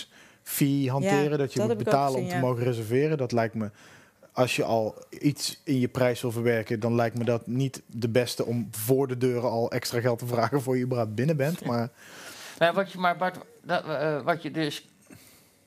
[0.43, 1.31] fee hanteren.
[1.31, 2.41] Ja, dat je dat moet betalen om te ja.
[2.41, 3.19] mogen reserveren.
[3.19, 3.71] Dat lijkt me,
[4.33, 8.09] als je al iets in je prijs wil verwerken, dan lijkt me dat niet de
[8.09, 11.65] beste om voor de deuren al extra geld te vragen voor je überhaupt binnen bent.
[11.65, 11.89] Maar
[12.59, 14.87] Nou, wat je, maar Bart, dat, eh, wat je dus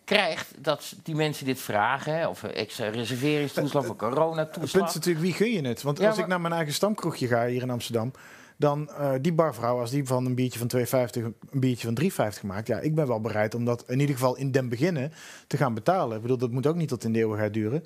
[0.03, 4.87] krijgt, dat die mensen dit vragen, hè, of een extra reserveringstoeslag of het punt coronatoeslag.
[4.87, 5.81] is natuurlijk, wie gun je het?
[5.81, 8.11] Want Ja, als ik naar mijn eigen stamkroegje ga hier in Amsterdam,
[8.57, 12.43] dan eh, die barvrouw, als die van een biertje van 2,50 een biertje van 3,50
[12.43, 15.11] maakt, ja, ik ben wel bereid om dat in ieder geval in den beginnen
[15.47, 16.15] te gaan betalen.
[16.15, 17.83] Ik bedoel, dat moet ook niet tot in de eeuwigheid duren.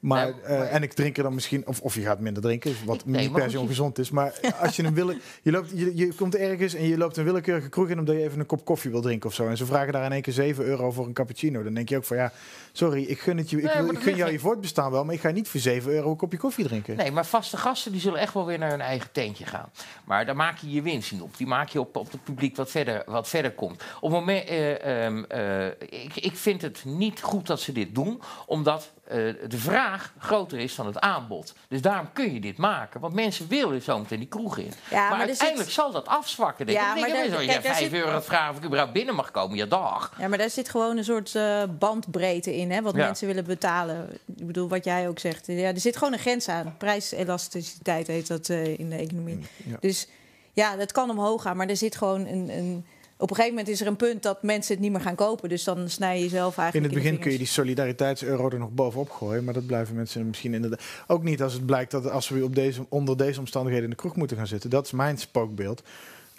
[0.00, 2.42] Maar, Nee, eh, maar- en ik drink er dan misschien, of, of je gaat minder
[2.42, 4.10] drinken, wat Nee, niet per se ongezond is.
[4.10, 7.24] Maar als je een wille, je, loopt, je, je komt ergens en je loopt een
[7.24, 9.48] willekeurige kroeg in omdat je even een kop koffie wil drinken of zo.
[9.48, 11.62] En ze vragen daar in één keer 7 euro voor een cappuccino.
[11.62, 12.32] Dan denk je ook van ja,
[12.72, 15.04] sorry, ik gun, het je, ik, Nee, wil- maar ik gun jou je voortbestaan wel,
[15.04, 16.96] maar ik ga niet voor 7 euro een kopje koffie drinken.
[16.96, 19.70] Nee, maar vaste gasten die zullen echt wel weer naar hun eigen tentje gaan.
[20.04, 21.36] Maar daar maak je je winst niet op.
[21.36, 23.82] Die maak je op, op het publiek wat verder, wat verder komt.
[24.00, 27.94] Op het moment, eh, ehm, eh, ik, ik vind het niet goed dat ze dit
[27.94, 29.16] doen, omdat eh,
[29.48, 31.54] de vraag groter is dan het aanbod.
[31.68, 33.00] Dus daarom kun je dit maken.
[33.00, 34.72] Want mensen willen zo meteen die kroeg in.
[34.90, 36.66] Ja, maar, maar uiteindelijk zal dat afzwakken.
[36.66, 36.84] Denk ik.
[36.84, 38.50] Ja, Dan denk maar je, daar- als kijk, jij daar 5 zit- euro gaat vragen
[38.50, 40.12] of ik überhaupt binnen mag komen, ja dag.
[40.18, 43.04] Ja, maar daar zit gewoon een soort eh, bandbreedte in, hè, wat Ja.
[43.04, 44.08] mensen willen betalen.
[44.36, 45.46] Ik bedoel, wat jij ook zegt.
[45.46, 46.74] Ja, er zit gewoon een grens aan.
[46.78, 49.38] Prijselasticiteit heet dat eh, in de economie.
[49.56, 49.76] Ja.
[49.80, 50.08] Dus
[50.52, 52.84] ja, dat kan omhoog gaan, maar er zit gewoon een, een...
[53.16, 55.48] Op een gegeven moment is er een punt dat mensen het niet meer gaan kopen.
[55.48, 58.58] Dus dan snij je jezelf In eigenlijk het de begin kun je die solidariteitseuro er
[58.58, 62.10] nog bovenop gooien, maar dat blijven mensen misschien inderdaad ook niet als het blijkt dat
[62.10, 64.70] als we op deze, onder deze omstandigheden in de kroeg moeten gaan zitten.
[64.70, 65.82] Dat is mijn spookbeeld.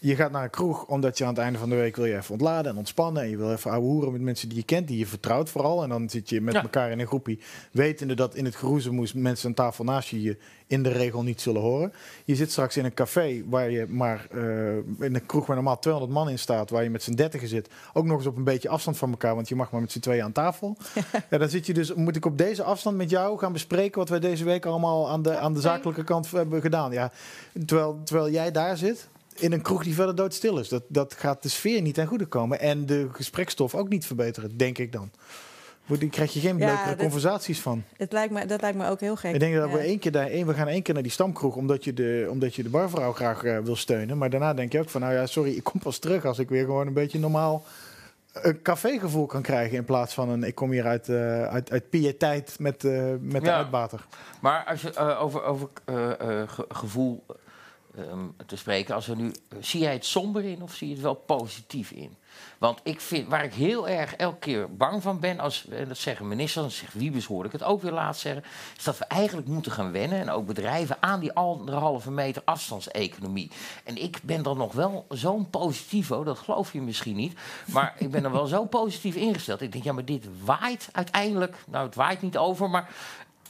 [0.03, 2.15] Je gaat naar een kroeg omdat je aan het einde van de week wil je
[2.15, 3.23] even ontladen en ontspannen.
[3.23, 5.83] En je wil even ouwe hoeren met mensen die je kent, die je vertrouwt vooral.
[5.83, 6.61] En dan zit je met Ja.
[6.61, 7.39] elkaar in een groepie,
[7.71, 10.37] wetende dat in het geroezemoes mensen aan tafel naast je je
[10.67, 11.93] in de regel niet zullen horen.
[12.25, 15.79] Je zit straks in een café waar je maar eh, in een kroeg waar normaal
[15.79, 17.69] 200 man in staat, waar je met z'n dertigen zit.
[17.93, 19.99] Ook nog eens op een beetje afstand van elkaar, want je mag maar met z'n
[19.99, 20.77] tweeën aan tafel.
[21.29, 24.09] ja, dan zit je dus, moet ik op deze afstand met jou gaan bespreken wat
[24.09, 26.91] wij deze week allemaal aan de, aan de zakelijke kant hebben gedaan.
[26.91, 27.11] Ja,
[27.65, 29.07] terwijl, terwijl jij daar zit.
[29.35, 30.69] In een kroeg die verder doodstil is.
[30.69, 32.59] Dat, dat gaat de sfeer niet ten goede komen.
[32.59, 35.11] En de gesprekstof ook niet verbeteren, denk ik dan.
[35.87, 37.83] Daar krijg je geen Ja, leukere dat- conversaties van.
[37.97, 39.33] Het lijkt me, dat lijkt me ook heel gek.
[39.33, 39.75] Ik denk dat Ja.
[39.75, 42.27] we één keer daar, één, we gaan één keer naar die stamkroeg omdat je de,
[42.29, 44.17] omdat je de barvrouw graag eh, wil steunen.
[44.17, 46.49] Maar daarna denk je ook van, nou ja, sorry, ik kom pas terug als ik
[46.49, 47.63] weer gewoon een beetje normaal
[48.33, 51.89] een cafégevoel kan krijgen in plaats van een, ik kom hier uit, eh, uit, uit
[51.89, 53.55] pietijd met, eh, met de Ja.
[53.57, 54.05] uitbater.
[54.41, 56.11] Maar als je eh, over, over eh,
[56.41, 57.23] eh, ge- gevoel
[57.95, 61.03] ehm, te spreken, als we nu, zie jij het somber in of zie je het
[61.03, 62.17] wel positief in?
[62.57, 65.97] Want ik vind, waar ik heel erg elke keer bang van ben, als, en dat
[65.97, 68.43] zeggen ministers, dan zegt Wiebes hoorde ik het ook weer laatst zeggen,
[68.77, 73.51] is dat we eigenlijk moeten gaan wennen, en ook bedrijven, aan die anderhalve meter afstandseconomie.
[73.83, 78.11] En ik ben dan nog wel zo'n positivo, dat geloof je misschien niet, maar ik
[78.11, 79.61] ben er wel zo positief ingesteld.
[79.61, 82.89] Ik denk, ja, maar dit waait uiteindelijk, nou het waait niet over, maar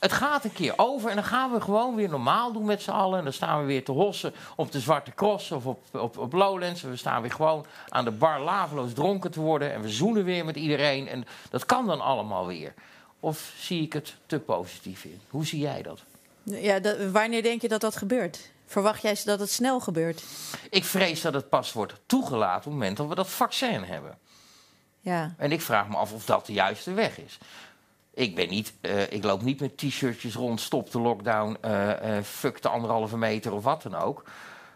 [0.01, 2.89] het gaat een keer over en dan gaan we gewoon weer normaal doen met z'n
[2.91, 3.17] allen.
[3.17, 6.33] En dan staan we weer te hossen op de Zwarte Cross of op, op, op
[6.33, 6.83] Lowlands.
[6.83, 9.73] En we staan weer gewoon aan de bar laveloos dronken te worden.
[9.73, 11.07] En we zoenen weer met iedereen.
[11.07, 12.73] En dat kan dan allemaal weer.
[13.19, 15.21] Of zie ik het te positief in?
[15.29, 15.99] Hoe zie jij dat?
[16.43, 18.51] Ja, dat- wanneer denk je dat dat gebeurt?
[18.65, 20.23] Verwacht jij dat het snel gebeurt?
[20.69, 24.17] Ik vrees dat het pas wordt toegelaten op het moment dat we dat vaccin hebben.
[24.99, 25.33] Ja.
[25.37, 27.37] En ik vraag me af of dat de juiste weg is.
[28.13, 32.61] Ik, ben niet, eh, ik loop niet met t-shirtjes rond, stop de lockdown, eh, fuck
[32.61, 34.23] de anderhalve meter of wat dan ook.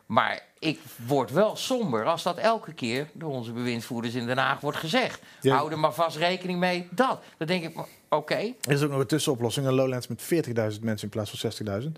[0.06, 4.60] Maar ik word wel somber als dat elke keer door onze bewindvoerders in Den Haag
[4.60, 5.22] wordt gezegd.
[5.42, 5.56] Ja.
[5.56, 7.24] Hou er maar vast rekening mee dat.
[7.38, 7.78] Dan denk ik,
[8.10, 11.52] oké, Er is ook nog een tussenoplossing, een Lowlands met 40.000 mensen in plaats van
[11.84, 11.92] 60.000.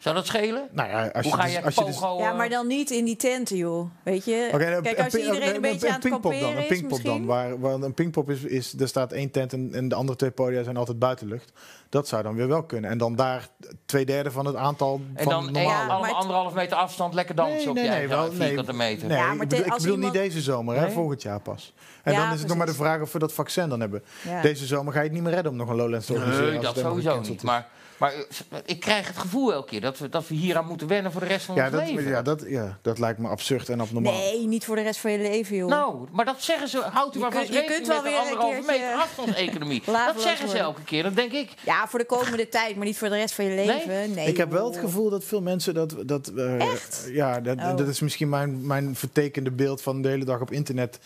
[0.00, 0.68] zou dat schelen?
[0.72, 2.66] Nou ja, als Hoe je ga dus- je als je dus- ja, eh, maar dan
[2.66, 3.90] niet in die tenten, joh.
[4.02, 4.48] Weet je?
[4.52, 7.00] Een- Kijk, als iedereen een beetje aan het pingpop dan, kamperen een is pingpop dan,
[7.02, 7.26] misschien...
[7.26, 10.30] waar, waar een pingpop is, is, er staat één tent en, en de andere twee
[10.30, 11.52] podia zijn altijd buitenlucht.
[11.88, 12.90] Dat zou dan weer wel kunnen.
[12.90, 13.48] En dan daar
[13.86, 15.88] twee derde van het aantal En van dan één, normaal.
[15.88, 19.08] Ja, maar anderhalve meter afstand, lekker dansen op je eigen wel- vierkante meter.
[19.08, 20.90] Nee, Ja, maar ik bedoel, ik als bedoel iemand- niet deze zomer, hè, Nee?
[20.92, 21.74] volgend jaar pas.
[22.02, 24.02] En Ja, dan is het nog maar de vraag of we dat vaccin dan hebben.
[24.22, 24.42] Ja.
[24.42, 26.50] Deze zomer ga je het niet meer redden om nog een Lowlands te organiseren.
[26.52, 27.42] Nee, dat sowieso niet.
[27.42, 27.68] Maar,
[28.00, 30.86] maar eh, ik krijg het gevoel elke keer dat we, dat we hier aan moeten
[30.86, 32.08] wennen voor de rest van ja, ons dat, leven.
[32.10, 34.12] ja, dat, ja, dat lijkt me absurd en abnormaal.
[34.12, 35.68] Nee, niet voor de rest van je leven, joh.
[35.68, 36.78] Nou, maar dat zeggen ze.
[36.78, 39.82] Houdt u Je maar vast je rekening kunt wel met weer een keertje meter afstandseconomie.
[40.14, 41.02] dat zeggen ze elke keer.
[41.02, 43.54] Dan denk ik, Ja, voor de komende tijd, maar niet voor de rest van je
[43.66, 44.14] leven.
[44.14, 45.94] Nee, ik heb wel het gevoel dat veel mensen dat.
[46.06, 47.08] dat eh, Echt?
[47.12, 47.76] Ja, dat, Oh.
[47.76, 50.98] dat is misschien mijn, mijn vertekende beeld van de hele dag op internet.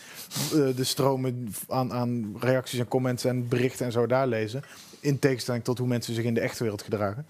[0.53, 4.63] eh, de stromen aan, aan reacties en comments en berichten en zo daar lezen.
[5.05, 7.27] In tegenstelling tot hoe mensen zich in de echte wereld gedragen.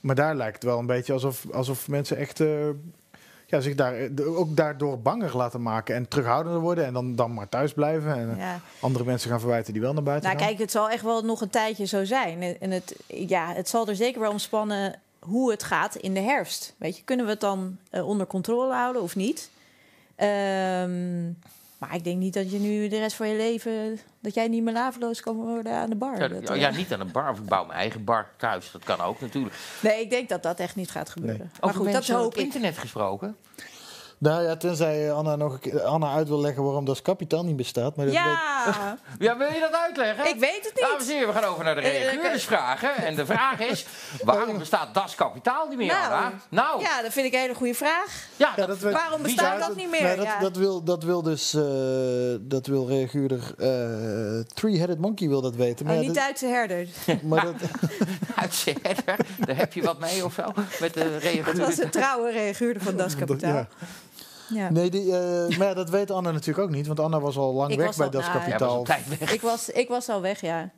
[0.00, 2.40] Maar daar lijkt het wel een beetje alsof, alsof mensen echt.
[2.40, 2.68] eh,
[3.48, 3.94] ja, zich daar,
[4.26, 6.84] ook daardoor banger laten maken en terughoudender worden.
[6.84, 8.14] En dan, dan maar thuis blijven.
[8.16, 8.60] En eh, Ja.
[8.80, 10.48] andere mensen gaan verwijten die wel naar buiten Nou, gaan.
[10.48, 12.42] kijk, het zal echt wel nog een tijdje zo zijn.
[12.42, 16.20] En- En het, ja, het zal er zeker wel omspannen hoe het gaat in de
[16.20, 16.74] herfst.
[16.76, 19.50] Weet je, kunnen we het dan eh, onder controle houden of niet?
[20.16, 21.30] Ehm,
[21.78, 23.98] maar ik denk niet dat je nu de rest van je leven...
[24.20, 26.18] dat jij niet meer laveloos kan worden aan de bar.
[26.20, 27.30] Ja, Dat, ja, eh, ja, niet aan een bar.
[27.30, 28.70] Of ik bouw mijn eigen bar thuis.
[28.70, 29.54] Dat kan ook natuurlijk.
[29.82, 31.50] Nee, ik denk dat dat echt niet gaat gebeuren.
[31.60, 32.44] Maar Over goed, dat hoop op ik.
[32.44, 33.36] internet gesproken.
[34.18, 37.56] Nou ja, tenzij Anna nog een keer, Anna uit wil leggen waarom dat kapitaal niet
[37.56, 37.96] bestaat.
[37.96, 40.28] Maar dat weet- Ja, Ja, wil je dat uitleggen?
[40.28, 41.08] ik weet het Dames niet.
[41.08, 42.96] en heren, we gaan over naar de Eh, eh, reageurdersvragen.
[42.96, 43.86] En de vraag is,
[44.24, 46.32] waarom bestaat Das Kapitaal niet meer, Nou, Anna?
[46.48, 48.26] Nou, ja, dat vind ik een hele goede vraag.
[48.36, 50.02] Ja, dat weet- Waarom bestaat dat niet meer?
[50.02, 50.38] nee, dat, Ja.
[50.40, 51.62] dat, wil, dat wil dus, eh,
[52.40, 55.86] dat wil reaguurder eh, Three-Headed Monkey wil dat weten.
[55.86, 56.86] Maar, Oh, ja, niet Duitse herder.
[57.22, 57.54] maar dat,
[58.36, 58.94] uitzender.
[59.46, 60.42] Daar heb je wat mee of zo?
[60.80, 63.66] Met de Dat was een trouwe reaguurder van Das Kapitaal.
[64.48, 64.70] Ja.
[64.70, 67.52] Nee, die, eh, maar ja, dat weet Anna natuurlijk ook niet, want Anna was al
[67.54, 68.86] lang Ik weg bij al- Das Ja, was Kapitaal.
[69.32, 70.70] Ik, was, ik was al weg, ja.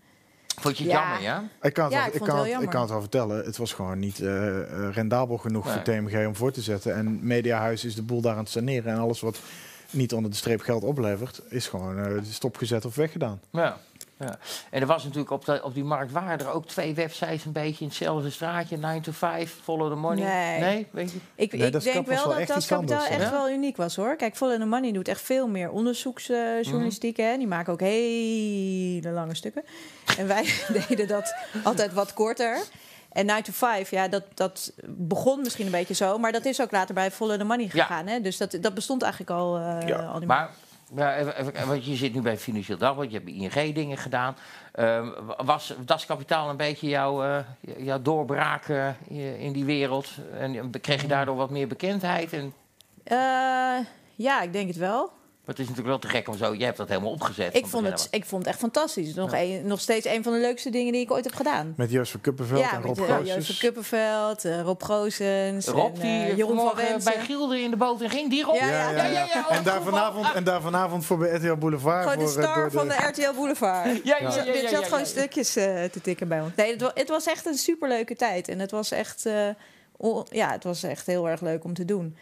[0.61, 1.01] Vond je het Ja.
[1.01, 1.45] jammer, ja?
[1.63, 3.45] Ik kan, het Ja, ik kan het het, heel ik kan het wel vertellen.
[3.45, 5.75] Het was gewoon niet eh, eh, rendabel genoeg Nee.
[5.75, 6.95] voor TMG om voor te zetten.
[6.95, 8.93] En Mediahuis is de boel daar aan het saneren.
[8.93, 9.39] En alles wat
[9.91, 13.41] niet onder de streep geld oplevert, is gewoon eh, stopgezet of weggedaan.
[13.53, 13.77] Ja.
[14.19, 14.39] Ja.
[14.71, 17.53] En er was natuurlijk op, de, op die markt waren er ook twee websites een
[17.53, 18.77] beetje in hetzelfde straatje.
[18.77, 20.59] 9 to 5, Follow the Money.
[20.59, 20.87] Nee.
[20.91, 21.19] weet je?
[21.35, 23.31] Ik, Nee, ik denk wel wel dat echt iets Kapitaal echt ja.
[23.31, 24.17] wel uniek was, hoor.
[24.17, 27.17] Kijk, Follow the Money doet echt veel meer onderzoeksjournalistiek.
[27.17, 27.37] hè.
[27.37, 29.65] Die maken ook hele lange stukken.
[30.19, 30.53] En wij
[30.89, 32.59] deden dat altijd wat korter.
[33.13, 36.19] En 9 to 5, ja, dat, dat begon misschien een beetje zo.
[36.19, 37.85] Maar dat is ook later bij Follow the Money Ja.
[37.85, 38.07] gegaan.
[38.07, 38.21] Hè?
[38.21, 39.97] Dus dat, dat bestond eigenlijk al, eh, Ja.
[40.05, 40.51] al die Maar
[40.97, 44.37] ja, even, want je zit nu bij Financieel Dagblad, je hebt ING dingen gedaan.
[44.73, 45.09] Ehm,
[45.45, 47.39] was Das Kapitaal een beetje jouw, eh,
[47.77, 50.09] jouw doorbraak eh, in die wereld?
[50.39, 52.33] En kreeg je daardoor wat meer bekendheid?
[52.33, 52.53] En,
[53.05, 53.85] Eh,
[54.15, 55.11] ja, ik denk het wel.
[55.49, 57.57] Maar het is natuurlijk wel te gek om zo, jij hebt dat helemaal opgezet.
[57.57, 59.15] Ik vond, het, ik vond het echt fantastisch.
[59.15, 61.73] Nog, een, nog steeds een van de leukste dingen die ik ooit heb gedaan.
[61.77, 63.29] Met Joost van Kuppenveld en Rob eh, Goossens.
[63.35, 67.13] Joost van Kuppenveld, eh, Rob Goosens, Rob, en, die eh, Jeroen van Wensen.
[67.15, 68.55] bij Gilde in de boot en ging, die Rob?
[68.55, 69.27] Ja, Ja, ja, ja.
[69.35, 72.03] ja, En, daar vanavond, en daar vanavond voor bij RTL Boulevard.
[72.11, 73.87] Gewoon de voor, star door van de RTL Boulevard.
[74.05, 75.05] Ja, ja, ja, ja, ja, zat ja, gewoon ja.
[75.05, 76.51] stukjes eh, te tikken bij ons.
[76.57, 78.49] Nee, het, wa- het was echt een superleuke tijd.
[78.49, 79.49] En het was echt, eh,
[80.29, 82.17] ja, het was echt heel erg leuk om te doen.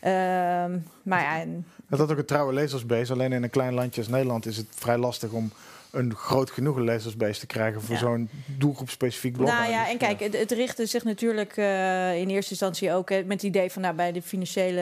[0.00, 3.12] Ehm, maar ja, en, Het had ook een trouwe lezersbase.
[3.12, 5.52] Alleen in een klein landje als Nederland is het vrij lastig om
[5.96, 8.00] een groot genoeg lezersbase te krijgen voor Ja.
[8.00, 9.48] zo'n doelgroepspecifiek blog.
[9.50, 13.16] nou ja, en kijk, het, het richtte zich natuurlijk eh, in eerste instantie ook eh,
[13.24, 14.80] met het idee van nou, bij de financiële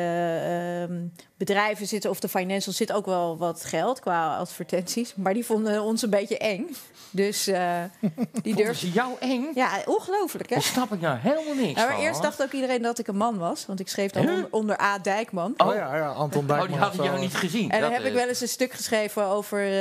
[0.89, 1.03] ehm,
[1.37, 5.15] bedrijven zitten of de financials zit ook wel wat geld qua advertenties.
[5.17, 6.67] Maar die vonden ons een beetje eng.
[7.11, 7.83] Dus eh,
[8.43, 8.77] die durfden.
[8.77, 9.45] ze jou eng?
[9.55, 10.55] Ja, ongelooflijk hè?
[10.55, 13.07] Daar snap ik nou helemaal niks Nou, maar van, eerst dacht ook iedereen dat ik
[13.07, 13.67] een man was.
[13.67, 14.33] Want ik schreef dan Huh?
[14.35, 14.99] onder, onder A.
[14.99, 15.55] Dijkman.
[15.57, 16.69] Oh ja, ja Anton Oh, Dijkman.
[16.69, 17.71] die hadden jou niet gezien.
[17.71, 19.59] En dan Dat, heb ik eh, wel eens een stuk geschreven over...
[19.59, 19.73] eh,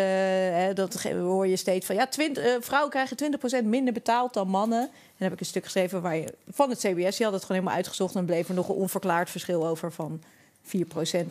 [0.63, 1.95] hè, dat hoor je steeds van...
[1.95, 3.17] ja, twint- eh, vrouwen krijgen
[3.63, 4.81] 20% minder betaald dan mannen.
[4.81, 7.15] En dan heb ik een stuk geschreven waar je, van het CBS.
[7.17, 8.15] Die had het gewoon helemaal uitgezocht...
[8.15, 10.21] en bleef er nog een onverklaard verschil over van
[10.63, 10.69] 4%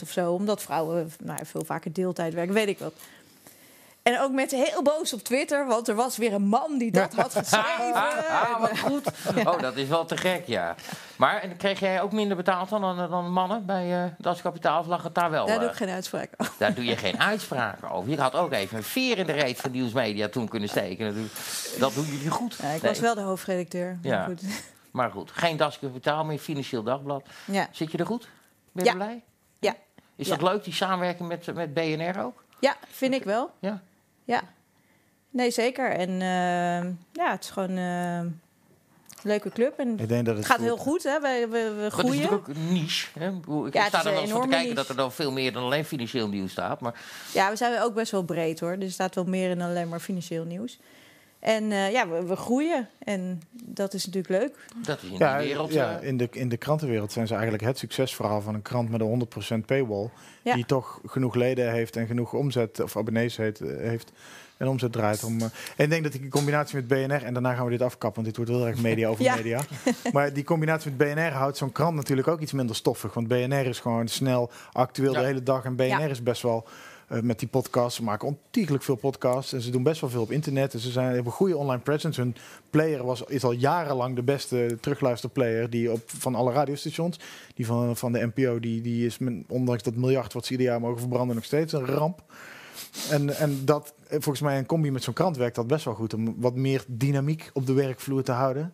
[0.03, 0.32] of zo.
[0.32, 2.95] Omdat vrouwen nou, veel vaker deeltijd werken, weet ik wat.
[4.03, 5.66] En ook met heel boos op Twitter...
[5.66, 7.94] want er was weer een man die dat had geschreven.
[8.32, 9.07] Ah, wat goed.
[9.46, 10.74] Oh, dat is wel te gek, ja.
[11.16, 14.80] Maar en kreeg jij ook minder betaald dan, dan, dan mannen bij eh Das Kapitaal?
[14.80, 15.46] Of lag het daar wel?
[15.46, 16.53] Daar doe eh, ik geen uitspraak over.
[16.59, 18.11] daar doe je geen uitspraken over.
[18.11, 21.07] Je had ook even een veer in de reet van Nieuwsmedia toen kunnen steken.
[21.07, 21.34] natuurlijk.
[21.78, 22.57] Dat doen jullie goed.
[22.62, 23.98] Ja, ik Nee, was wel de hoofdredacteur.
[24.03, 24.24] maar Ja.
[24.24, 24.42] goed.
[24.92, 27.22] Maar goed, geen Das Kapitaal meer, Financieel Dagblad.
[27.44, 27.68] Ja.
[27.70, 28.28] Zit je er goed?
[28.72, 28.96] Ben je Ja.
[28.96, 29.22] blij?
[29.59, 29.74] Ja.
[30.16, 32.44] Is dat leuk, die samenwerking met, met BNR ook?
[32.61, 33.50] ja, vind ik wel.
[33.59, 33.82] Ja.
[34.24, 34.42] Ja.
[35.30, 35.90] Nee, zeker.
[35.90, 38.40] En ehm, ja, het is gewoon eh, een
[39.22, 39.78] leuke club.
[39.78, 41.20] En Ik denk dat het gaat heel goed, hè?
[41.20, 42.16] We, we, we Maar het is groeien.
[42.22, 43.18] natuurlijk ook een niche.
[43.18, 43.28] Hè?
[43.66, 45.32] Ik Ja, het sta is er wel eens van te kijken dat er dan veel
[45.32, 46.80] meer dan alleen financieel nieuws staat.
[46.80, 47.00] Maar
[47.34, 48.70] Ja, we zijn ook best wel breed, hoor.
[48.80, 50.78] Er staat wel meer in dan alleen maar financieel nieuws.
[51.43, 52.88] En eh, ja, we, we groeien.
[52.99, 54.66] En dat is natuurlijk leuk.
[54.86, 55.72] dat is in Ja, die wereld...
[55.72, 58.90] ja eh, in, de, in de krantenwereld zijn ze eigenlijk het succesverhaal van een krant
[58.90, 59.26] met een
[59.62, 60.11] 100% paywall.
[60.43, 60.55] Ja.
[60.55, 64.12] Die toch genoeg leden heeft en genoeg omzet, of abonnees heet, eh, heeft
[64.57, 65.24] en omzet draait.
[65.24, 65.51] Om, en
[65.84, 68.36] ik denk dat die combinatie met BNR, en daarna gaan we dit afkappen, want dit
[68.36, 69.34] wordt heel erg media over Ja.
[69.34, 69.61] media.
[70.12, 73.14] Maar die combinatie met BNR houdt zo'n krant natuurlijk ook iets minder stoffig.
[73.14, 75.20] Want BNR is gewoon snel, actueel Ja.
[75.20, 75.64] de hele dag.
[75.64, 75.99] En BNR Ja.
[75.99, 76.66] is best wel
[77.12, 77.96] eh, met die podcasts.
[77.96, 79.52] Ze maken ontiegelijk veel podcasts.
[79.52, 80.74] En ze doen best wel veel op internet.
[80.74, 82.20] En ze zijn, hebben een goede online presence.
[82.20, 82.36] Hun
[82.70, 87.18] player was, is al jarenlang de beste terugluisterplayer die op, van alle radiostations.
[87.54, 90.80] Die van, van de NPO, die, die is, ondanks dat miljard wat ze ieder jaar
[90.80, 92.22] mogen verbranden, nog steeds een ramp.
[93.10, 95.94] En, en dat, eh, volgens mij in combi met zo'n krant werkt dat best wel
[95.94, 96.14] goed.
[96.14, 98.72] Om wat meer dynamiek op de werkvloer te houden.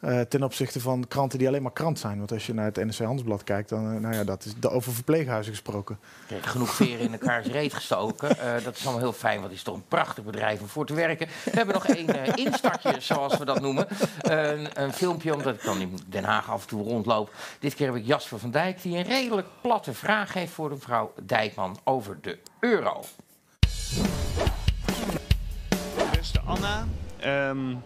[0.00, 2.18] Eh, ten opzichte van kranten die alleen maar krant zijn.
[2.18, 4.70] Want als je naar het NRC Handelsblad kijkt, dan uh, nou ja, dat is de,
[4.70, 5.98] over verpleeghuizen gesproken.
[6.26, 8.36] Kijk, genoeg veren in elkaars reet gestoken.
[8.36, 10.86] Uh, dat is allemaal heel fijn, want het is toch een prachtig bedrijf om voor
[10.86, 11.26] te werken.
[11.44, 13.86] We hebben nog één instartje, zoals we dat noemen.
[14.20, 17.34] Een, een, filmpje, omdat ik dan in Den Haag af en toe rondloop.
[17.58, 21.12] Dit keer heb ik Jasper van Dijk, die een redelijk platte vraag heeft voor mevrouw
[21.22, 23.04] Dijkman over de euro.
[26.12, 26.86] Beste Anna,
[27.24, 27.82] um,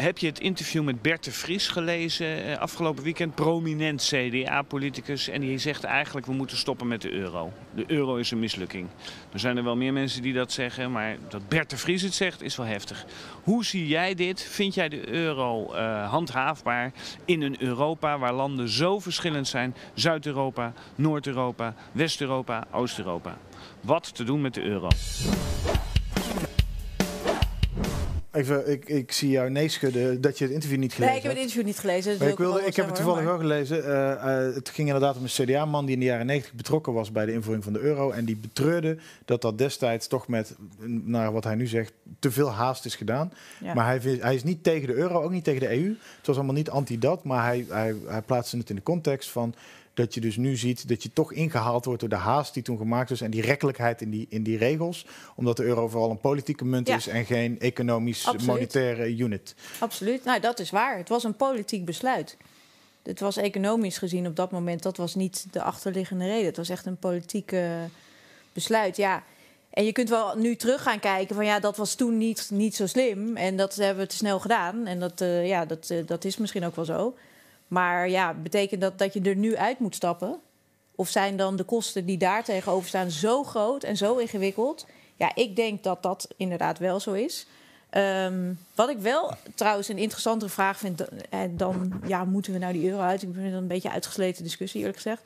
[0.00, 3.34] heb je het interview met Bert de Vries gelezen uh, afgelopen weekend?
[3.34, 5.28] Prominent CDA-politicus.
[5.28, 7.52] En die zegt eigenlijk we moeten stoppen met de euro.
[7.74, 8.88] De euro is een mislukking.
[9.32, 10.92] Er zijn er wel meer mensen die dat zeggen.
[10.92, 13.06] Maar dat Bert de Vries het zegt is wel heftig.
[13.42, 14.42] Hoe zie jij dit?
[14.42, 16.92] Vind jij de euro uh, handhaafbaar
[17.24, 19.74] in een Europa waar landen zo verschillend zijn?
[19.94, 23.38] Zuid-Europa, Noord-Europa, West-Europa, Oost-Europa.
[23.80, 24.88] Wat te doen met de euro?
[28.32, 31.22] Even, ik, ik zie jou nee schudden dat je het interview niet gelezen Nee, ik
[31.22, 32.18] heb het interview niet gelezen.
[32.18, 33.78] Dus ik, wilde, ik heb het toevallig wel gelezen.
[33.78, 37.12] Uh, uh, het ging inderdaad om een CDA-man die in de jaren 90 betrokken was
[37.12, 38.10] bij de invoering van de euro.
[38.10, 40.56] En die betreurde dat dat destijds toch met,
[41.04, 43.32] naar wat hij nu zegt, te veel haast is gedaan.
[43.60, 43.74] Ja.
[43.74, 45.96] Maar hij, hij, is niet tegen de euro, ook niet tegen de EU.
[46.16, 49.54] Het was allemaal niet anti-dat, maar hij, hij, hij plaatste het in de context van
[50.00, 52.76] dat je dus nu ziet dat je toch ingehaald wordt door de haast die toen
[52.76, 55.06] gemaakt is en die rekkelijkheid in die, in die regels.
[55.36, 56.96] Omdat de euro vooral een politieke munt ja.
[56.96, 58.46] is en geen economisch Absoluut.
[58.46, 59.54] monetaire unit.
[59.78, 60.96] Absoluut, nou dat is waar.
[60.96, 62.36] Het was een politiek besluit.
[63.02, 66.46] Het was economisch gezien op dat moment, dat was niet de achterliggende reden.
[66.46, 67.54] Het was echt een politiek
[68.52, 69.22] besluit, ja.
[69.70, 72.74] En je kunt wel nu terug gaan kijken van ja, dat was toen niet, niet
[72.74, 73.36] zo slim.
[73.36, 74.86] En dat hebben we te snel gedaan.
[74.86, 77.14] En dat, uh, ja, dat, uh, dat is misschien ook wel zo.
[77.70, 80.40] Maar ja, betekent dat dat je er nu uit moet stappen?
[80.94, 84.86] Of zijn dan de kosten die daar tegenover staan zo groot en zo ingewikkeld?
[85.16, 87.46] Ja, ik denk dat dat inderdaad wel zo is.
[87.90, 91.04] Um, wat ik wel trouwens een interessantere vraag vind,
[91.50, 93.22] dan ja, moeten we nou die euro uit?
[93.22, 95.22] Ik vind dat een beetje uitgesleten discussie, eerlijk gezegd.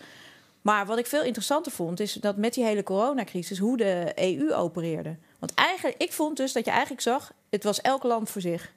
[0.62, 4.54] Maar wat ik veel interessanter vond, is dat met die hele coronacrisis hoe de EU
[4.54, 5.16] opereerde.
[5.38, 8.72] Want eigenlijk, ik vond dus dat je eigenlijk zag, het was elk land voor zich.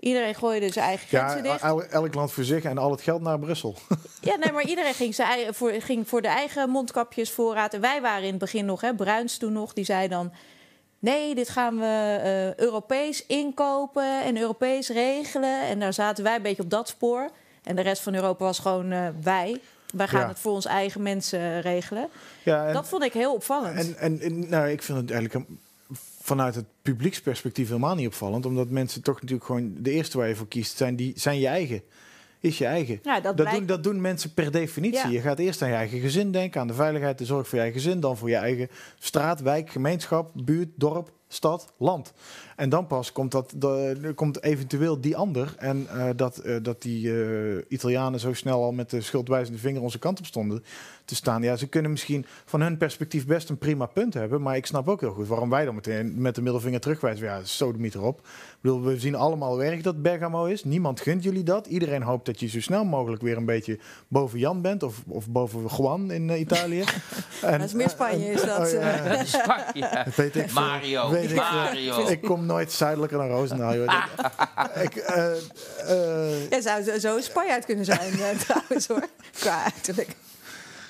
[0.00, 1.62] Iedereen gooide zijn eigen grenzen ja, dicht.
[1.62, 3.74] Elk, elk land voor zich en al het geld naar Brussel.
[4.20, 7.74] Ja, nee, maar iedereen ging, zijn eigen, voor, ging voor de eigen mondkapjes voorraad.
[7.74, 10.32] En wij waren in het begin nog, hè, Bruins toen nog, die zei dan...
[10.98, 15.60] nee, dit gaan we uh, Europees inkopen en Europees regelen.
[15.62, 17.30] En daar zaten wij een beetje op dat spoor.
[17.62, 19.60] En de rest van Europa was gewoon uh, wij.
[19.94, 20.28] Wij gaan ja.
[20.28, 22.08] het voor ons eigen mensen regelen.
[22.42, 23.76] Ja, en, dat vond ik heel opvallend.
[23.76, 25.48] En, en, en nou, ik vind het eigenlijk...
[25.48, 25.58] Een,
[26.28, 28.46] vanuit het publieksperspectief helemaal niet opvallend.
[28.46, 31.46] Omdat mensen toch natuurlijk gewoon de eerste waar je voor kiest, zijn, die, zijn je
[31.46, 31.82] eigen.
[32.40, 33.00] Is je eigen.
[33.02, 35.06] Ja, dat, dat, doen, dat doen mensen per definitie.
[35.06, 35.12] Ja.
[35.12, 37.64] Je gaat eerst aan je eigen gezin denken, aan de veiligheid, de zorg voor je
[37.64, 38.68] eigen gezin, dan voor je eigen
[38.98, 42.12] straat, wijk, gemeenschap, buurt, dorp, stad, land.
[42.58, 45.54] En dan pas komt, dat, de, komt eventueel die ander.
[45.58, 49.82] En uh, dat, uh, dat die uh, Italianen zo snel al met de schuldwijzende vinger
[49.82, 50.64] onze kant op stonden
[51.08, 51.42] te staan.
[51.42, 54.42] Ja, ze kunnen misschien van hun perspectief best een prima punt hebben.
[54.42, 57.26] Maar ik snap ook heel goed waarom wij dan meteen met de middelvinger terugwijzen.
[57.26, 58.18] Ja, sodemiet erop.
[58.18, 60.64] Ik bedoel, we zien allemaal wel erg dat Bergamo is.
[60.64, 61.66] Niemand gunt jullie dat.
[61.66, 63.78] Iedereen hoopt dat je zo snel mogelijk weer een beetje
[64.08, 64.82] boven Jan bent.
[64.82, 66.80] Of, of boven Juan in uh, Italië.
[67.42, 68.60] en, dat is meer Spanje, is dat.
[68.60, 69.24] Oh, ja.
[69.24, 70.04] Spanje.
[70.16, 71.10] Weet ik Mario.
[71.10, 72.06] Weet ik, Mario.
[72.06, 73.72] Ik kom nooit zuidelijker dan Roosendaal.
[74.86, 75.32] ik, uh,
[75.88, 78.12] uh, ja, zou zo Spanje uit kunnen zijn,
[78.46, 79.08] trouwens hoor.
[79.38, 80.16] Qua uiterlijk.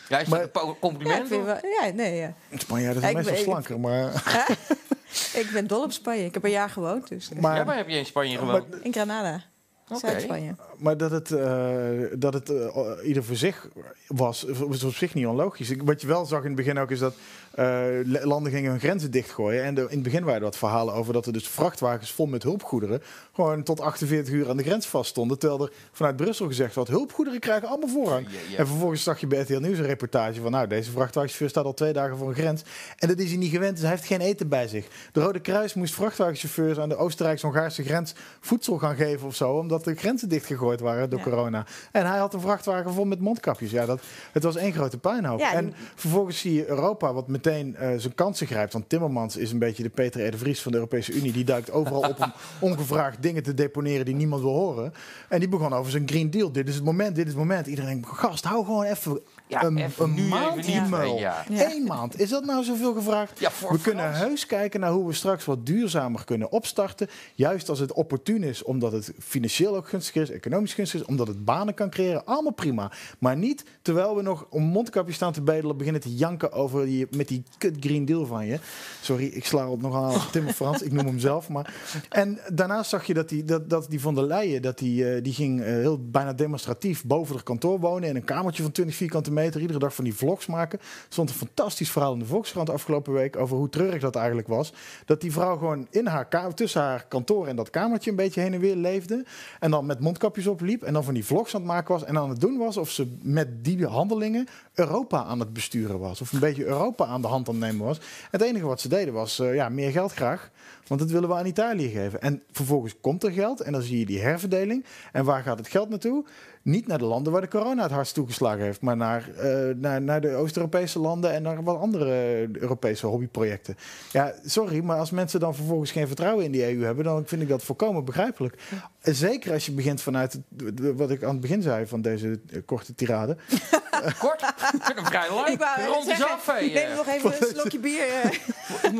[0.09, 1.29] Ja, is dat een compliment?
[1.29, 2.17] Ja, wel, ja nee.
[2.17, 2.35] Ja.
[2.57, 4.13] Spanjaarden zijn meestal slanker, maar...
[5.43, 6.25] ik ben dol op Spanje.
[6.25, 7.09] Ik heb een jaar gewoond.
[7.09, 7.29] Dus.
[7.41, 8.65] Maar, ja, waar heb je in Spanje gewoond?
[8.83, 9.43] In Granada.
[9.91, 10.55] Okay.
[10.77, 12.67] Maar dat het, uh, dat het uh,
[13.05, 13.69] ieder voor zich
[14.07, 15.73] was, was op zich niet onlogisch.
[15.85, 17.15] Wat je wel zag in het begin ook is dat
[17.59, 19.65] uh, landen gingen hun grenzen dichtgooien.
[19.65, 22.27] En de, in het begin waren er wat verhalen over dat er dus vrachtwagens vol
[22.27, 25.39] met hulpgoederen gewoon tot 48 uur aan de grens vaststonden.
[25.39, 28.27] Terwijl er vanuit Brussel gezegd werd, hulpgoederen krijgen allemaal voorrang.
[28.57, 31.75] En vervolgens zag je bij RTL Nieuws een reportage van, nou, deze vrachtwagenchauffeur staat al
[31.75, 32.63] twee dagen voor een grens.
[32.97, 34.87] En dat is hij niet gewend, dus hij heeft geen eten bij zich.
[35.13, 39.78] De Rode Kruis moest vrachtwagenchauffeurs aan de Oostenrijks-Hongaarse grens voedsel gaan geven of zo, omdat
[39.85, 41.25] de grenzen dichtgegooid waren door ja.
[41.25, 41.67] corona.
[41.93, 43.71] En hij had een vrachtwagen vol met mondkapjes.
[43.71, 44.01] Ja, dat,
[44.33, 45.39] het was één grote puinhoop.
[45.39, 48.73] Ja, en, en vervolgens zie je Europa, wat meteen uh, zijn kansen grijpt.
[48.73, 50.31] Want Timmermans is een beetje de Peter R.
[50.31, 51.33] de Vries van de Europese Unie.
[51.33, 52.33] Die duikt overal op om
[52.71, 54.93] ongevraagd dingen te deponeren die niemand wil horen.
[55.29, 56.53] En die begon over zijn Green Deal.
[56.53, 57.67] Dit is het moment, dit is het moment.
[57.67, 60.81] Iedereen, gast, hou gewoon even ja, een, een nu maand die.
[61.19, 61.45] Ja.
[61.51, 62.21] Eén maand.
[62.21, 63.39] Is dat nou zoveel gevraagd?
[63.39, 67.09] Ja, voor we kunnen heus kijken naar hoe we straks wat duurzamer kunnen opstarten.
[67.35, 71.27] Juist als het opportun is, omdat het financieel ook gunstiger is, economisch gunstiger is, omdat
[71.27, 72.25] het banen kan creëren.
[72.25, 72.93] Allemaal prima.
[73.19, 77.07] Maar niet terwijl we nog om mondkapje staan te bedelen, beginnen te janken over die,
[77.17, 78.59] met die kut Green Deal van je.
[79.01, 81.49] Sorry, ik sla op nogal aan Timmer Frans, ik noem hem zelf.
[81.49, 81.75] Maar.
[82.09, 85.23] En daarnaast zag je dat die, dat, dat die van der Leyen, dat die, eh,
[85.23, 88.97] die ging eh, heel bijna demonstratief boven het kantoor wonen in een kamertje van 20
[88.97, 90.81] vierkante meter, iedere dag van die vlogs maken.
[91.09, 94.73] Stond een fantastisch verhaal in de Volkskrant afgelopen week over hoe treurig dat eigenlijk was.
[95.05, 98.55] Dat die vrouw gewoon in haar tussen haar kantoor en dat kamertje een beetje heen
[98.55, 99.25] en weer leefde.
[99.61, 102.05] En dan met mondkapjes opliep en dan van die vlogs aan het maken was.
[102.05, 106.21] En aan het doen was of ze met die handelingen Europa aan het besturen was.
[106.21, 108.01] Of een beetje Europa aan de hand aan het nemen was.
[108.31, 110.51] Het enige wat ze deden was eh, ja, meer geld graag.
[110.87, 112.21] Want dat willen we aan Italië geven.
[112.21, 114.85] En vervolgens komt er geld en dan zie je die herverdeling.
[115.13, 116.25] En waar gaat het geld naartoe?
[116.69, 120.03] Niet naar de landen waar de corona het hardst toegeslagen heeft, maar naar, eh, naar,
[120.03, 123.77] naar de Oost-Europese landen en naar wat andere Europese hobbyprojecten.
[124.13, 127.43] Ja, sorry, maar als mensen dan vervolgens geen vertrouwen in die EU hebben, dan vind
[127.43, 128.63] ik dat volkomen begrijpelijk.
[129.03, 132.61] Zeker als je begint vanuit het- wat ik aan het begin zei van deze eh,
[132.65, 133.37] korte tirade.
[134.19, 135.49] Kort, ik vind hem vrij lang.
[135.49, 136.67] Ik wou Rond zeggen, af, hè.
[136.67, 138.09] Neem nog even een slokje bier.
[138.23, 138.31] eh.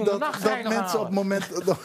[0.05, 1.79] Dat, mensen op het, moment, dat, op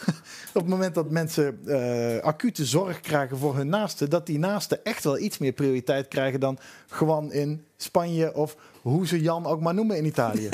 [0.52, 5.04] het moment dat mensen eh, acute zorg krijgen voor hun naasten, dat die naasten echt
[5.04, 6.58] wel iets meer prioriteit krijgen dan
[6.88, 10.48] gewoon in Spanje of hoe ze Jan ook maar noemen in Italië.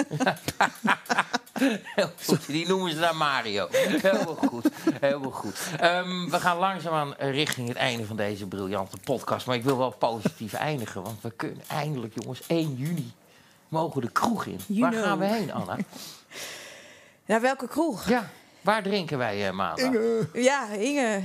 [1.94, 2.46] Heel goed.
[2.46, 3.68] Die noemen ze dan Mario.
[3.70, 4.68] Heel goed.
[5.00, 5.58] Heel goed.
[5.80, 9.46] Ehm, we gaan langzaamaan richting het einde van deze briljante podcast.
[9.46, 11.02] Maar ik wil wel positief eindigen.
[11.02, 13.12] Want we kunnen eindelijk, jongens, 1 juni
[13.68, 14.60] mogen de kroeg in.
[14.66, 15.04] You Waar know.
[15.04, 15.76] gaan we heen, Anna?
[17.26, 18.08] Naar welke kroeg?
[18.08, 18.30] Ja,
[18.60, 20.02] waar drinken wij eh, maandag?
[20.32, 21.20] Ja, Inge.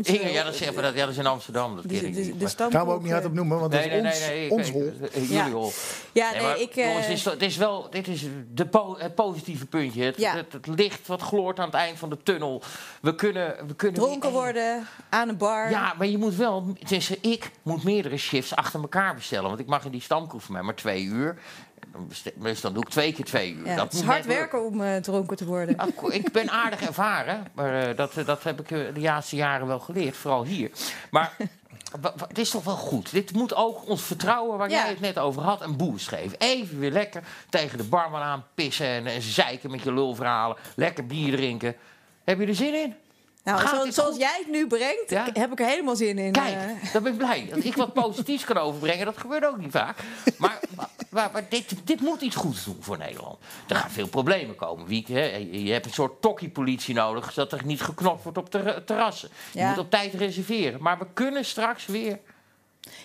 [0.00, 1.74] Inge, eh, ja, dat is, even, dat, ja, dat is in Amsterdam.
[1.76, 4.02] Dat de, de, de Gaan we ook niet hard eh, op noemen, want Nee, dat
[4.02, 4.82] nee, is nee, ons, nee.
[4.82, 5.08] ons hol.
[5.12, 5.36] eh, Ja.
[5.36, 5.72] Jullie hol.
[6.12, 6.76] Ja, Nee, maar, ik...
[6.76, 8.24] eh, jongens, dit is, dit is wel dit is
[8.54, 10.02] de po- het positieve puntje.
[10.04, 10.36] Het, Ja.
[10.36, 12.62] het, het licht wat gloort aan het eind van de tunnel.
[13.00, 15.70] We kunnen, we kunnen dronken weer- worden, aan een bar.
[15.70, 16.72] Ja, maar je moet wel...
[16.84, 19.48] Tussen, ik moet meerdere shifts achter elkaar bestellen.
[19.48, 21.38] Want ik mag in die stamkroeg van mij maar twee uur.
[21.92, 23.66] Dan Dus dan doe ik twee keer twee uur.
[23.66, 25.76] Ja, dat het is hard werken om eh, dronken te worden.
[25.76, 29.66] Ah, Ik ben aardig ervaren, maar eh, dat, eh, dat heb ik de laatste jaren
[29.66, 30.70] wel geleerd, vooral hier.
[31.10, 31.36] Maar
[32.28, 33.10] het is toch wel goed.
[33.10, 34.78] Dit moet ook ons vertrouwen, waar Ja.
[34.80, 36.38] jij het net over had, een boost geven.
[36.38, 40.56] Even weer lekker tegen de barman aan pissen en, en zeiken met je lulverhalen.
[40.76, 41.76] Lekker bier drinken.
[42.24, 42.94] Heb je er zin in?
[43.44, 45.26] Nou, zoals jij het nu brengt, Ja?
[45.32, 46.32] heb ik er helemaal zin in.
[46.32, 46.56] Kijk,
[46.92, 47.46] dan ben ik blij.
[47.50, 49.96] Dat ik wat positiefs kan overbrengen, dat gebeurt ook niet vaak.
[50.38, 50.60] Maar,
[51.48, 53.36] dit, dit moet iets goeds doen voor Nederland.
[53.68, 54.86] Er gaan veel problemen komen.
[54.86, 57.32] Wie, hè, je hebt een soort tokkie-politie nodig...
[57.32, 59.28] zodat er niet geknokt wordt op ter- terrassen.
[59.52, 59.68] Je Ja.
[59.68, 60.82] moet op tijd reserveren.
[60.82, 62.18] Maar we kunnen straks weer...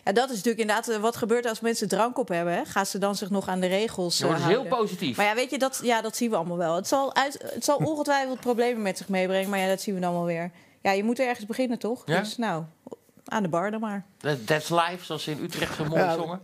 [0.04, 2.54] Ja, dat is natuurlijk inderdaad eh, wat gebeurt als mensen drank op hebben.
[2.54, 2.66] Hè?
[2.66, 4.78] Gaan ze dan zich nog aan de regels eh, dat is heel houden?
[4.78, 5.18] positief.
[5.18, 6.76] Maar ja, weet je, dat, ja, dat zien we allemaal wel.
[6.76, 10.02] Het zal, uit, het zal ongetwijfeld problemen met zich meebrengen, maar ja, dat zien we
[10.02, 10.52] dan wel weer.
[10.82, 12.02] Ja, je moet ergens beginnen, toch?
[12.06, 12.20] Ja?
[12.20, 12.64] Dus nou,
[13.26, 14.06] aan de bar dan maar.
[14.18, 16.40] That- That's life, zoals ze in Utrecht zo mooi Ja.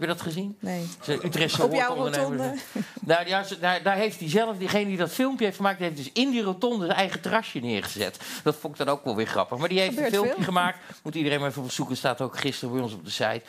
[0.00, 0.56] Heb je dat gezien?
[0.60, 0.88] Nee.
[1.24, 2.54] Utrechtse Op jouw rotonde.
[3.00, 5.98] Nou, ja, daar, daar heeft hij zelf, diegene die dat filmpje heeft gemaakt, die heeft
[5.98, 8.18] dus in die rotonde zijn eigen terrasje neergezet.
[8.42, 9.58] Dat vond ik dan ook wel weer grappig.
[9.58, 10.44] Maar die heeft Gebeurt een filmpje veel.
[10.44, 10.78] gemaakt.
[11.02, 11.96] Moet iedereen maar even opzoeken.
[11.96, 13.42] Staat ook gisteren bij ons op de site.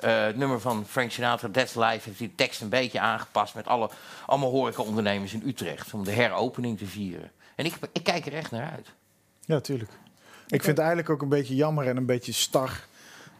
[0.00, 3.66] Eh, het nummer van Frank Sinatra, That's Life, heeft die tekst een beetje aangepast met
[3.66, 3.90] alle,
[4.26, 5.94] allemaal horecaondernemers in Utrecht.
[5.94, 7.30] Om de heropening te vieren.
[7.56, 8.86] En ik, ik kijk er echt naar uit.
[9.44, 9.90] Ja, tuurlijk.
[10.46, 12.86] Ik vind het eigenlijk ook een beetje jammer en een beetje star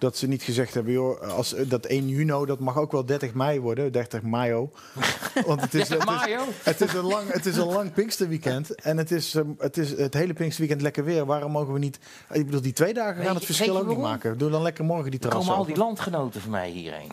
[0.02, 3.04] dat ze niet gezegd hebben, joh, als, eh, dat 1 juni, dat mag ook wel
[3.04, 4.70] 30 mei worden, 30 maio.
[5.46, 6.44] Want het is, het is, Mayo?
[6.62, 9.90] het is een lang, het is een lang Pinksterweekend en het is, ehm, het is
[9.90, 11.26] het hele Pinksterweekend lekker weer.
[11.26, 11.98] Waarom mogen we niet,
[12.30, 14.38] ik bedoel, die twee dagen gaan het verschil ook niet maken.
[14.38, 17.10] Doe dan lekker morgen die Er terras komen al die landgenoten van mij hierheen.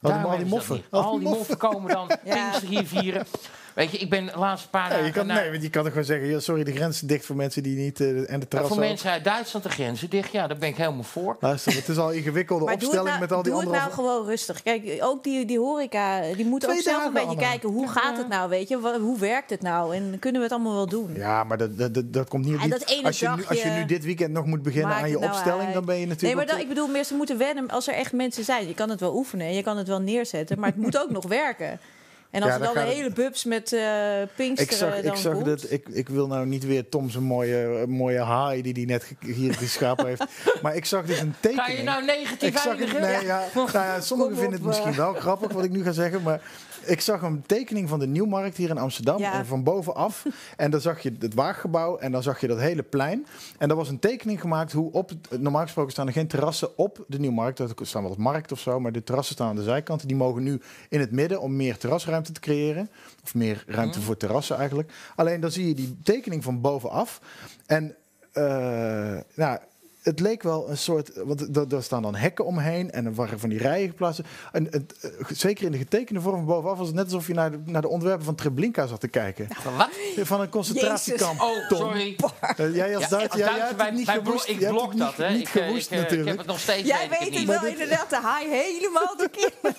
[0.00, 0.82] Allemaal Daarom die moffen.
[0.90, 2.06] Al die moffen komen dan.
[2.24, 3.26] Pinkster hier vieren.
[3.76, 5.06] Weet je, ik ben de laatste paar Nee, dagen...
[5.06, 7.08] je kan, naar- nee, want je kan toch gewoon zeggen, ja, sorry, de grens is
[7.08, 9.70] dicht voor mensen die niet, eh, en de Maar terras voor mensen uit Duitsland de
[9.70, 11.36] grenzen dicht, ja, daar ben ik helemaal voor.
[11.40, 13.84] Luister, het is al een ingewikkelde Maar opstelling nou, met al die doe het andere...
[13.86, 14.62] nou gewoon rustig.
[14.62, 17.48] Kijk, ook die, die horeca, die moeten Twee ook zelf een beetje Anna.
[17.48, 17.68] kijken.
[17.68, 18.98] Hoe gaat het nou, weet je?
[19.00, 19.94] Hoe werkt het nou?
[19.96, 21.14] En kunnen we het allemaal wel doen?
[21.14, 23.62] Ja, maar dat, dat, dat, dat komt niet die- dat ene als, je nu, als
[23.62, 25.74] je nu dit weekend nog moet beginnen aan je nou opstelling, uit?
[25.74, 26.36] dan ben je Nee, natuurlijk...
[26.38, 28.66] maar dan, de- ik bedoel meer, ze moeten wennen als er echt mensen zijn.
[28.68, 31.26] Je kan het wel oefenen, je kan het wel neerzetten, maar het moet ook nog
[31.26, 31.80] werken.
[32.36, 35.18] En als Ja, er dan het- hele bubs met eh ik Pinksteren zag, dan ik,
[35.18, 35.44] zag komt.
[35.44, 38.84] dat, ik, ik wil nou niet weer Tom zijn mooie, eh, mooie haai die hij
[38.84, 40.24] net hier geschapen heeft.
[40.62, 41.66] Maar ik zag dus een tekening.
[41.66, 44.90] Ga je nou negatief ik zag het, nee, ja, nou ja, sommigen vinden het misschien
[44.90, 44.96] eh.
[44.96, 46.40] wel grappig wat ik nu ga zeggen, maar
[46.84, 49.32] ik zag een tekening van de Nieuwmarkt hier in Amsterdam Ja.
[49.32, 50.24] en van bovenaf.
[50.56, 53.26] En dan zag je het waaggebouw en dan zag je dat hele plein.
[53.58, 57.04] En er was een tekening gemaakt hoe op, normaal gesproken staan er geen terrassen op
[57.08, 57.58] de Nieuwmarkt.
[57.58, 60.08] Er staan wel op markt of zo, maar de terrassen staan aan de zijkanten.
[60.08, 62.90] Die mogen nu in het midden om meer terrasruimte te creëren.
[63.22, 64.92] Of meer ruimte voor terrassen eigenlijk.
[65.14, 67.20] Alleen dan zie je die tekening van bovenaf.
[67.66, 67.96] En
[68.32, 69.58] eh, nou,
[70.06, 71.10] het leek wel een soort.
[71.14, 74.20] Want er, er staan dan hekken omheen en er waren van die rijen geplaatst.
[74.52, 77.34] En het, eh, zeker in de getekende vorm van bovenaf was het net alsof je
[77.34, 79.48] naar de, naar de ontwerpen van Treblinka zat te kijken.
[79.50, 79.88] Van wat?
[80.26, 81.40] Van een concentratiekamp.
[81.40, 81.78] Oh, Tom.
[81.78, 82.16] sorry.
[82.56, 84.48] Eh, jij als Ja, Duitser, jij, wij- niet gewoest.
[84.48, 85.30] ik jij hebt blok het dat, hè.
[85.30, 87.60] Niet Ik, eh, gewoest ik, heb het nog steeds Jij weet ik weet het wel
[87.60, 89.50] dit- inderdaad, de haai helemaal te keer.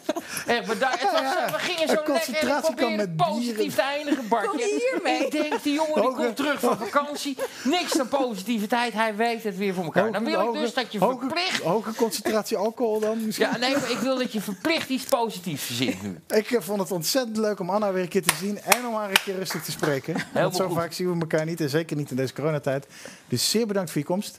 [0.48, 0.68] Echt.
[0.68, 1.52] Het was, Ja, ja.
[1.52, 3.74] We gingen Een zo lekker en positief dieren.
[3.76, 4.28] te eindigen.
[4.30, 5.26] Kom hiermee.
[5.26, 7.38] Ik denk, die jongen die komt terug van vakantie.
[7.64, 8.94] Niks dan positiviteit.
[8.94, 10.17] Hij weet het weer voor elkaar.
[10.24, 11.62] Dan wil ik dus dat je hoge, verplicht...
[11.62, 13.48] hoge concentratie alcohol dan misschien?
[13.52, 16.20] Ja, nee, maar ik wil dat je verplicht iets positiefs verzint nu.
[16.38, 18.94] Ik eh, vond het ontzettend leuk om Anna weer een keer te zien en om
[18.94, 20.16] haar een keer rustig te spreken.
[20.34, 20.76] Want zo goed.
[20.78, 22.88] vaak zien we elkaar niet en zeker niet in deze coronatijd.
[23.28, 24.38] Dus zeer bedankt voor je komst.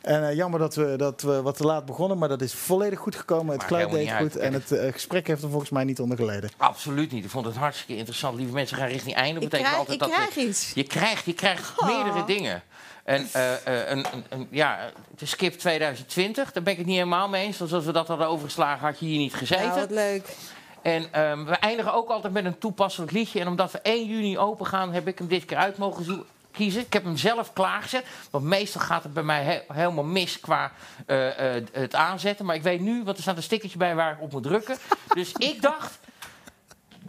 [0.00, 2.98] En eh, jammer dat we, dat we wat te laat begonnen, maar dat is volledig
[2.98, 3.54] goed gekomen.
[3.54, 4.46] Het geluid helemaal deed goed uit.
[4.46, 6.50] en het eh, gesprek heeft er volgens mij niet onder geleden.
[6.56, 7.24] Absoluut niet.
[7.24, 8.36] Ik vond het hartstikke interessant.
[8.36, 9.40] Lieve mensen gaan richting einde.
[9.40, 10.70] Ik betekent krijg, altijd ik dat we- krijg iets.
[10.74, 11.86] Je krijgt, je krijgt Oh.
[11.86, 12.62] meerdere dingen.
[13.08, 16.96] En eh, eh, een, een, een- ja, de skip 2020, daar ben ik het niet
[16.96, 17.58] helemaal mee eens.
[17.58, 19.66] Want als we dat hadden overgeslagen, had je hier niet gezeten.
[19.66, 20.36] Nou, wat leuk.
[20.82, 23.40] En ehm, we eindigen ook altijd met een toepasselijk liedje.
[23.40, 26.80] En omdat we 1 juni open gaan, heb ik hem dit keer uit mogen kiezen.
[26.80, 28.04] Ik heb hem zelf klaargezet.
[28.30, 30.72] Want meestal gaat het bij mij he- helemaal mis qua
[31.06, 31.26] eh,
[31.72, 32.46] het aanzetten.
[32.46, 34.76] Maar ik weet nu, want er staat een stickertje bij waar ik op moet drukken.
[35.14, 35.98] Dus ik dacht,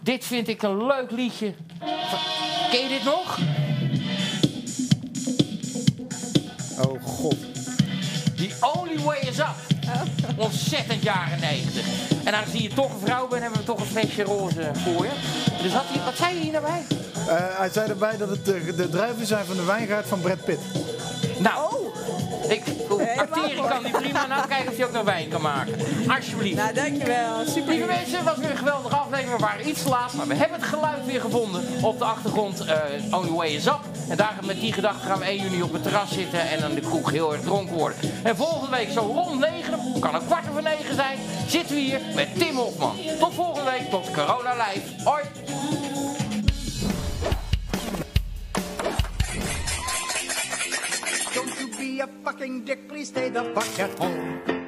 [0.02, 1.54] dit vind ik een leuk liedje.
[2.72, 3.38] Ken je dit nog?
[6.82, 7.38] Oh god.
[8.38, 9.56] The Only Way Is Up.
[10.38, 11.86] Ontzettend jaren 90.
[12.24, 15.12] En aangezien je toch een vrouw bent, hebben we toch een flesje roze voor je.
[15.62, 16.86] Dus had hij, wat zei je hier nou bij?
[17.28, 20.44] Eh, hij zei erbij dat het de, de druiven zijn van de wijngaard van Brad
[20.46, 20.62] Pitt.
[21.40, 21.89] Nou, Oh,
[22.50, 22.64] ik,
[23.18, 24.26] acteren kan die prima.
[24.28, 25.74] Nou, kijken of hij ook nog wijn kan maken.
[26.08, 26.56] Alsjeblieft.
[26.56, 27.46] nou dankjewel.
[27.46, 27.74] Super.
[27.74, 29.38] Lieve mensen, het was weer een geweldige aflevering.
[29.38, 31.64] We waren iets te laat, maar we hebben het geluid weer gevonden.
[31.82, 32.78] Op de achtergrond eh,
[33.12, 33.80] Only Way Is Up.
[34.10, 36.74] En daar met die gedachte gaan we 1 juni op het terras zitten en dan
[36.74, 37.98] de kroeg heel erg dronken worden.
[38.24, 41.18] En volgende week zo rond 9, kan een kwart over 9 zijn,
[41.48, 42.96] zitten we hier met Tim Hofman.
[43.20, 45.04] Tot volgende week, tot Corona Live.
[45.04, 45.79] Hoi!
[52.00, 54.59] You fucking dick, please stay the fuck at home.